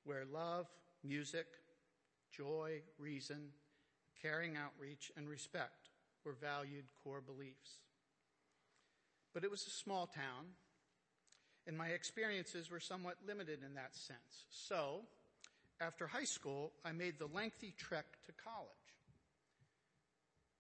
where 0.05 0.25
love, 0.33 0.67
music, 1.05 1.47
joy, 2.31 2.81
reason, 2.99 3.51
caring 4.21 4.57
outreach, 4.57 5.13
and 5.17 5.29
respect 5.29 5.91
were 6.25 6.35
valued 6.41 6.85
core 7.03 7.21
beliefs. 7.21 7.79
But 9.35 9.45
it 9.45 9.51
was 9.51 9.67
a 9.67 9.71
small 9.71 10.07
town, 10.07 10.47
and 11.67 11.77
my 11.77 11.89
experiences 11.89 12.71
were 12.71 12.81
somewhat 12.81 13.17
limited 13.27 13.61
in 13.65 13.75
that 13.75 13.95
sense. 13.95 14.47
So, 14.51 15.03
after 15.81 16.07
high 16.07 16.25
school, 16.25 16.73
I 16.85 16.93
made 16.93 17.19
the 17.19 17.29
lengthy 17.33 17.75
trek 17.77 18.07
to 18.27 18.33
college. 18.33 18.69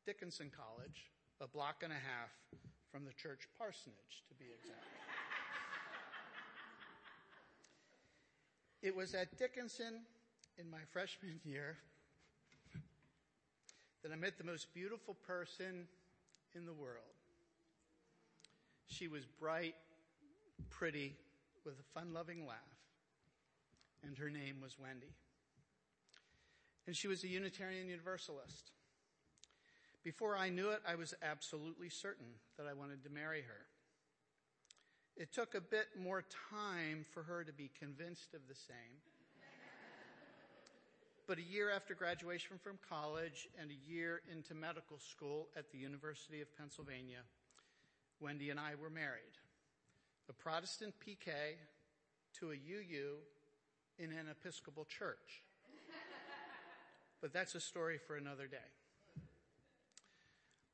Dickinson 0.06 0.50
College, 0.54 1.10
a 1.40 1.46
block 1.46 1.82
and 1.82 1.92
a 1.92 1.96
half 1.96 2.30
from 2.90 3.04
the 3.04 3.12
church 3.12 3.48
parsonage, 3.58 4.24
to 4.28 4.34
be 4.34 4.46
exact. 4.58 4.84
it 8.82 8.94
was 8.94 9.14
at 9.14 9.36
Dickinson 9.36 10.00
in 10.58 10.70
my 10.70 10.80
freshman 10.92 11.40
year 11.44 11.76
that 14.02 14.12
I 14.12 14.16
met 14.16 14.38
the 14.38 14.44
most 14.44 14.72
beautiful 14.72 15.14
person 15.14 15.86
in 16.54 16.64
the 16.64 16.72
world. 16.72 16.96
She 18.86 19.08
was 19.08 19.24
bright, 19.26 19.74
pretty, 20.70 21.16
with 21.64 21.74
a 21.74 21.98
fun 21.98 22.14
loving 22.14 22.46
laugh, 22.46 22.56
and 24.02 24.16
her 24.16 24.30
name 24.30 24.56
was 24.62 24.78
Wendy. 24.78 25.14
And 26.86 26.96
she 26.96 27.06
was 27.06 27.22
a 27.22 27.28
Unitarian 27.28 27.88
Universalist. 27.88 28.70
Before 30.04 30.36
I 30.36 30.48
knew 30.48 30.70
it, 30.70 30.80
I 30.86 30.94
was 30.94 31.14
absolutely 31.22 31.88
certain 31.88 32.38
that 32.56 32.66
I 32.66 32.72
wanted 32.72 33.02
to 33.04 33.10
marry 33.10 33.42
her. 33.42 33.66
It 35.16 35.32
took 35.32 35.54
a 35.54 35.60
bit 35.60 35.88
more 36.00 36.24
time 36.50 37.04
for 37.10 37.24
her 37.24 37.42
to 37.42 37.52
be 37.52 37.70
convinced 37.78 38.34
of 38.34 38.40
the 38.48 38.54
same. 38.54 39.02
but 41.26 41.38
a 41.38 41.42
year 41.42 41.70
after 41.70 41.94
graduation 41.94 42.56
from 42.62 42.78
college 42.88 43.48
and 43.60 43.70
a 43.70 43.90
year 43.90 44.22
into 44.32 44.54
medical 44.54 44.98
school 44.98 45.48
at 45.56 45.72
the 45.72 45.78
University 45.78 46.40
of 46.40 46.56
Pennsylvania, 46.56 47.18
Wendy 48.20 48.50
and 48.50 48.60
I 48.60 48.72
were 48.80 48.90
married. 48.90 49.34
A 50.28 50.32
Protestant 50.32 50.94
PK 51.04 51.56
to 52.38 52.52
a 52.52 52.54
UU 52.54 53.16
in 53.98 54.12
an 54.12 54.28
Episcopal 54.30 54.84
church. 54.84 55.42
but 57.20 57.32
that's 57.32 57.56
a 57.56 57.60
story 57.60 57.98
for 57.98 58.16
another 58.16 58.46
day. 58.46 58.77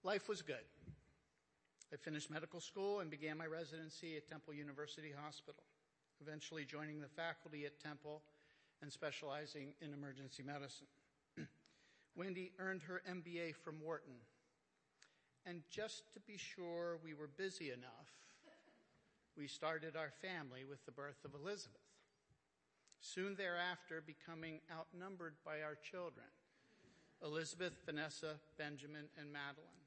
Life 0.05 0.29
was 0.29 0.43
good. 0.43 0.69
I 1.91 1.97
finished 1.97 2.31
medical 2.31 2.61
school 2.61 3.01
and 3.01 3.11
began 3.11 3.39
my 3.39 3.47
residency 3.47 4.19
at 4.19 4.29
Temple 4.29 4.53
University 4.53 5.11
Hospital, 5.25 5.63
eventually 6.21 6.67
joining 6.67 7.01
the 7.01 7.09
faculty 7.09 7.65
at 7.65 7.81
Temple 7.81 8.21
and 8.83 8.93
specializing 8.93 9.73
in 9.81 9.95
emergency 9.95 10.43
medicine. 10.43 10.89
Wendy 12.17 12.53
earned 12.59 12.83
her 12.83 13.01
MBA 13.11 13.55
from 13.57 13.81
Wharton. 13.81 14.21
And 15.47 15.63
just 15.71 16.13
to 16.13 16.21
be 16.21 16.37
sure 16.37 16.99
we 17.03 17.15
were 17.15 17.31
busy 17.39 17.71
enough, 17.71 18.13
we 19.39 19.47
started 19.47 19.97
our 19.97 20.13
family 20.21 20.65
with 20.69 20.85
the 20.85 20.93
birth 20.93 21.25
of 21.25 21.33
Elizabeth. 21.35 21.81
Soon 23.01 23.37
thereafter, 23.37 24.03
becoming 24.05 24.61
outnumbered 24.71 25.37
by 25.47 25.63
our 25.63 25.77
children 25.77 26.27
Elizabeth, 27.23 27.73
Vanessa, 27.87 28.35
Benjamin, 28.59 29.07
and 29.19 29.33
Madeline. 29.33 29.84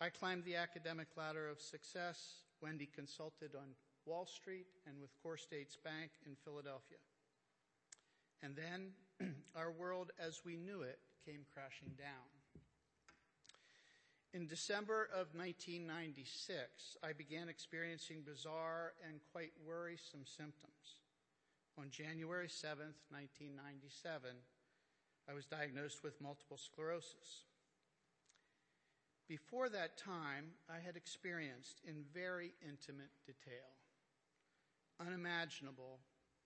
I 0.00 0.08
climbed 0.08 0.44
the 0.44 0.56
academic 0.56 1.08
ladder 1.16 1.48
of 1.48 1.60
success. 1.60 2.42
Wendy 2.60 2.88
consulted 2.94 3.54
on 3.54 3.74
Wall 4.06 4.26
Street 4.26 4.66
and 4.86 5.00
with 5.00 5.10
CoreStates 5.24 5.76
Bank 5.82 6.10
in 6.26 6.36
Philadelphia. 6.44 6.98
And 8.42 8.56
then 8.56 8.92
our 9.56 9.70
world 9.70 10.10
as 10.18 10.42
we 10.44 10.56
knew 10.56 10.82
it 10.82 10.98
came 11.24 11.46
crashing 11.54 11.92
down. 11.96 12.28
In 14.34 14.48
December 14.48 15.04
of 15.14 15.30
1996, 15.32 16.96
I 17.04 17.12
began 17.12 17.48
experiencing 17.48 18.22
bizarre 18.26 18.92
and 19.08 19.20
quite 19.30 19.52
worrisome 19.64 20.26
symptoms. 20.26 20.98
On 21.78 21.88
January 21.88 22.48
7th, 22.48 22.98
1997, 23.14 24.30
I 25.30 25.34
was 25.34 25.46
diagnosed 25.46 26.02
with 26.02 26.20
multiple 26.20 26.58
sclerosis. 26.58 27.46
Before 29.28 29.68
that 29.70 29.96
time, 29.96 30.52
I 30.68 30.84
had 30.84 30.96
experienced 30.96 31.80
in 31.86 32.04
very 32.12 32.52
intimate 32.62 33.10
detail 33.26 33.74
unimaginable 35.00 35.98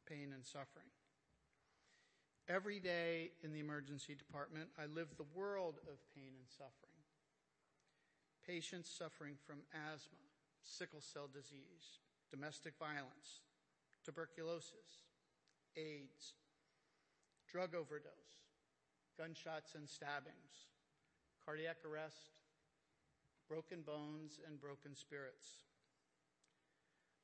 pain 0.08 0.32
and 0.32 0.44
suffering. 0.44 0.88
Every 2.48 2.80
day 2.80 3.32
in 3.42 3.52
the 3.52 3.60
emergency 3.60 4.14
department, 4.14 4.70
I 4.78 4.86
lived 4.86 5.18
the 5.18 5.28
world 5.34 5.76
of 5.84 5.98
pain 6.16 6.32
and 6.32 6.48
suffering. 6.48 6.96
Patients 8.46 8.88
suffering 8.88 9.34
from 9.46 9.58
asthma, 9.74 10.24
sickle 10.62 11.02
cell 11.02 11.28
disease, 11.28 12.00
domestic 12.30 12.72
violence, 12.78 13.44
tuberculosis, 14.02 15.04
AIDS, 15.76 16.32
drug 17.52 17.74
overdose, 17.74 18.48
gunshots 19.18 19.74
and 19.74 19.86
stabbings, 19.86 20.72
cardiac 21.44 21.76
arrest, 21.84 22.37
broken 23.48 23.80
bones, 23.80 24.38
and 24.46 24.60
broken 24.60 24.94
spirits. 24.94 25.64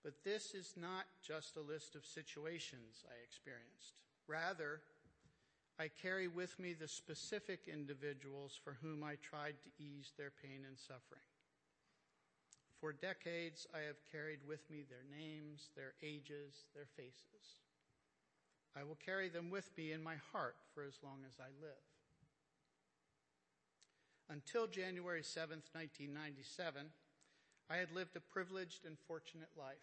But 0.03 0.25
this 0.25 0.55
is 0.55 0.75
not 0.77 1.05
just 1.23 1.57
a 1.57 1.61
list 1.61 1.95
of 1.95 2.05
situations 2.05 3.05
I 3.09 3.23
experienced. 3.25 3.95
Rather, 4.27 4.81
I 5.79 5.89
carry 5.89 6.29
with 6.29 6.59
me 6.59 6.73
the 6.73 6.89
specific 6.89 7.69
individuals 7.73 8.59
for 8.63 8.77
whom 8.81 9.03
I 9.03 9.17
tried 9.17 9.57
to 9.63 9.83
ease 9.83 10.13
their 10.17 10.31
pain 10.31 10.65
and 10.67 10.79
suffering. 10.79 11.25
For 12.81 12.93
decades, 12.93 13.67
I 13.75 13.87
have 13.87 13.97
carried 14.13 14.41
with 14.47 14.69
me 14.71 14.85
their 14.89 15.05
names, 15.11 15.71
their 15.75 15.95
ages, 16.03 16.67
their 16.75 16.87
faces. 16.97 17.65
I 18.77 18.85
will 18.85 18.99
carry 19.05 19.29
them 19.29 19.51
with 19.51 19.71
me 19.77 19.93
in 19.93 20.03
my 20.03 20.17
heart 20.33 20.57
for 20.75 20.83
as 20.83 20.99
long 21.03 21.25
as 21.27 21.39
I 21.41 21.49
live. 21.63 21.94
Until 24.31 24.67
January 24.67 25.23
7th, 25.23 25.69
1997, 25.73 26.87
I 27.71 27.77
had 27.77 27.93
lived 27.93 28.17
a 28.17 28.21
privileged 28.21 28.85
and 28.87 28.97
fortunate 29.07 29.51
life. 29.57 29.77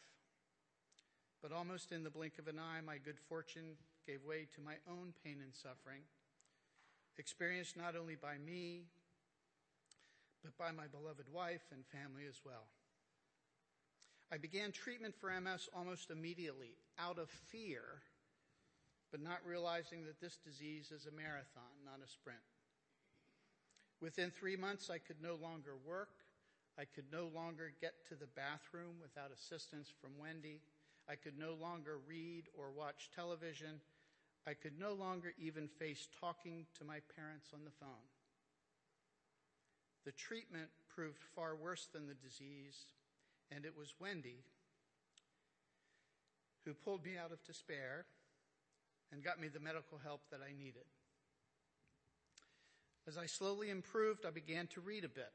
But 1.42 1.52
almost 1.52 1.92
in 1.92 2.04
the 2.04 2.10
blink 2.10 2.38
of 2.40 2.48
an 2.48 2.60
eye, 2.60 2.82
my 2.86 2.98
good 2.98 3.20
fortune 3.30 3.78
gave 4.06 4.24
way 4.24 4.48
to 4.56 4.62
my 4.62 4.76
own 4.90 5.14
pain 5.24 5.38
and 5.44 5.54
suffering, 5.54 6.02
experienced 7.18 7.78
not 7.78 7.96
only 7.96 8.16
by 8.16 8.38
me, 8.38 8.84
but 10.44 10.58
by 10.58 10.72
my 10.72 10.88
beloved 10.88 11.32
wife 11.32 11.66
and 11.72 11.86
family 11.86 12.24
as 12.28 12.42
well. 12.46 12.66
I 14.32 14.38
began 14.38 14.72
treatment 14.72 15.14
for 15.20 15.30
MS 15.40 15.70
almost 15.76 16.10
immediately 16.10 16.78
out 16.98 17.20
of 17.20 17.30
fear, 17.30 18.02
but 19.12 19.22
not 19.22 19.46
realizing 19.46 20.06
that 20.06 20.22
this 20.22 20.38
disease 20.38 20.92
is 20.92 21.06
a 21.06 21.12
marathon, 21.12 21.86
not 21.86 22.00
a 22.04 22.10
sprint. 22.10 22.40
Within 24.02 24.32
three 24.32 24.56
months, 24.56 24.90
I 24.90 24.98
could 24.98 25.22
no 25.22 25.36
longer 25.36 25.74
work. 25.86 26.10
I 26.78 26.86
could 26.86 27.06
no 27.12 27.30
longer 27.34 27.72
get 27.80 27.94
to 28.10 28.16
the 28.16 28.28
bathroom 28.36 28.96
without 29.02 29.32
assistance 29.32 29.92
from 30.02 30.12
Wendy. 30.20 30.62
I 31.08 31.16
could 31.16 31.38
no 31.38 31.54
longer 31.54 32.00
read 32.08 32.46
or 32.58 32.72
watch 32.72 33.10
television. 33.16 33.80
I 34.48 34.56
could 34.56 34.80
no 34.80 34.94
longer 34.94 35.34
even 35.38 35.68
face 35.68 36.08
talking 36.20 36.66
to 36.80 36.84
my 36.84 37.00
parents 37.16 37.50
on 37.54 37.64
the 37.64 37.78
phone. 37.80 38.10
The 40.06 40.12
treatment 40.14 40.70
proved 40.90 41.22
far 41.36 41.56
worse 41.56 41.88
than 41.94 42.08
the 42.08 42.16
disease, 42.16 42.86
and 43.52 43.66
it 43.66 43.78
was 43.78 43.94
Wendy 44.00 44.44
who 46.66 46.74
pulled 46.74 47.04
me 47.06 47.18
out 47.18 47.32
of 47.32 47.44
despair 47.44 48.06
and 49.12 49.24
got 49.24 49.40
me 49.40 49.48
the 49.48 49.60
medical 49.60 49.98
help 49.98 50.22
that 50.32 50.40
I 50.42 50.58
needed. 50.58 50.86
As 53.08 53.18
I 53.18 53.26
slowly 53.26 53.70
improved, 53.70 54.26
I 54.26 54.30
began 54.30 54.68
to 54.68 54.82
read 54.82 55.04
a 55.04 55.10
bit. 55.10 55.32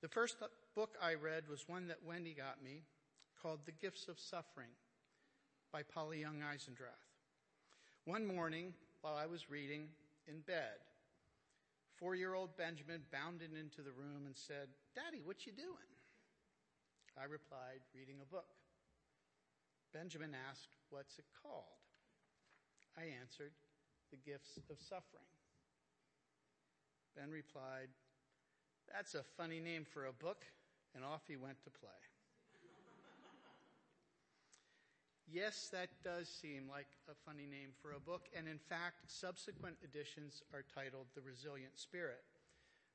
The 0.00 0.08
first 0.08 0.36
book 0.74 0.96
I 1.02 1.14
read 1.14 1.48
was 1.50 1.68
one 1.68 1.88
that 1.88 2.04
Wendy 2.04 2.34
got 2.34 2.62
me 2.62 2.82
called 3.42 3.60
The 3.64 3.72
Gifts 3.72 4.08
of 4.08 4.20
Suffering 4.20 4.70
by 5.72 5.82
Polly 5.82 6.20
Young 6.20 6.40
Eisendrath. 6.40 7.10
One 8.04 8.24
morning, 8.26 8.72
while 9.00 9.16
I 9.16 9.26
was 9.26 9.50
reading 9.50 9.88
in 10.28 10.40
bed, 10.40 10.78
four 11.96 12.14
year 12.14 12.34
old 12.34 12.56
Benjamin 12.56 13.02
bounded 13.10 13.50
into 13.58 13.82
the 13.82 13.90
room 13.90 14.26
and 14.26 14.36
said, 14.36 14.68
Daddy, 14.94 15.22
what 15.24 15.46
you 15.46 15.52
doing? 15.52 15.90
I 17.18 17.24
replied, 17.24 17.80
reading 17.94 18.16
a 18.22 18.30
book. 18.32 18.54
Benjamin 19.92 20.36
asked, 20.50 20.76
What's 20.90 21.18
it 21.18 21.24
called? 21.42 21.80
I 22.96 23.04
answered, 23.20 23.52
The 24.10 24.18
Gifts 24.18 24.58
of 24.70 24.76
Suffering. 24.78 25.35
Ben 27.16 27.30
replied, 27.30 27.88
That's 28.92 29.14
a 29.14 29.22
funny 29.22 29.60
name 29.60 29.84
for 29.84 30.06
a 30.06 30.12
book, 30.12 30.44
and 30.94 31.02
off 31.04 31.22
he 31.26 31.36
went 31.36 31.62
to 31.64 31.70
play. 31.70 31.90
yes, 35.28 35.68
that 35.72 35.88
does 36.04 36.28
seem 36.28 36.68
like 36.70 36.86
a 37.10 37.14
funny 37.26 37.46
name 37.46 37.70
for 37.82 37.92
a 37.92 38.00
book, 38.00 38.28
and 38.36 38.46
in 38.46 38.58
fact, 38.58 39.10
subsequent 39.10 39.76
editions 39.82 40.42
are 40.54 40.64
titled 40.74 41.06
The 41.14 41.20
Resilient 41.20 41.78
Spirit. 41.78 42.22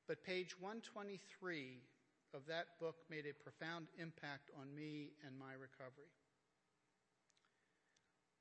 But 0.08 0.24
page 0.24 0.58
123 0.58 1.82
of 2.34 2.46
that 2.46 2.78
book 2.80 2.96
made 3.10 3.26
a 3.26 3.42
profound 3.42 3.86
impact 4.00 4.50
on 4.58 4.74
me 4.74 5.10
and 5.26 5.38
my 5.38 5.52
recovery. 5.52 6.10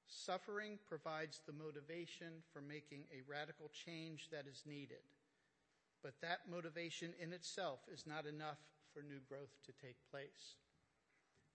Suffering 0.07 0.79
provides 0.87 1.41
the 1.45 1.53
motivation 1.53 2.43
for 2.51 2.61
making 2.61 3.03
a 3.11 3.21
radical 3.29 3.69
change 3.69 4.29
that 4.31 4.45
is 4.47 4.63
needed. 4.65 5.03
But 6.03 6.13
that 6.21 6.41
motivation 6.49 7.13
in 7.21 7.33
itself 7.33 7.79
is 7.91 8.05
not 8.07 8.25
enough 8.25 8.57
for 8.93 9.03
new 9.03 9.19
growth 9.27 9.53
to 9.65 9.71
take 9.71 9.97
place. 10.09 10.55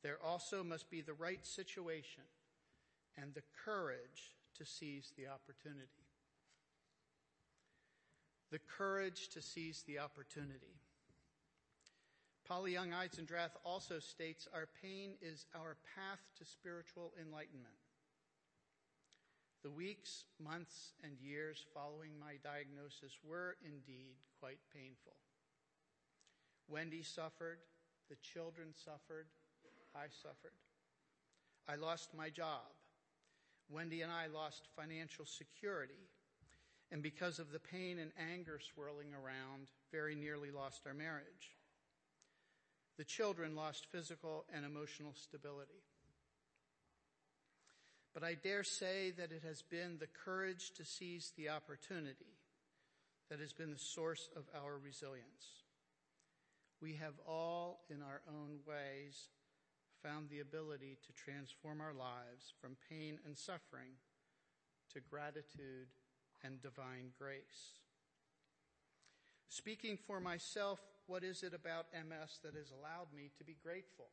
There 0.03 0.18
also 0.24 0.62
must 0.62 0.90
be 0.90 1.01
the 1.01 1.14
right 1.14 1.44
situation 1.44 2.24
and 3.16 3.34
the 3.34 3.42
courage 3.64 4.34
to 4.59 4.64
seize 4.64 5.12
the 5.16 5.26
opportunity. 5.26 6.07
The 8.53 8.61
courage 8.61 9.28
to 9.30 9.42
seize 9.42 9.82
the 9.86 9.99
opportunity. 9.99 10.78
Polly 12.47 12.72
Young 12.72 12.90
Eisendrath 12.90 13.57
also 13.64 13.99
states 13.99 14.47
our 14.55 14.68
pain 14.80 15.14
is 15.20 15.47
our 15.55 15.76
path 15.97 16.20
to 16.38 16.44
spiritual 16.44 17.12
enlightenment. 17.20 17.74
The 19.67 19.73
weeks, 19.73 20.27
months, 20.39 20.93
and 21.03 21.19
years 21.19 21.67
following 21.75 22.12
my 22.21 22.35
diagnosis 22.45 23.19
were 23.29 23.57
indeed 23.64 24.14
quite 24.39 24.61
painful. 24.73 25.17
Wendy 26.69 27.03
suffered, 27.03 27.59
the 28.09 28.14
children 28.23 28.69
suffered, 28.73 29.27
I 29.93 30.05
suffered. 30.23 30.55
I 31.69 31.75
lost 31.75 32.14
my 32.17 32.31
job. 32.31 32.79
Wendy 33.69 34.03
and 34.03 34.12
I 34.12 34.29
lost 34.29 34.69
financial 34.77 35.27
security, 35.27 36.07
and 36.93 37.03
because 37.03 37.41
of 37.41 37.51
the 37.51 37.59
pain 37.59 37.99
and 37.99 38.12
anger 38.33 38.61
swirling 38.73 39.14
around, 39.14 39.73
very 39.91 40.14
nearly 40.14 40.53
lost 40.53 40.87
our 40.87 40.95
marriage. 40.95 41.57
The 42.99 43.05
children 43.05 43.57
lost 43.57 43.89
physical 43.91 44.45
and 44.55 44.64
emotional 44.64 45.14
stability. 45.17 45.83
But 48.17 48.25
I 48.25 48.33
dare 48.33 48.64
say 48.64 49.11
that 49.19 49.31
it 49.31 49.43
has 49.47 49.61
been 49.61 49.99
the 50.01 50.07
courage 50.07 50.73
to 50.79 50.87
seize 50.87 51.35
the 51.37 51.51
opportunity 51.51 52.33
that 53.29 53.41
has 53.41 53.53
been 53.53 53.71
the 53.71 53.79
source 53.79 54.31
of 54.35 54.45
our 54.57 54.79
resilience. 54.79 55.67
We 56.81 56.95
have 56.95 57.12
all, 57.29 57.85
in 57.91 58.01
our 58.01 58.23
own 58.27 58.61
ways, 58.67 59.29
found 60.03 60.31
the 60.31 60.41
ability 60.41 60.97
to 61.07 61.12
transform 61.12 61.83
our 61.83 61.93
lives 61.93 62.55
from 62.59 62.79
pain 62.89 63.19
and 63.27 63.37
suffering 63.37 64.01
to 64.95 65.01
gratitude 65.01 65.89
and 66.43 66.62
divine 66.62 67.12
grace. 67.19 67.77
Speaking 69.51 69.99
for 70.07 70.21
myself, 70.21 70.81
what 71.07 71.23
is 71.23 71.43
it 71.43 71.53
about 71.53 71.93
MS 71.93 72.39
that 72.45 72.55
has 72.55 72.71
allowed 72.71 73.12
me 73.14 73.31
to 73.37 73.45
be 73.45 73.59
grateful? 73.62 74.09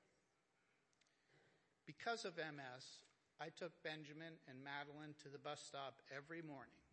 Because 1.87 2.25
of 2.25 2.35
MS, 2.35 2.83
I 3.39 3.49
took 3.49 3.71
Benjamin 3.83 4.33
and 4.47 4.63
Madeline 4.63 5.15
to 5.23 5.29
the 5.29 5.37
bus 5.37 5.61
stop 5.65 6.01
every 6.15 6.41
morning 6.41 6.83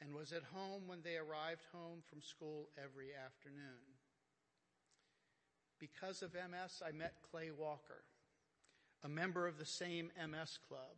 and 0.00 0.14
was 0.14 0.32
at 0.32 0.42
home 0.54 0.82
when 0.86 1.02
they 1.02 1.16
arrived 1.16 1.64
home 1.72 2.00
from 2.08 2.20
school 2.20 2.68
every 2.76 3.08
afternoon. 3.14 3.96
Because 5.78 6.22
of 6.22 6.34
MS, 6.34 6.82
I 6.86 6.92
met 6.92 7.22
Clay 7.30 7.50
Walker, 7.50 8.02
a 9.04 9.08
member 9.08 9.46
of 9.46 9.58
the 9.58 9.66
same 9.66 10.10
MS 10.16 10.58
club, 10.68 10.96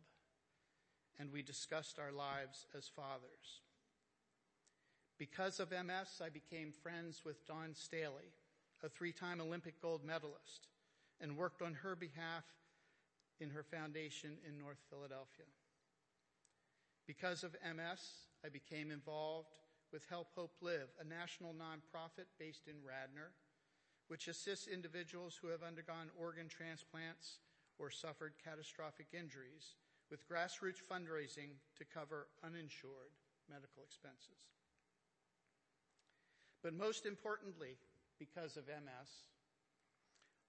and 1.19 1.31
we 1.31 1.41
discussed 1.41 1.99
our 1.99 2.11
lives 2.11 2.65
as 2.77 2.87
fathers. 2.87 3.61
Because 5.17 5.59
of 5.59 5.71
MS, 5.71 6.21
I 6.23 6.29
became 6.29 6.71
friends 6.71 7.23
with 7.25 7.45
Dawn 7.45 7.71
Staley, 7.73 8.31
a 8.83 8.89
three 8.89 9.11
time 9.11 9.41
Olympic 9.41 9.81
gold 9.81 10.05
medalist, 10.05 10.67
and 11.19 11.37
worked 11.37 11.61
on 11.61 11.73
her 11.75 11.95
behalf 11.95 12.45
in 13.39 13.49
her 13.49 13.63
foundation 13.63 14.37
in 14.47 14.57
North 14.57 14.79
Philadelphia. 14.89 15.47
Because 17.07 17.43
of 17.43 17.55
MS, 17.63 18.29
I 18.45 18.49
became 18.49 18.91
involved 18.91 19.55
with 19.91 20.05
Help 20.09 20.27
Hope 20.35 20.53
Live, 20.61 20.89
a 21.01 21.03
national 21.03 21.53
nonprofit 21.53 22.29
based 22.37 22.67
in 22.67 22.85
Radnor, 22.85 23.31
which 24.07 24.27
assists 24.27 24.67
individuals 24.67 25.37
who 25.39 25.47
have 25.47 25.63
undergone 25.63 26.09
organ 26.19 26.47
transplants 26.47 27.39
or 27.79 27.89
suffered 27.89 28.33
catastrophic 28.43 29.07
injuries 29.13 29.75
with 30.11 30.27
grassroots 30.27 30.81
fundraising 30.81 31.57
to 31.77 31.85
cover 31.85 32.27
uninsured 32.43 33.13
medical 33.49 33.83
expenses. 33.83 34.49
But 36.61 36.73
most 36.73 37.05
importantly, 37.05 37.77
because 38.19 38.57
of 38.57 38.67
MS, 38.67 39.09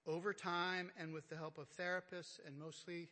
over 0.07 0.33
time 0.33 0.91
and 0.99 1.13
with 1.13 1.29
the 1.29 1.35
help 1.35 1.57
of 1.57 1.67
therapists 1.77 2.39
and 2.45 2.57
mostly 2.57 3.09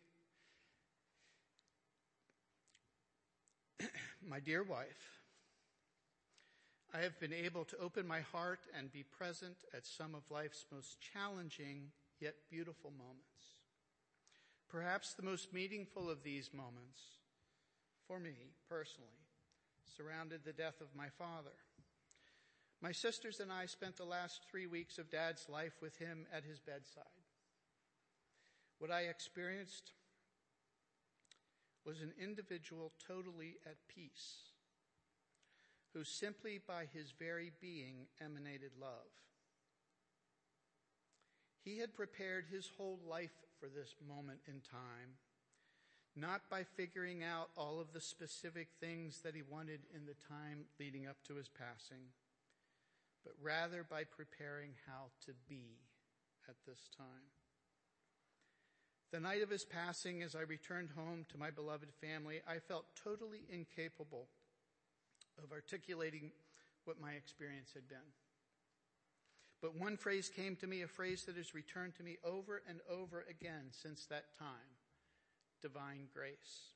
my 4.28 4.40
dear 4.40 4.64
wife, 4.64 5.20
I 6.94 7.00
have 7.00 7.20
been 7.20 7.34
able 7.34 7.66
to 7.66 7.78
open 7.78 8.08
my 8.08 8.22
heart 8.22 8.62
and 8.76 8.92
be 8.92 9.04
present 9.04 9.58
at 9.76 9.86
some 9.86 10.16
of 10.16 10.32
life's 10.32 10.66
most 10.72 10.98
challenging 11.00 11.92
yet 12.20 12.36
beautiful 12.50 12.92
moments. 12.92 13.24
Perhaps 14.70 15.14
the 15.14 15.24
most 15.24 15.54
meaningful 15.54 16.10
of 16.10 16.24
these 16.24 16.52
moments, 16.54 17.00
for 18.08 18.20
me 18.20 18.54
personally, 18.68 19.10
surrounded 19.98 20.42
the 20.44 20.54
death 20.54 20.82
of 20.82 20.96
my 20.96 21.10
father. 21.18 21.52
My 22.82 22.94
sisters 22.94 23.42
and 23.42 23.52
I 23.52 23.66
spent 23.66 23.98
the 23.98 24.06
last 24.06 24.42
three 24.50 24.66
weeks 24.66 24.98
of 24.98 25.12
Dad's 25.12 25.50
life 25.50 25.74
with 25.82 25.98
him 25.98 26.26
at 26.34 26.46
his 26.46 26.60
bedside. 26.60 27.04
What 28.80 28.90
I 28.90 29.02
experienced 29.02 29.92
was 31.86 32.00
an 32.00 32.14
individual 32.22 32.94
totally 33.06 33.58
at 33.66 33.76
peace, 33.94 34.54
who 35.94 36.06
simply 36.06 36.62
by 36.66 36.86
his 36.94 37.12
very 37.20 37.52
being 37.60 38.08
emanated 38.24 38.72
love. 38.80 39.12
He 41.66 41.80
had 41.80 41.94
prepared 41.94 42.46
his 42.50 42.72
whole 42.78 43.00
life 43.06 43.36
for 43.60 43.68
this 43.68 43.96
moment 44.08 44.40
in 44.48 44.62
time, 44.62 45.18
not 46.16 46.50
by 46.50 46.64
figuring 46.64 47.24
out 47.24 47.50
all 47.58 47.82
of 47.82 47.92
the 47.92 48.00
specific 48.00 48.70
things 48.80 49.20
that 49.24 49.36
he 49.36 49.42
wanted 49.42 49.82
in 49.94 50.06
the 50.06 50.16
time 50.30 50.64
leading 50.80 51.08
up 51.08 51.18
to 51.28 51.36
his 51.36 51.50
passing 51.50 52.08
but 53.24 53.34
rather 53.42 53.84
by 53.84 54.04
preparing 54.04 54.72
how 54.88 55.12
to 55.26 55.34
be 55.48 55.80
at 56.48 56.56
this 56.66 56.90
time. 56.98 57.30
The 59.12 59.20
night 59.20 59.42
of 59.42 59.50
his 59.50 59.66
passing, 59.66 60.22
as 60.22 60.36
I 60.36 60.42
returned 60.42 60.90
home 60.96 61.26
to 61.30 61.38
my 61.38 61.50
beloved 61.50 61.90
family, 62.00 62.42
I 62.48 62.60
felt 62.60 62.86
totally 63.04 63.42
incapable 63.50 64.28
of 65.44 65.52
articulating 65.52 66.32
what 66.86 67.02
my 67.02 67.14
experience 67.14 67.72
had 67.74 67.88
been. 67.88 67.98
But 69.62 69.76
one 69.76 69.98
phrase 69.98 70.30
came 70.34 70.56
to 70.58 70.68
me, 70.68 70.84
a 70.84 70.88
phrase 70.88 71.24
that 71.26 71.36
has 71.36 71.54
returned 71.54 71.96
to 71.96 72.04
me 72.04 72.18
over 72.24 72.62
and 72.68 72.80
over 72.90 73.26
again 73.30 73.72
since 73.72 74.06
that 74.06 74.38
time 74.38 74.78
divine 75.62 76.08
grace. 76.14 76.72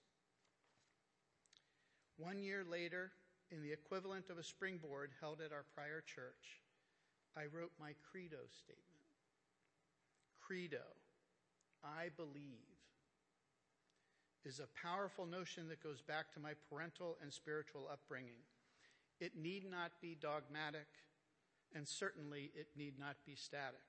One 2.18 2.44
year 2.44 2.64
later, 2.70 3.12
in 3.54 3.62
the 3.62 3.72
equivalent 3.72 4.30
of 4.30 4.38
a 4.38 4.44
springboard 4.44 5.12
held 5.22 5.40
at 5.40 5.54
our 5.54 5.66
prior 5.76 6.02
church, 6.02 6.62
I 7.38 7.44
wrote 7.44 7.72
my 7.80 7.94
credo 8.12 8.42
statement. 8.52 9.06
Credo, 10.42 10.84
I 11.84 12.10
believe, 12.18 12.74
is 14.44 14.60
a 14.60 14.82
powerful 14.82 15.26
notion 15.26 15.70
that 15.70 15.84
goes 15.84 16.02
back 16.02 16.34
to 16.34 16.40
my 16.40 16.54
parental 16.70 17.18
and 17.22 17.32
spiritual 17.32 17.88
upbringing. 17.92 18.42
It 19.20 19.38
need 19.38 19.70
not 19.70 19.92
be 20.02 20.18
dogmatic, 20.20 20.88
and 21.76 21.88
certainly 21.88 22.52
it 22.56 22.68
need 22.76 23.00
not 23.00 23.16
be 23.26 23.36
static. 23.36 23.80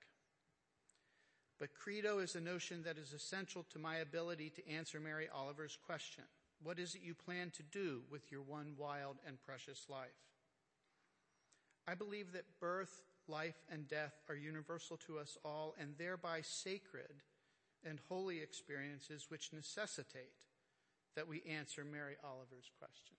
But 1.59 1.75
credo 1.75 2.19
is 2.19 2.37
a 2.37 2.41
notion 2.41 2.83
that 2.85 2.99
is 2.99 3.13
essential 3.13 3.65
to 3.73 3.79
my 3.79 3.97
ability 3.97 4.51
to 4.51 4.69
answer 4.69 5.01
Mary 5.01 5.29
Oliver's 5.35 5.79
question 5.87 6.25
What 6.63 6.79
is 6.79 6.95
it 6.95 7.03
you 7.03 7.15
plan 7.15 7.51
to 7.57 7.63
do 7.63 8.03
with 8.11 8.33
your 8.33 8.43
one 8.43 8.75
wild 8.79 9.17
and 9.27 9.41
precious 9.41 9.87
life? 9.89 10.09
I 11.87 11.95
believe 11.95 12.33
that 12.33 12.61
birth, 12.61 13.05
life, 13.29 13.63
and 13.71 13.87
death 13.87 14.15
are 14.29 14.35
universal 14.35 14.97
to 15.07 15.19
us 15.19 15.37
all 15.45 15.75
and 15.79 15.95
thereby 15.99 16.41
sacred 16.41 17.23
and 17.87 18.01
holy 18.09 18.41
experiences 18.41 19.27
which 19.29 19.53
necessitate 19.53 20.47
that 21.17 21.29
we 21.29 21.43
answer 21.49 21.85
Mary 21.85 22.17
Oliver's 22.25 22.71
question. 22.79 23.17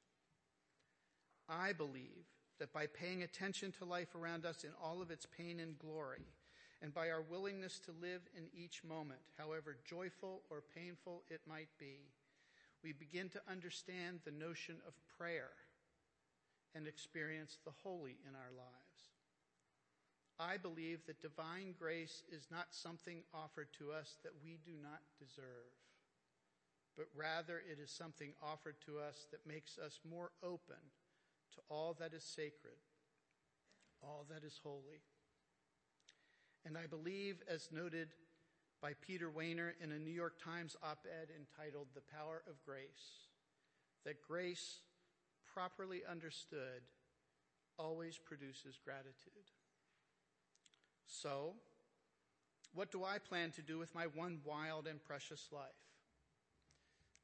I 1.47 1.73
believe 1.73 2.25
that 2.59 2.73
by 2.73 2.88
paying 2.88 3.23
attention 3.23 3.71
to 3.73 3.86
life 3.86 4.15
around 4.15 4.45
us 4.45 4.63
in 4.63 4.71
all 4.81 5.01
of 5.01 5.11
its 5.11 5.25
pain 5.25 5.59
and 5.59 5.77
glory, 5.77 6.25
and 6.81 6.93
by 6.93 7.09
our 7.09 7.21
willingness 7.21 7.79
to 7.79 7.91
live 8.01 8.21
in 8.36 8.45
each 8.53 8.83
moment, 8.83 9.19
however 9.38 9.77
joyful 9.88 10.41
or 10.49 10.63
painful 10.75 11.23
it 11.29 11.41
might 11.47 11.69
be, 11.79 12.09
we 12.86 12.93
begin 12.93 13.29
to 13.29 13.41
understand 13.49 14.19
the 14.23 14.31
notion 14.31 14.75
of 14.88 14.93
prayer 15.17 15.49
and 16.75 16.86
experience 16.86 17.57
the 17.65 17.73
holy 17.81 18.19
in 18.29 18.36
our 18.36 18.53
lives. 18.55 19.09
I 20.38 20.57
believe 20.57 20.99
that 21.07 21.19
divine 21.19 21.73
grace 21.79 22.21
is 22.31 22.45
not 22.51 22.67
something 22.69 23.23
offered 23.33 23.69
to 23.79 23.91
us 23.91 24.17
that 24.21 24.33
we 24.43 24.59
do 24.63 24.73
not 24.79 25.01
deserve, 25.17 25.73
but 26.95 27.07
rather 27.15 27.57
it 27.57 27.79
is 27.81 27.89
something 27.89 28.33
offered 28.43 28.75
to 28.86 28.99
us 28.99 29.25
that 29.31 29.47
makes 29.47 29.79
us 29.79 29.99
more 30.07 30.29
open 30.43 30.86
to 31.55 31.61
all 31.71 31.95
that 31.99 32.13
is 32.13 32.23
sacred, 32.23 32.77
all 34.03 34.27
that 34.29 34.43
is 34.43 34.59
holy. 34.61 35.01
And 36.63 36.77
I 36.77 36.86
believe, 36.86 37.41
as 37.49 37.69
noted 37.71 38.09
by 38.82 38.93
Peter 39.05 39.30
Wehner 39.30 39.71
in 39.82 39.91
a 39.91 39.99
New 39.99 40.11
York 40.11 40.41
Times 40.43 40.76
op 40.84 41.05
ed 41.05 41.30
entitled 41.36 41.88
The 41.93 42.01
Power 42.01 42.43
of 42.47 42.63
Grace, 42.65 43.30
that 44.05 44.21
grace, 44.21 44.80
properly 45.53 46.01
understood, 46.09 46.82
always 47.78 48.17
produces 48.17 48.80
gratitude. 48.84 49.51
So, 51.07 51.53
what 52.73 52.91
do 52.91 53.03
I 53.03 53.19
plan 53.19 53.51
to 53.51 53.61
do 53.61 53.78
with 53.78 53.93
my 53.95 54.05
one 54.05 54.39
wild 54.43 54.88
and 54.88 55.03
precious 55.03 55.47
life? 55.51 55.86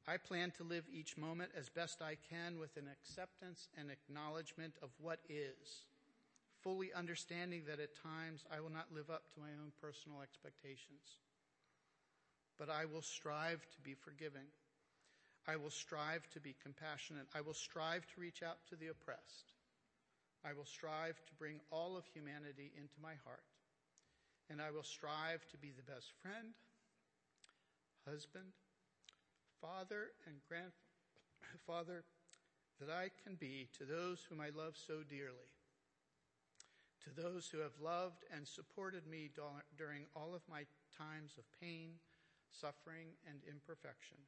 I 0.08 0.16
plan 0.16 0.50
to 0.56 0.64
live 0.64 0.84
each 0.90 1.16
moment 1.16 1.52
as 1.56 1.68
best 1.68 2.02
I 2.02 2.16
can 2.28 2.58
with 2.58 2.76
an 2.76 2.88
acceptance 2.90 3.68
and 3.78 3.88
acknowledgement 3.90 4.74
of 4.82 4.90
what 4.98 5.20
is, 5.28 5.86
fully 6.60 6.92
understanding 6.92 7.62
that 7.68 7.78
at 7.78 7.94
times 7.94 8.44
I 8.50 8.60
will 8.60 8.70
not 8.70 8.92
live 8.92 9.10
up 9.10 9.30
to 9.34 9.40
my 9.40 9.50
own 9.62 9.70
personal 9.80 10.20
expectations. 10.22 11.20
But 12.58 12.70
I 12.70 12.84
will 12.84 13.02
strive 13.02 13.60
to 13.74 13.80
be 13.82 13.94
forgiving. 13.94 14.46
I 15.48 15.56
will 15.56 15.70
strive 15.70 16.28
to 16.30 16.40
be 16.40 16.54
compassionate. 16.62 17.26
I 17.34 17.40
will 17.40 17.54
strive 17.54 18.06
to 18.14 18.20
reach 18.20 18.42
out 18.42 18.58
to 18.68 18.76
the 18.76 18.88
oppressed. 18.88 19.52
I 20.44 20.52
will 20.52 20.64
strive 20.64 21.16
to 21.26 21.34
bring 21.38 21.60
all 21.70 21.96
of 21.96 22.04
humanity 22.12 22.72
into 22.76 22.94
my 23.02 23.14
heart. 23.24 23.42
And 24.50 24.60
I 24.60 24.70
will 24.70 24.82
strive 24.82 25.46
to 25.50 25.56
be 25.56 25.72
the 25.72 25.90
best 25.90 26.12
friend, 26.20 26.54
husband, 28.06 28.52
father 29.60 30.10
and 30.26 30.36
grandfather 30.48 32.04
that 32.80 32.90
I 32.90 33.10
can 33.22 33.36
be 33.36 33.68
to 33.78 33.84
those 33.84 34.26
whom 34.28 34.40
I 34.40 34.50
love 34.50 34.74
so 34.74 35.02
dearly, 35.08 35.50
to 37.04 37.22
those 37.22 37.48
who 37.48 37.58
have 37.58 37.78
loved 37.80 38.24
and 38.34 38.46
supported 38.46 39.06
me 39.06 39.30
during 39.78 40.06
all 40.16 40.34
of 40.34 40.42
my 40.50 40.66
times 40.98 41.32
of 41.38 41.44
pain, 41.60 41.94
suffering, 42.52 43.16
and 43.28 43.40
imperfection, 43.48 44.18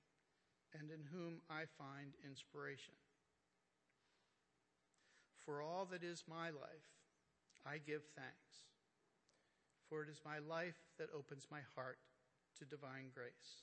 and 0.72 0.91
in 0.91 1.05
whom 1.12 1.41
I 1.49 1.64
find 1.79 2.16
inspiration. 2.25 2.95
For 5.45 5.61
all 5.61 5.87
that 5.93 6.03
is 6.03 6.25
my 6.29 6.49
life, 6.49 6.89
I 7.66 7.79
give 7.79 8.03
thanks, 8.16 8.64
for 9.89 10.03
it 10.03 10.09
is 10.09 10.20
my 10.25 10.39
life 10.39 10.81
that 10.99 11.09
opens 11.14 11.47
my 11.51 11.61
heart 11.75 11.99
to 12.59 12.64
divine 12.64 13.12
grace. 13.14 13.62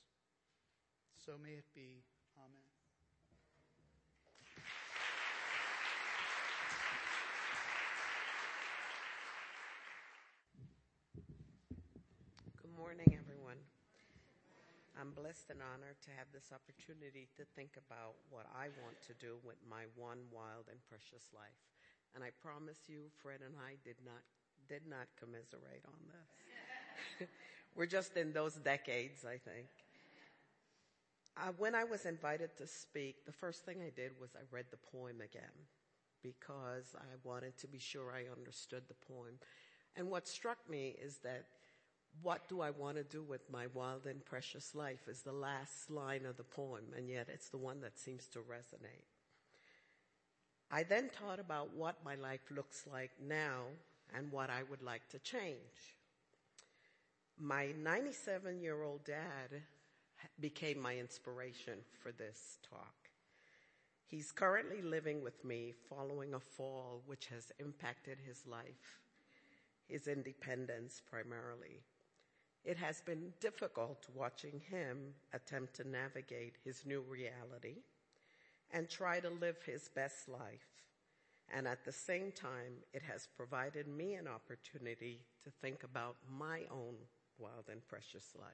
So 1.24 1.32
may 1.42 1.54
it 1.58 1.64
be. 1.74 2.02
Amen. 2.38 2.72
Good 12.60 12.76
morning. 12.76 13.21
I'm 15.02 15.10
blessed 15.18 15.50
and 15.50 15.58
honored 15.58 15.98
to 16.06 16.14
have 16.14 16.30
this 16.30 16.54
opportunity 16.54 17.26
to 17.34 17.42
think 17.58 17.74
about 17.74 18.14
what 18.30 18.46
I 18.54 18.70
want 18.86 19.02
to 19.10 19.14
do 19.18 19.34
with 19.42 19.58
my 19.66 19.90
one 19.98 20.30
wild 20.30 20.70
and 20.70 20.78
precious 20.86 21.26
life. 21.34 21.58
And 22.14 22.22
I 22.22 22.30
promise 22.38 22.86
you, 22.86 23.10
Fred 23.18 23.42
and 23.42 23.58
I 23.58 23.82
did 23.82 23.98
not 24.06 24.22
did 24.70 24.86
not 24.86 25.10
commiserate 25.18 25.82
on 25.90 25.98
this. 26.06 27.26
We're 27.74 27.90
just 27.90 28.16
in 28.16 28.32
those 28.32 28.54
decades, 28.54 29.26
I 29.26 29.42
think. 29.42 29.66
Uh, 31.34 31.50
when 31.58 31.74
I 31.74 31.82
was 31.82 32.06
invited 32.06 32.56
to 32.58 32.68
speak, 32.68 33.26
the 33.26 33.32
first 33.32 33.66
thing 33.66 33.82
I 33.82 33.90
did 33.90 34.12
was 34.20 34.36
I 34.36 34.46
read 34.54 34.66
the 34.70 34.78
poem 34.78 35.18
again 35.18 35.66
because 36.22 36.94
I 36.94 37.10
wanted 37.24 37.58
to 37.58 37.66
be 37.66 37.80
sure 37.80 38.14
I 38.14 38.30
understood 38.30 38.84
the 38.86 39.12
poem. 39.12 39.34
And 39.96 40.08
what 40.10 40.28
struck 40.28 40.58
me 40.70 40.94
is 41.02 41.18
that 41.24 41.46
what 42.20 42.48
do 42.48 42.60
I 42.60 42.70
want 42.70 42.96
to 42.96 43.04
do 43.04 43.22
with 43.22 43.50
my 43.50 43.66
wild 43.72 44.06
and 44.06 44.24
precious 44.24 44.74
life 44.74 45.08
is 45.08 45.22
the 45.22 45.32
last 45.32 45.90
line 45.90 46.26
of 46.26 46.36
the 46.36 46.44
poem, 46.44 46.84
and 46.96 47.08
yet 47.08 47.28
it's 47.32 47.48
the 47.48 47.58
one 47.58 47.80
that 47.80 47.98
seems 47.98 48.26
to 48.28 48.40
resonate. 48.40 49.06
I 50.70 50.82
then 50.82 51.08
thought 51.08 51.38
about 51.38 51.74
what 51.74 52.04
my 52.04 52.14
life 52.14 52.50
looks 52.50 52.84
like 52.90 53.10
now 53.20 53.64
and 54.14 54.30
what 54.30 54.50
I 54.50 54.62
would 54.70 54.82
like 54.82 55.08
to 55.10 55.18
change. 55.18 55.96
My 57.38 57.72
97 57.82 58.60
year 58.60 58.82
old 58.82 59.04
dad 59.04 59.62
became 60.40 60.80
my 60.80 60.96
inspiration 60.96 61.78
for 62.02 62.12
this 62.12 62.58
talk. 62.68 62.94
He's 64.06 64.30
currently 64.30 64.82
living 64.82 65.22
with 65.22 65.44
me 65.44 65.72
following 65.88 66.34
a 66.34 66.40
fall 66.40 67.02
which 67.06 67.26
has 67.26 67.50
impacted 67.58 68.18
his 68.26 68.46
life, 68.46 69.00
his 69.88 70.06
independence 70.06 71.02
primarily. 71.10 71.82
It 72.64 72.76
has 72.76 73.00
been 73.00 73.32
difficult 73.40 74.06
watching 74.14 74.60
him 74.70 75.14
attempt 75.32 75.74
to 75.74 75.88
navigate 75.88 76.56
his 76.64 76.86
new 76.86 77.00
reality 77.00 77.78
and 78.70 78.88
try 78.88 79.18
to 79.20 79.30
live 79.30 79.56
his 79.66 79.88
best 79.88 80.28
life. 80.28 80.82
And 81.52 81.66
at 81.66 81.84
the 81.84 81.92
same 81.92 82.32
time, 82.32 82.84
it 82.92 83.02
has 83.02 83.28
provided 83.36 83.88
me 83.88 84.14
an 84.14 84.28
opportunity 84.28 85.20
to 85.42 85.50
think 85.50 85.82
about 85.82 86.16
my 86.30 86.60
own 86.70 86.94
wild 87.38 87.64
and 87.70 87.86
precious 87.88 88.32
life. 88.38 88.46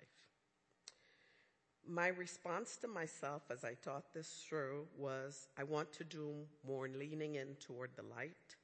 My 1.86 2.08
response 2.08 2.76
to 2.78 2.88
myself 2.88 3.42
as 3.50 3.62
I 3.64 3.74
thought 3.74 4.12
this 4.12 4.44
through 4.48 4.86
was 4.96 5.48
I 5.56 5.64
want 5.64 5.92
to 5.94 6.04
do 6.04 6.34
more 6.66 6.88
leaning 6.88 7.36
in 7.36 7.56
toward 7.60 7.90
the 7.94 8.02
light, 8.02 8.56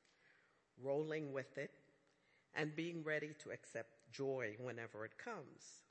rolling 0.82 1.32
with 1.32 1.56
it, 1.58 1.70
and 2.54 2.74
being 2.74 3.02
ready 3.04 3.30
to 3.42 3.50
accept 3.50 3.90
joy 4.14 4.54
whenever 4.58 5.04
it 5.04 5.18
comes. 5.18 5.82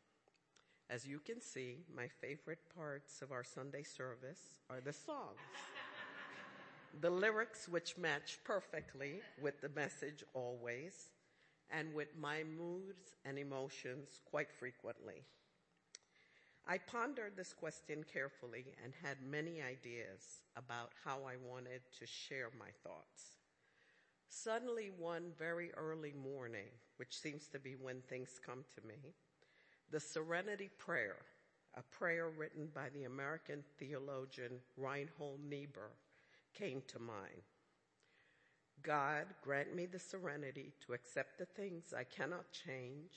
As 0.90 1.06
you 1.06 1.20
can 1.20 1.42
see, 1.42 1.86
my 1.96 2.08
favorite 2.08 2.60
parts 2.76 3.22
of 3.22 3.32
our 3.32 3.44
Sunday 3.44 3.84
service 3.84 4.56
are 4.70 4.82
the 4.82 4.94
songs. 4.94 5.40
the 7.02 7.10
lyrics, 7.10 7.68
which 7.68 7.98
match 7.98 8.40
perfectly 8.44 9.22
with 9.42 9.60
the 9.62 9.70
message 9.70 10.24
always, 10.34 11.10
and 11.70 11.94
with 11.94 12.10
my 12.20 12.44
moods 12.44 13.16
and 13.26 13.40
emotions 13.40 14.20
quite 14.30 14.52
frequently. 14.52 15.24
I 16.66 16.78
pondered 16.78 17.36
this 17.36 17.54
question 17.54 18.06
carefully 18.12 18.66
and 18.84 18.94
had 19.04 19.18
many 19.22 19.62
ideas 19.62 20.42
about 20.56 20.92
how 21.04 21.20
I 21.28 21.36
wanted 21.36 21.82
to 22.00 22.06
share 22.06 22.50
my 22.58 22.70
thoughts. 22.84 23.34
Suddenly, 24.36 24.90
one 24.98 25.32
very 25.38 25.72
early 25.76 26.12
morning, 26.12 26.68
which 26.98 27.16
seems 27.16 27.48
to 27.50 27.60
be 27.60 27.76
when 27.76 28.02
things 28.02 28.40
come 28.44 28.66
to 28.76 28.88
me, 28.88 29.14
the 29.92 30.00
Serenity 30.00 30.72
Prayer, 30.80 31.18
a 31.76 31.84
prayer 31.84 32.30
written 32.30 32.68
by 32.74 32.90
the 32.90 33.04
American 33.04 33.64
theologian 33.78 34.54
Reinhold 34.76 35.40
Niebuhr, 35.48 35.92
came 36.58 36.82
to 36.88 37.00
mind. 37.00 37.44
God, 38.82 39.28
grant 39.44 39.76
me 39.76 39.86
the 39.86 40.00
serenity 40.00 40.74
to 40.88 40.94
accept 40.94 41.38
the 41.38 41.46
things 41.46 41.94
I 41.96 42.04
cannot 42.04 42.52
change, 42.52 43.14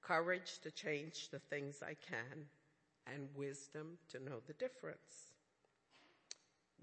courage 0.00 0.60
to 0.62 0.70
change 0.70 1.28
the 1.30 1.40
things 1.40 1.82
I 1.82 1.96
can, 2.08 2.46
and 3.12 3.28
wisdom 3.34 3.98
to 4.12 4.22
know 4.22 4.38
the 4.46 4.54
difference. 4.54 5.32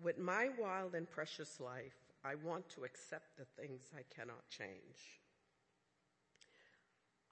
With 0.03 0.17
my 0.17 0.49
wild 0.59 0.95
and 0.95 1.09
precious 1.09 1.61
life, 1.61 2.08
I 2.23 2.35
want 2.35 2.69
to 2.71 2.83
accept 2.83 3.37
the 3.37 3.45
things 3.61 3.91
I 3.93 4.01
cannot 4.13 4.47
change. 4.49 5.21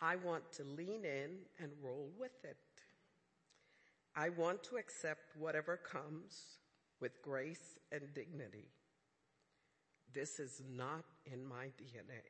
I 0.01 0.15
want 0.15 0.51
to 0.53 0.63
lean 0.63 1.03
in 1.03 1.39
and 1.59 1.71
roll 1.81 2.09
with 2.17 2.43
it. 2.43 2.57
I 4.15 4.29
want 4.29 4.63
to 4.65 4.77
accept 4.77 5.35
whatever 5.37 5.77
comes 5.77 6.59
with 7.01 7.21
grace 7.21 7.77
and 7.91 8.01
dignity. 8.13 8.69
This 10.13 10.39
is 10.39 10.61
not 10.69 11.05
in 11.25 11.45
my 11.45 11.65
DNA. 11.79 12.23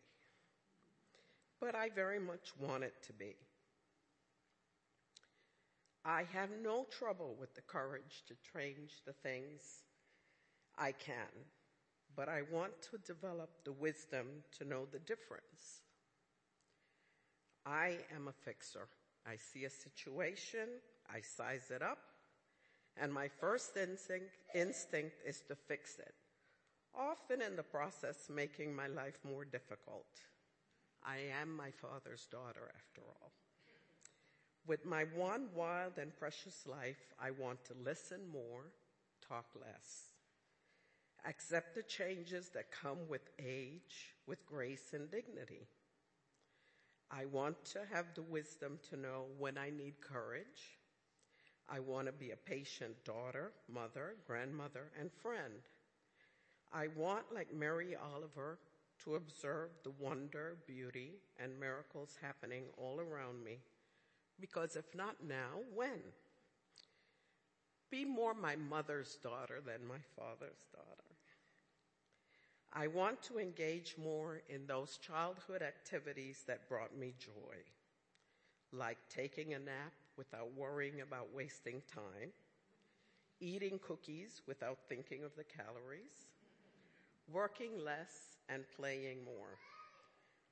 But 1.59 1.75
I 1.75 1.89
very 1.89 2.19
much 2.19 2.49
want 2.59 2.83
it 2.83 2.93
to 3.03 3.13
be. 3.13 3.35
I 6.03 6.23
have 6.33 6.49
no 6.63 6.85
trouble 6.89 7.35
with 7.39 7.53
the 7.53 7.61
courage 7.61 8.23
to 8.27 8.35
change 8.53 9.01
the 9.05 9.13
things 9.13 9.61
I 10.77 10.93
can, 10.93 11.45
but 12.17 12.27
I 12.27 12.41
want 12.51 12.73
to 12.91 12.97
develop 13.05 13.49
the 13.63 13.71
wisdom 13.71 14.27
to 14.57 14.65
know 14.65 14.85
the 14.91 14.99
difference. 14.99 15.83
I 17.65 17.99
am 18.13 18.27
a 18.27 18.33
fixer. 18.33 18.87
I 19.25 19.35
see 19.37 19.63
a 19.63 19.69
situation, 19.69 20.67
I 21.09 21.21
size 21.21 21.71
it 21.73 21.81
up, 21.81 21.99
and 22.99 23.13
my 23.13 23.27
first 23.27 23.77
instinct, 23.77 24.31
instinct 24.53 25.15
is 25.25 25.41
to 25.47 25.55
fix 25.55 25.99
it 25.99 26.15
often 26.97 27.41
in 27.41 27.55
the 27.55 27.63
process 27.63 28.29
making 28.33 28.75
my 28.75 28.87
life 28.87 29.19
more 29.23 29.45
difficult. 29.45 30.07
I 31.03 31.17
am 31.39 31.55
my 31.55 31.71
father's 31.71 32.27
daughter, 32.31 32.71
after 32.75 33.01
all. 33.07 33.31
With 34.65 34.85
my 34.85 35.05
one 35.15 35.47
wild 35.55 35.93
and 36.01 36.17
precious 36.17 36.65
life, 36.65 37.13
I 37.19 37.31
want 37.31 37.63
to 37.65 37.73
listen 37.85 38.19
more, 38.31 38.71
talk 39.25 39.45
less. 39.55 40.16
Accept 41.27 41.75
the 41.75 41.83
changes 41.83 42.49
that 42.49 42.71
come 42.71 42.99
with 43.09 43.29
age, 43.37 44.15
with 44.27 44.45
grace 44.45 44.93
and 44.93 45.11
dignity. 45.11 45.67
I 47.11 47.25
want 47.25 47.65
to 47.73 47.79
have 47.91 48.05
the 48.15 48.21
wisdom 48.21 48.79
to 48.89 48.97
know 48.97 49.25
when 49.37 49.57
I 49.57 49.69
need 49.69 49.99
courage. 49.99 50.77
I 51.69 51.81
want 51.81 52.07
to 52.07 52.13
be 52.13 52.31
a 52.31 52.37
patient 52.37 53.03
daughter, 53.03 53.51
mother, 53.69 54.15
grandmother, 54.25 54.91
and 54.99 55.11
friend. 55.11 55.67
I 56.71 56.87
want, 56.95 57.25
like 57.33 57.53
Mary 57.53 57.95
Oliver, 58.13 58.59
to 59.03 59.15
observe 59.15 59.71
the 59.83 59.91
wonder, 59.99 60.57
beauty, 60.65 61.11
and 61.41 61.59
miracles 61.59 62.17
happening 62.21 62.63
all 62.77 63.01
around 63.01 63.43
me. 63.43 63.59
Because 64.39 64.75
if 64.75 64.95
not 64.95 65.15
now, 65.27 65.59
when? 65.73 65.99
Be 67.89 68.05
more 68.05 68.33
my 68.33 68.55
mother's 68.55 69.17
daughter 69.21 69.61
than 69.65 69.87
my 69.87 69.99
father's 70.15 70.67
daughter. 70.73 71.06
I 72.73 72.87
want 72.87 73.21
to 73.23 73.39
engage 73.39 73.95
more 74.01 74.41
in 74.49 74.67
those 74.67 74.97
childhood 74.97 75.61
activities 75.61 76.43
that 76.47 76.67
brought 76.67 76.95
me 76.97 77.13
joy, 77.17 77.55
like 78.71 78.97
taking 79.09 79.53
a 79.53 79.59
nap 79.59 79.93
without 80.17 80.53
worrying 80.55 81.01
about 81.01 81.33
wasting 81.33 81.81
time, 81.93 82.31
eating 83.39 83.79
cookies 83.79 84.41
without 84.47 84.79
thinking 84.89 85.23
of 85.23 85.35
the 85.35 85.43
calories, 85.43 86.27
working 87.31 87.83
less 87.83 88.37
and 88.49 88.63
playing 88.75 89.23
more. 89.23 89.57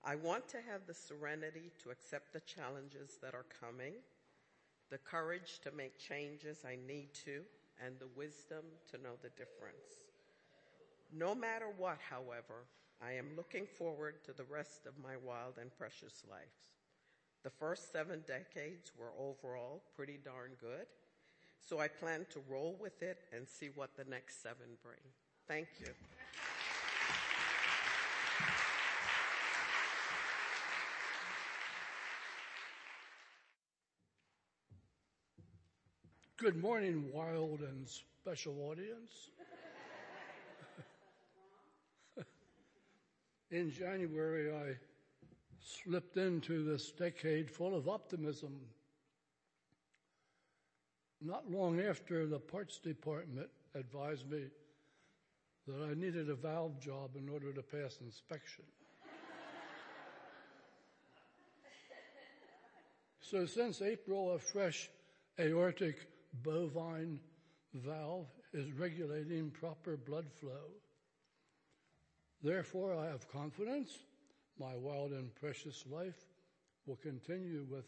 I 0.03 0.16
want 0.16 0.47
to 0.49 0.57
have 0.57 0.86
the 0.86 0.93
serenity 0.93 1.72
to 1.84 1.89
accept 1.89 2.32
the 2.32 2.41
challenges 2.41 3.18
that 3.22 3.34
are 3.34 3.45
coming, 3.59 3.93
the 4.91 4.99
courage 4.99 5.59
to 5.63 5.72
make 5.72 5.97
changes 5.97 6.63
I 6.66 6.78
need 6.88 7.09
to, 7.26 7.41
and 7.84 7.95
the 7.99 8.07
wisdom 8.16 8.63
to 8.91 8.97
know 9.01 9.16
the 9.22 9.30
difference. 9.30 10.05
No 11.14 11.34
matter 11.34 11.68
what, 11.78 11.97
however, 12.10 12.66
I 13.01 13.14
am 13.14 13.28
looking 13.36 13.66
forward 13.66 14.24
to 14.26 14.34
the 14.34 14.43
rest 14.43 14.86
of 14.86 14.93
my 15.01 15.16
wild 15.24 15.56
and 15.60 15.76
precious 15.78 16.24
life. 16.30 16.72
The 17.43 17.49
first 17.49 17.91
seven 17.91 18.24
decades 18.26 18.91
were 18.97 19.12
overall 19.20 19.84
pretty 19.95 20.18
darn 20.24 20.51
good, 20.60 20.88
so 21.60 21.80
I 21.80 21.88
plan 21.88 22.26
to 22.32 22.41
roll 22.49 22.78
with 22.80 23.03
it 23.03 23.20
and 23.34 23.47
see 23.47 23.70
what 23.76 23.95
the 23.95 24.06
next 24.06 24.41
seven 24.41 24.66
bring. 24.84 24.97
Thank 25.47 25.68
you. 25.80 25.88
Good 36.38 36.62
morning, 36.62 37.06
wild 37.14 37.62
and 37.62 37.88
special 37.88 38.56
audience. 38.70 39.30
In 43.56 43.72
January, 43.72 44.53
I 44.53 44.76
slipped 45.62 46.18
into 46.18 46.66
this 46.66 46.91
decade 46.91 47.49
full 47.49 47.74
of 47.74 47.88
optimism. 47.88 48.60
Not 51.22 51.49
long 51.49 51.80
after, 51.80 52.28
the 52.28 52.38
parts 52.38 52.80
department 52.80 53.47
advised 53.74 54.30
me 54.30 54.41
that 55.70 55.89
I 55.89 55.93
needed 55.93 56.30
a 56.30 56.36
valve 56.36 56.82
job 56.82 57.12
in 57.16 57.30
order 57.30 57.53
to 57.53 57.62
pass 57.62 57.99
inspection. 58.01 58.66
so, 63.22 63.45
since 63.45 63.82
April, 63.82 64.34
a 64.34 64.39
fresh 64.39 64.89
aortic 65.39 66.10
bovine 66.43 67.22
valve 67.74 68.28
is 68.51 68.74
regulating 68.74 69.49
proper 69.49 69.95
blood 69.95 70.26
flow. 70.41 70.74
Therefore, 72.44 72.96
I 72.96 73.06
have 73.08 73.32
confidence 73.32 73.98
my 74.60 74.76
wild 74.76 75.12
and 75.12 75.34
precious 75.36 75.84
life 75.90 76.26
will 76.86 76.96
continue 76.98 77.66
with 77.70 77.86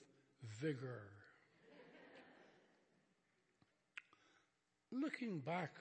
vigor. 0.62 1.04
Looking 4.91 5.39
back, 5.39 5.72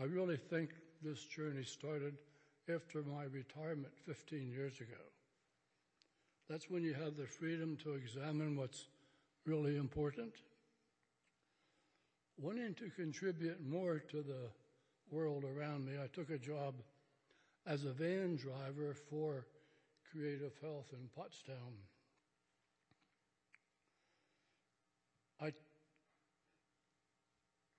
I 0.00 0.04
really 0.04 0.36
think 0.36 0.70
this 1.02 1.24
journey 1.26 1.64
started 1.64 2.16
after 2.72 3.02
my 3.02 3.24
retirement 3.24 3.92
15 4.06 4.50
years 4.50 4.80
ago. 4.80 5.02
That's 6.48 6.70
when 6.70 6.82
you 6.82 6.94
have 6.94 7.16
the 7.16 7.26
freedom 7.26 7.76
to 7.84 7.94
examine 7.94 8.56
what's 8.56 8.86
really 9.46 9.76
important 9.76 10.32
wanting 12.40 12.74
to 12.74 12.88
contribute 12.90 13.60
more 13.68 13.98
to 13.98 14.22
the 14.22 14.48
world 15.10 15.44
around 15.44 15.84
me, 15.84 15.92
I 16.02 16.06
took 16.06 16.30
a 16.30 16.38
job 16.38 16.74
as 17.66 17.84
a 17.84 17.92
van 17.92 18.36
driver 18.36 18.94
for 18.94 19.46
Creative 20.10 20.52
Health 20.60 20.92
in 20.92 21.08
Pottstown. 21.16 21.74
I 25.40 25.52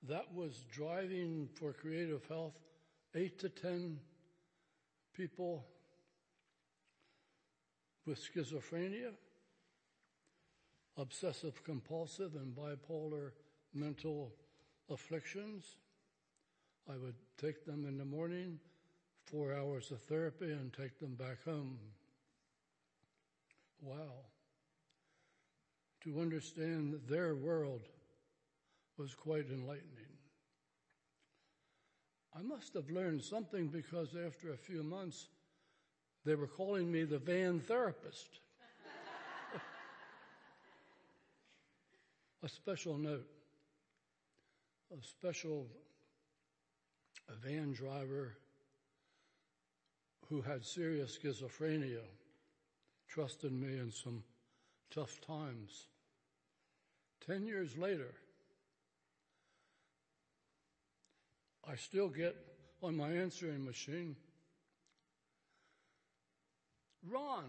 that 0.08 0.34
was 0.34 0.66
driving 0.72 1.48
for 1.54 1.74
Creative 1.74 2.26
Health 2.28 2.58
eight 3.16 3.38
to 3.40 3.50
ten 3.50 4.00
people 5.14 5.66
with 8.06 8.20
schizophrenia, 8.20 9.12
obsessive 10.98 11.64
compulsive, 11.64 12.36
and 12.36 12.56
bipolar 12.56 13.32
mental 13.74 14.34
afflictions. 14.90 15.78
I 16.90 16.98
would 16.98 17.16
take 17.38 17.66
them 17.66 17.86
in 17.86 17.98
the 17.98 18.06
morning, 18.06 18.60
four 19.32 19.54
hours 19.54 19.92
of 19.92 20.02
therapy, 20.02 20.52
and 20.52 20.74
take 20.74 21.00
them 21.00 21.16
back 21.16 21.44
home. 21.46 21.78
Wow. 23.82 24.26
To 26.04 26.20
understand 26.20 27.00
their 27.08 27.36
world 27.36 27.82
was 28.98 29.16
quite 29.16 29.46
enlightening. 29.50 30.12
I 32.38 32.42
must 32.42 32.74
have 32.74 32.90
learned 32.90 33.24
something 33.24 33.68
because 33.68 34.10
after 34.16 34.52
a 34.52 34.58
few 34.58 34.84
months, 34.84 35.28
they 36.26 36.36
were 36.36 36.48
calling 36.48 36.92
me 36.92 37.04
the 37.04 37.18
van 37.18 37.60
therapist. 37.60 38.40
a 42.44 42.50
special 42.50 42.98
note. 42.98 43.28
A 44.92 45.04
special 45.04 45.68
van 47.44 47.72
driver 47.74 48.36
who 50.30 50.42
had 50.42 50.66
serious 50.66 51.18
schizophrenia 51.18 52.04
trusted 53.10 53.52
me 53.52 53.78
in 53.78 53.92
some 53.92 54.24
tough 54.90 55.20
times. 55.22 55.88
Ten 57.26 57.46
years 57.46 57.78
later, 57.78 58.14
I 61.68 61.76
still 61.76 62.10
get 62.10 62.36
on 62.82 62.96
my 62.96 63.12
answering 63.12 63.64
machine, 63.64 64.16
Ron, 67.10 67.46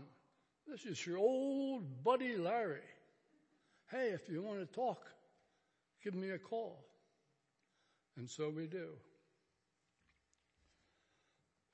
this 0.67 0.85
is 0.85 1.07
your 1.07 1.19
old 1.19 2.03
buddy 2.05 2.37
Larry. 2.37 2.81
Hey, 3.91 4.09
if 4.09 4.29
you 4.29 4.43
want 4.43 4.61
to 4.61 4.67
talk, 4.67 5.07
give 6.03 6.15
me 6.15 6.31
a 6.31 6.39
call. 6.39 6.85
And 8.17 8.29
so 8.29 8.51
we 8.51 8.67
do. 8.67 8.89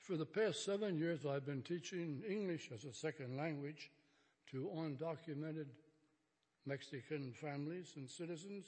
For 0.09 0.16
the 0.16 0.24
past 0.24 0.64
seven 0.64 0.96
years, 0.96 1.26
I've 1.26 1.44
been 1.44 1.61
teaching 1.61 2.22
English 2.26 2.70
as 2.74 2.86
a 2.86 2.94
second 2.94 3.36
language 3.36 3.90
to 4.50 4.70
undocumented 4.74 5.66
Mexican 6.64 7.34
families 7.34 7.92
and 7.96 8.09
citizens. 8.09 8.64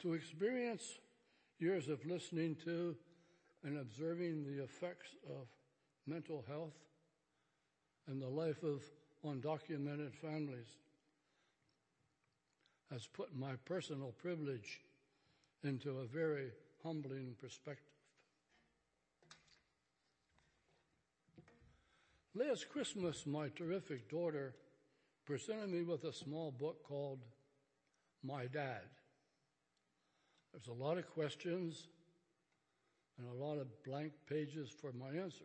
To 0.00 0.12
experience 0.12 0.98
years 1.58 1.88
of 1.88 2.04
listening 2.04 2.56
to 2.66 2.94
and 3.64 3.78
observing 3.78 4.44
the 4.44 4.62
effects 4.62 5.16
of 5.26 5.46
mental 6.06 6.44
health 6.46 6.76
and 8.08 8.20
the 8.20 8.28
life 8.28 8.62
of 8.62 8.82
undocumented 9.24 10.14
families 10.14 10.76
has 12.90 13.06
put 13.06 13.34
my 13.34 13.54
personal 13.64 14.12
privilege 14.18 14.82
into 15.64 16.00
a 16.00 16.04
very 16.04 16.50
humbling 16.82 17.34
perspective. 17.40 17.91
Last 22.34 22.70
Christmas, 22.70 23.26
my 23.26 23.50
terrific 23.50 24.08
daughter 24.08 24.54
presented 25.26 25.68
me 25.68 25.82
with 25.82 26.04
a 26.04 26.14
small 26.14 26.50
book 26.50 26.82
called 26.82 27.18
My 28.22 28.46
Dad. 28.46 28.88
There's 30.50 30.68
a 30.68 30.72
lot 30.72 30.96
of 30.96 31.06
questions 31.10 31.88
and 33.18 33.28
a 33.28 33.44
lot 33.44 33.58
of 33.58 33.66
blank 33.84 34.12
pages 34.26 34.70
for 34.70 34.92
my 34.92 35.08
answers. 35.08 35.42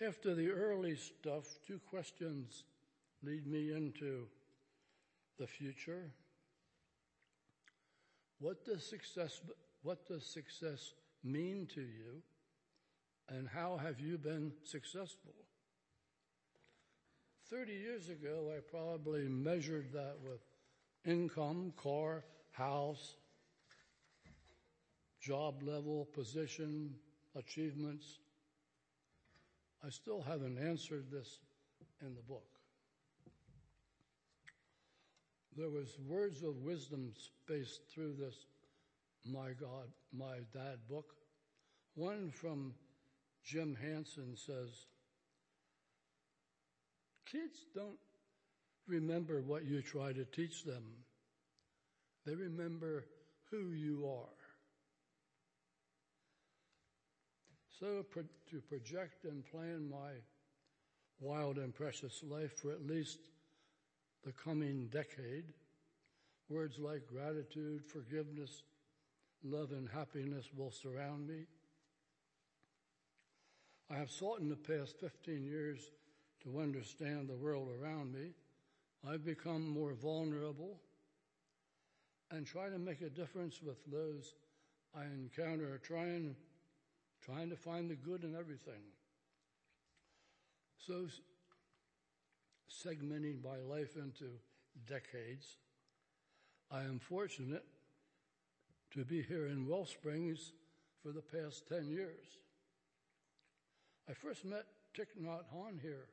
After 0.00 0.34
the 0.34 0.50
early 0.50 0.96
stuff, 0.96 1.44
two 1.66 1.78
questions 1.90 2.64
lead 3.22 3.46
me 3.46 3.72
into 3.72 4.28
the 5.38 5.46
future. 5.46 6.10
What 8.40 8.64
does 8.64 8.82
success, 8.88 9.42
what 9.82 10.06
does 10.08 10.24
success 10.24 10.94
mean 11.22 11.68
to 11.74 11.82
you? 11.82 12.22
And 13.28 13.48
how 13.48 13.76
have 13.76 14.00
you 14.00 14.18
been 14.18 14.52
successful? 14.64 15.34
30 17.50 17.72
years 17.72 18.08
ago, 18.08 18.52
I 18.56 18.60
probably 18.60 19.28
measured 19.28 19.92
that 19.92 20.16
with 20.24 20.40
income, 21.04 21.72
car, 21.76 22.24
house, 22.52 23.16
job 25.20 25.62
level, 25.62 26.08
position, 26.12 26.94
achievements. 27.36 28.18
I 29.84 29.90
still 29.90 30.22
haven't 30.22 30.58
answered 30.58 31.10
this 31.10 31.38
in 32.00 32.14
the 32.14 32.22
book. 32.22 32.46
There 35.56 35.70
was 35.70 35.98
words 36.08 36.42
of 36.42 36.56
wisdom 36.62 37.12
spaced 37.14 37.82
through 37.92 38.14
this 38.18 38.46
my 39.30 39.50
God, 39.60 39.88
my 40.12 40.38
dad 40.52 40.78
book. 40.88 41.14
One 41.94 42.30
from 42.30 42.74
Jim 43.44 43.76
Henson 43.80 44.36
says, 44.36 44.86
Kids 47.30 47.64
don't 47.74 47.98
remember 48.86 49.40
what 49.40 49.64
you 49.64 49.80
try 49.82 50.12
to 50.12 50.24
teach 50.24 50.64
them. 50.64 50.84
They 52.26 52.34
remember 52.34 53.06
who 53.50 53.72
you 53.72 54.06
are. 54.06 54.28
So, 57.80 58.04
pro- 58.10 58.22
to 58.50 58.60
project 58.60 59.24
and 59.24 59.44
plan 59.44 59.88
my 59.90 60.12
wild 61.20 61.56
and 61.56 61.74
precious 61.74 62.22
life 62.22 62.58
for 62.58 62.70
at 62.70 62.86
least 62.86 63.18
the 64.24 64.32
coming 64.32 64.88
decade, 64.92 65.44
words 66.48 66.78
like 66.78 67.06
gratitude, 67.06 67.84
forgiveness, 67.84 68.62
love, 69.42 69.72
and 69.72 69.88
happiness 69.88 70.46
will 70.56 70.70
surround 70.70 71.26
me. 71.26 71.46
I 73.90 73.96
have 73.96 74.10
sought 74.10 74.40
in 74.40 74.48
the 74.48 74.56
past 74.56 74.98
15 75.00 75.44
years 75.44 75.90
to 76.44 76.60
understand 76.60 77.28
the 77.28 77.36
world 77.36 77.68
around 77.80 78.12
me. 78.12 78.30
I've 79.08 79.24
become 79.24 79.68
more 79.68 79.92
vulnerable 79.94 80.80
and 82.30 82.46
try 82.46 82.68
to 82.68 82.78
make 82.78 83.02
a 83.02 83.10
difference 83.10 83.60
with 83.62 83.78
those 83.90 84.34
I 84.94 85.04
encounter, 85.04 85.80
trying, 85.82 86.36
trying 87.22 87.50
to 87.50 87.56
find 87.56 87.90
the 87.90 87.94
good 87.94 88.24
in 88.24 88.36
everything. 88.36 88.82
So, 90.86 91.06
segmenting 92.70 93.42
my 93.42 93.58
life 93.68 93.96
into 93.96 94.30
decades, 94.86 95.56
I 96.70 96.82
am 96.82 96.98
fortunate 96.98 97.64
to 98.92 99.04
be 99.04 99.22
here 99.22 99.46
in 99.46 99.66
WellSprings 99.66 100.50
for 101.02 101.12
the 101.12 101.22
past 101.22 101.68
10 101.68 101.90
years. 101.90 102.26
I 104.12 104.14
first 104.14 104.44
met 104.44 104.66
Thich 104.94 105.06
Nhat 105.18 105.44
Hanh 105.54 105.80
here, 105.80 106.04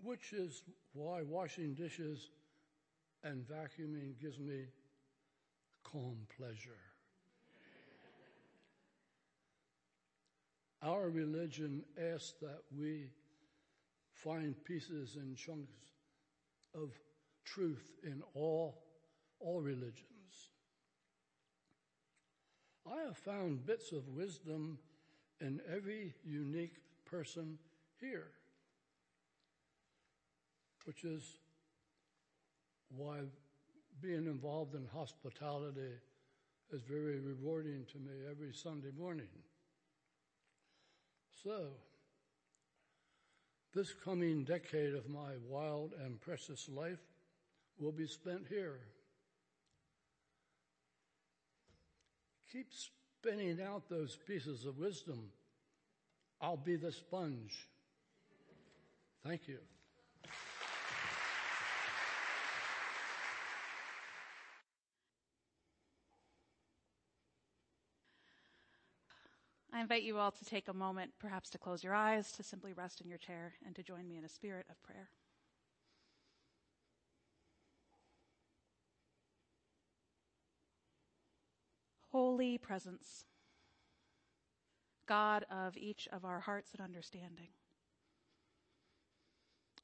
which 0.00 0.32
is 0.32 0.62
why 0.92 1.22
washing 1.22 1.74
dishes 1.74 2.30
and 3.24 3.44
vacuuming 3.44 4.20
gives 4.20 4.38
me 4.38 4.66
calm 5.82 6.16
pleasure. 6.38 6.78
Our 10.80 11.10
religion 11.10 11.82
asks 12.00 12.34
that 12.40 12.60
we 12.78 13.10
find 14.12 14.54
pieces 14.64 15.16
and 15.16 15.36
chunks 15.36 15.90
of 16.72 16.92
truth 17.44 17.90
in 18.04 18.22
all, 18.34 18.80
all 19.40 19.60
religions. 19.60 20.04
I 22.88 23.00
have 23.06 23.16
found 23.16 23.66
bits 23.66 23.90
of 23.90 24.06
wisdom 24.06 24.78
in 25.40 25.60
every 25.74 26.14
unique 26.24 26.76
person 27.04 27.58
here, 28.00 28.28
which 30.84 31.04
is 31.04 31.22
why 32.88 33.18
being 34.00 34.26
involved 34.26 34.74
in 34.74 34.86
hospitality 34.92 35.94
is 36.72 36.82
very 36.82 37.20
rewarding 37.20 37.84
to 37.92 37.98
me 37.98 38.12
every 38.30 38.52
Sunday 38.52 38.90
morning. 38.98 39.28
So, 41.42 41.68
this 43.74 43.92
coming 43.92 44.44
decade 44.44 44.94
of 44.94 45.08
my 45.08 45.32
wild 45.46 45.92
and 46.02 46.20
precious 46.20 46.68
life 46.68 46.98
will 47.78 47.92
be 47.92 48.06
spent 48.06 48.46
here. 48.48 48.80
Keep 52.50 52.68
spinning 53.26 53.60
out 53.60 53.88
those 53.88 54.16
pieces 54.26 54.64
of 54.66 54.78
wisdom. 54.78 55.30
I'll 56.40 56.56
be 56.56 56.76
the 56.76 56.92
sponge. 56.92 57.68
Thank 59.26 59.48
you. 59.48 59.58
I 69.72 69.80
invite 69.80 70.04
you 70.04 70.18
all 70.18 70.30
to 70.30 70.44
take 70.44 70.68
a 70.68 70.72
moment, 70.72 71.10
perhaps 71.18 71.50
to 71.50 71.58
close 71.58 71.82
your 71.82 71.94
eyes, 71.94 72.30
to 72.32 72.42
simply 72.42 72.72
rest 72.72 73.00
in 73.00 73.08
your 73.08 73.18
chair, 73.18 73.54
and 73.66 73.74
to 73.74 73.82
join 73.82 74.08
me 74.08 74.16
in 74.16 74.24
a 74.24 74.28
spirit 74.28 74.66
of 74.70 74.80
prayer. 74.82 75.08
Holy 82.16 82.56
Presence, 82.56 83.26
God 85.06 85.44
of 85.50 85.76
each 85.76 86.08
of 86.10 86.24
our 86.24 86.40
hearts 86.40 86.70
and 86.72 86.80
understanding. 86.80 87.48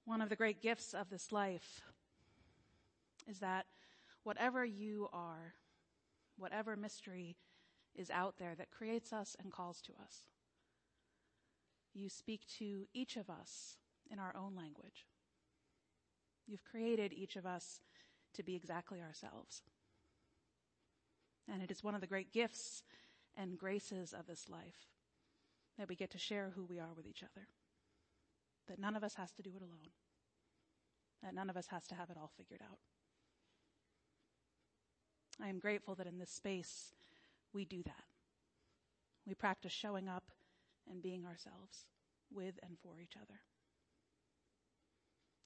One 0.06 0.22
of 0.22 0.30
the 0.30 0.36
great 0.36 0.62
gifts 0.62 0.94
of 0.94 1.10
this 1.10 1.30
life 1.30 1.82
is 3.28 3.40
that 3.40 3.66
whatever 4.22 4.64
you 4.64 5.10
are, 5.12 5.56
whatever 6.38 6.74
mystery 6.74 7.36
is 7.94 8.08
out 8.08 8.38
there 8.38 8.54
that 8.56 8.70
creates 8.70 9.12
us 9.12 9.36
and 9.38 9.52
calls 9.52 9.82
to 9.82 9.92
us. 10.02 10.20
You 11.92 12.08
speak 12.08 12.46
to 12.60 12.86
each 12.94 13.18
of 13.18 13.28
us 13.28 13.76
in 14.10 14.18
our 14.18 14.34
own 14.34 14.56
language. 14.56 15.04
You've 16.46 16.64
created 16.64 17.12
each 17.12 17.36
of 17.36 17.44
us 17.44 17.82
to 18.32 18.42
be 18.42 18.56
exactly 18.56 19.02
ourselves. 19.02 19.60
And 21.50 21.62
it 21.62 21.70
is 21.70 21.82
one 21.82 21.94
of 21.94 22.00
the 22.00 22.06
great 22.06 22.32
gifts 22.32 22.82
and 23.36 23.58
graces 23.58 24.12
of 24.12 24.26
this 24.26 24.48
life 24.48 24.88
that 25.78 25.88
we 25.88 25.96
get 25.96 26.10
to 26.10 26.18
share 26.18 26.52
who 26.54 26.64
we 26.64 26.78
are 26.78 26.92
with 26.94 27.06
each 27.06 27.22
other. 27.22 27.46
That 28.68 28.78
none 28.78 28.96
of 28.96 29.02
us 29.02 29.14
has 29.14 29.32
to 29.32 29.42
do 29.42 29.50
it 29.56 29.62
alone. 29.62 29.90
That 31.22 31.34
none 31.34 31.50
of 31.50 31.56
us 31.56 31.68
has 31.68 31.86
to 31.88 31.94
have 31.94 32.10
it 32.10 32.16
all 32.16 32.30
figured 32.36 32.60
out. 32.62 32.78
I 35.42 35.48
am 35.48 35.58
grateful 35.58 35.94
that 35.96 36.06
in 36.06 36.18
this 36.18 36.30
space 36.30 36.94
we 37.52 37.64
do 37.64 37.82
that. 37.84 38.04
We 39.26 39.34
practice 39.34 39.72
showing 39.72 40.08
up 40.08 40.30
and 40.90 41.02
being 41.02 41.24
ourselves 41.24 41.86
with 42.32 42.54
and 42.62 42.76
for 42.82 43.00
each 43.00 43.14
other. 43.16 43.40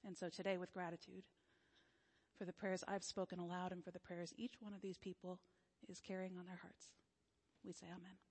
And 0.04 0.16
so 0.16 0.28
today, 0.28 0.56
with 0.56 0.72
gratitude 0.72 1.24
for 2.38 2.44
the 2.44 2.52
prayers 2.52 2.84
I've 2.86 3.02
spoken 3.02 3.38
aloud 3.38 3.72
and 3.72 3.82
for 3.82 3.90
the 3.90 3.98
prayers 3.98 4.32
each 4.36 4.54
one 4.60 4.74
of 4.74 4.82
these 4.82 4.98
people 4.98 5.40
is 5.88 6.00
carrying 6.00 6.36
on 6.38 6.46
their 6.46 6.60
hearts, 6.62 6.90
we 7.64 7.72
say 7.72 7.86
Amen. 7.86 8.25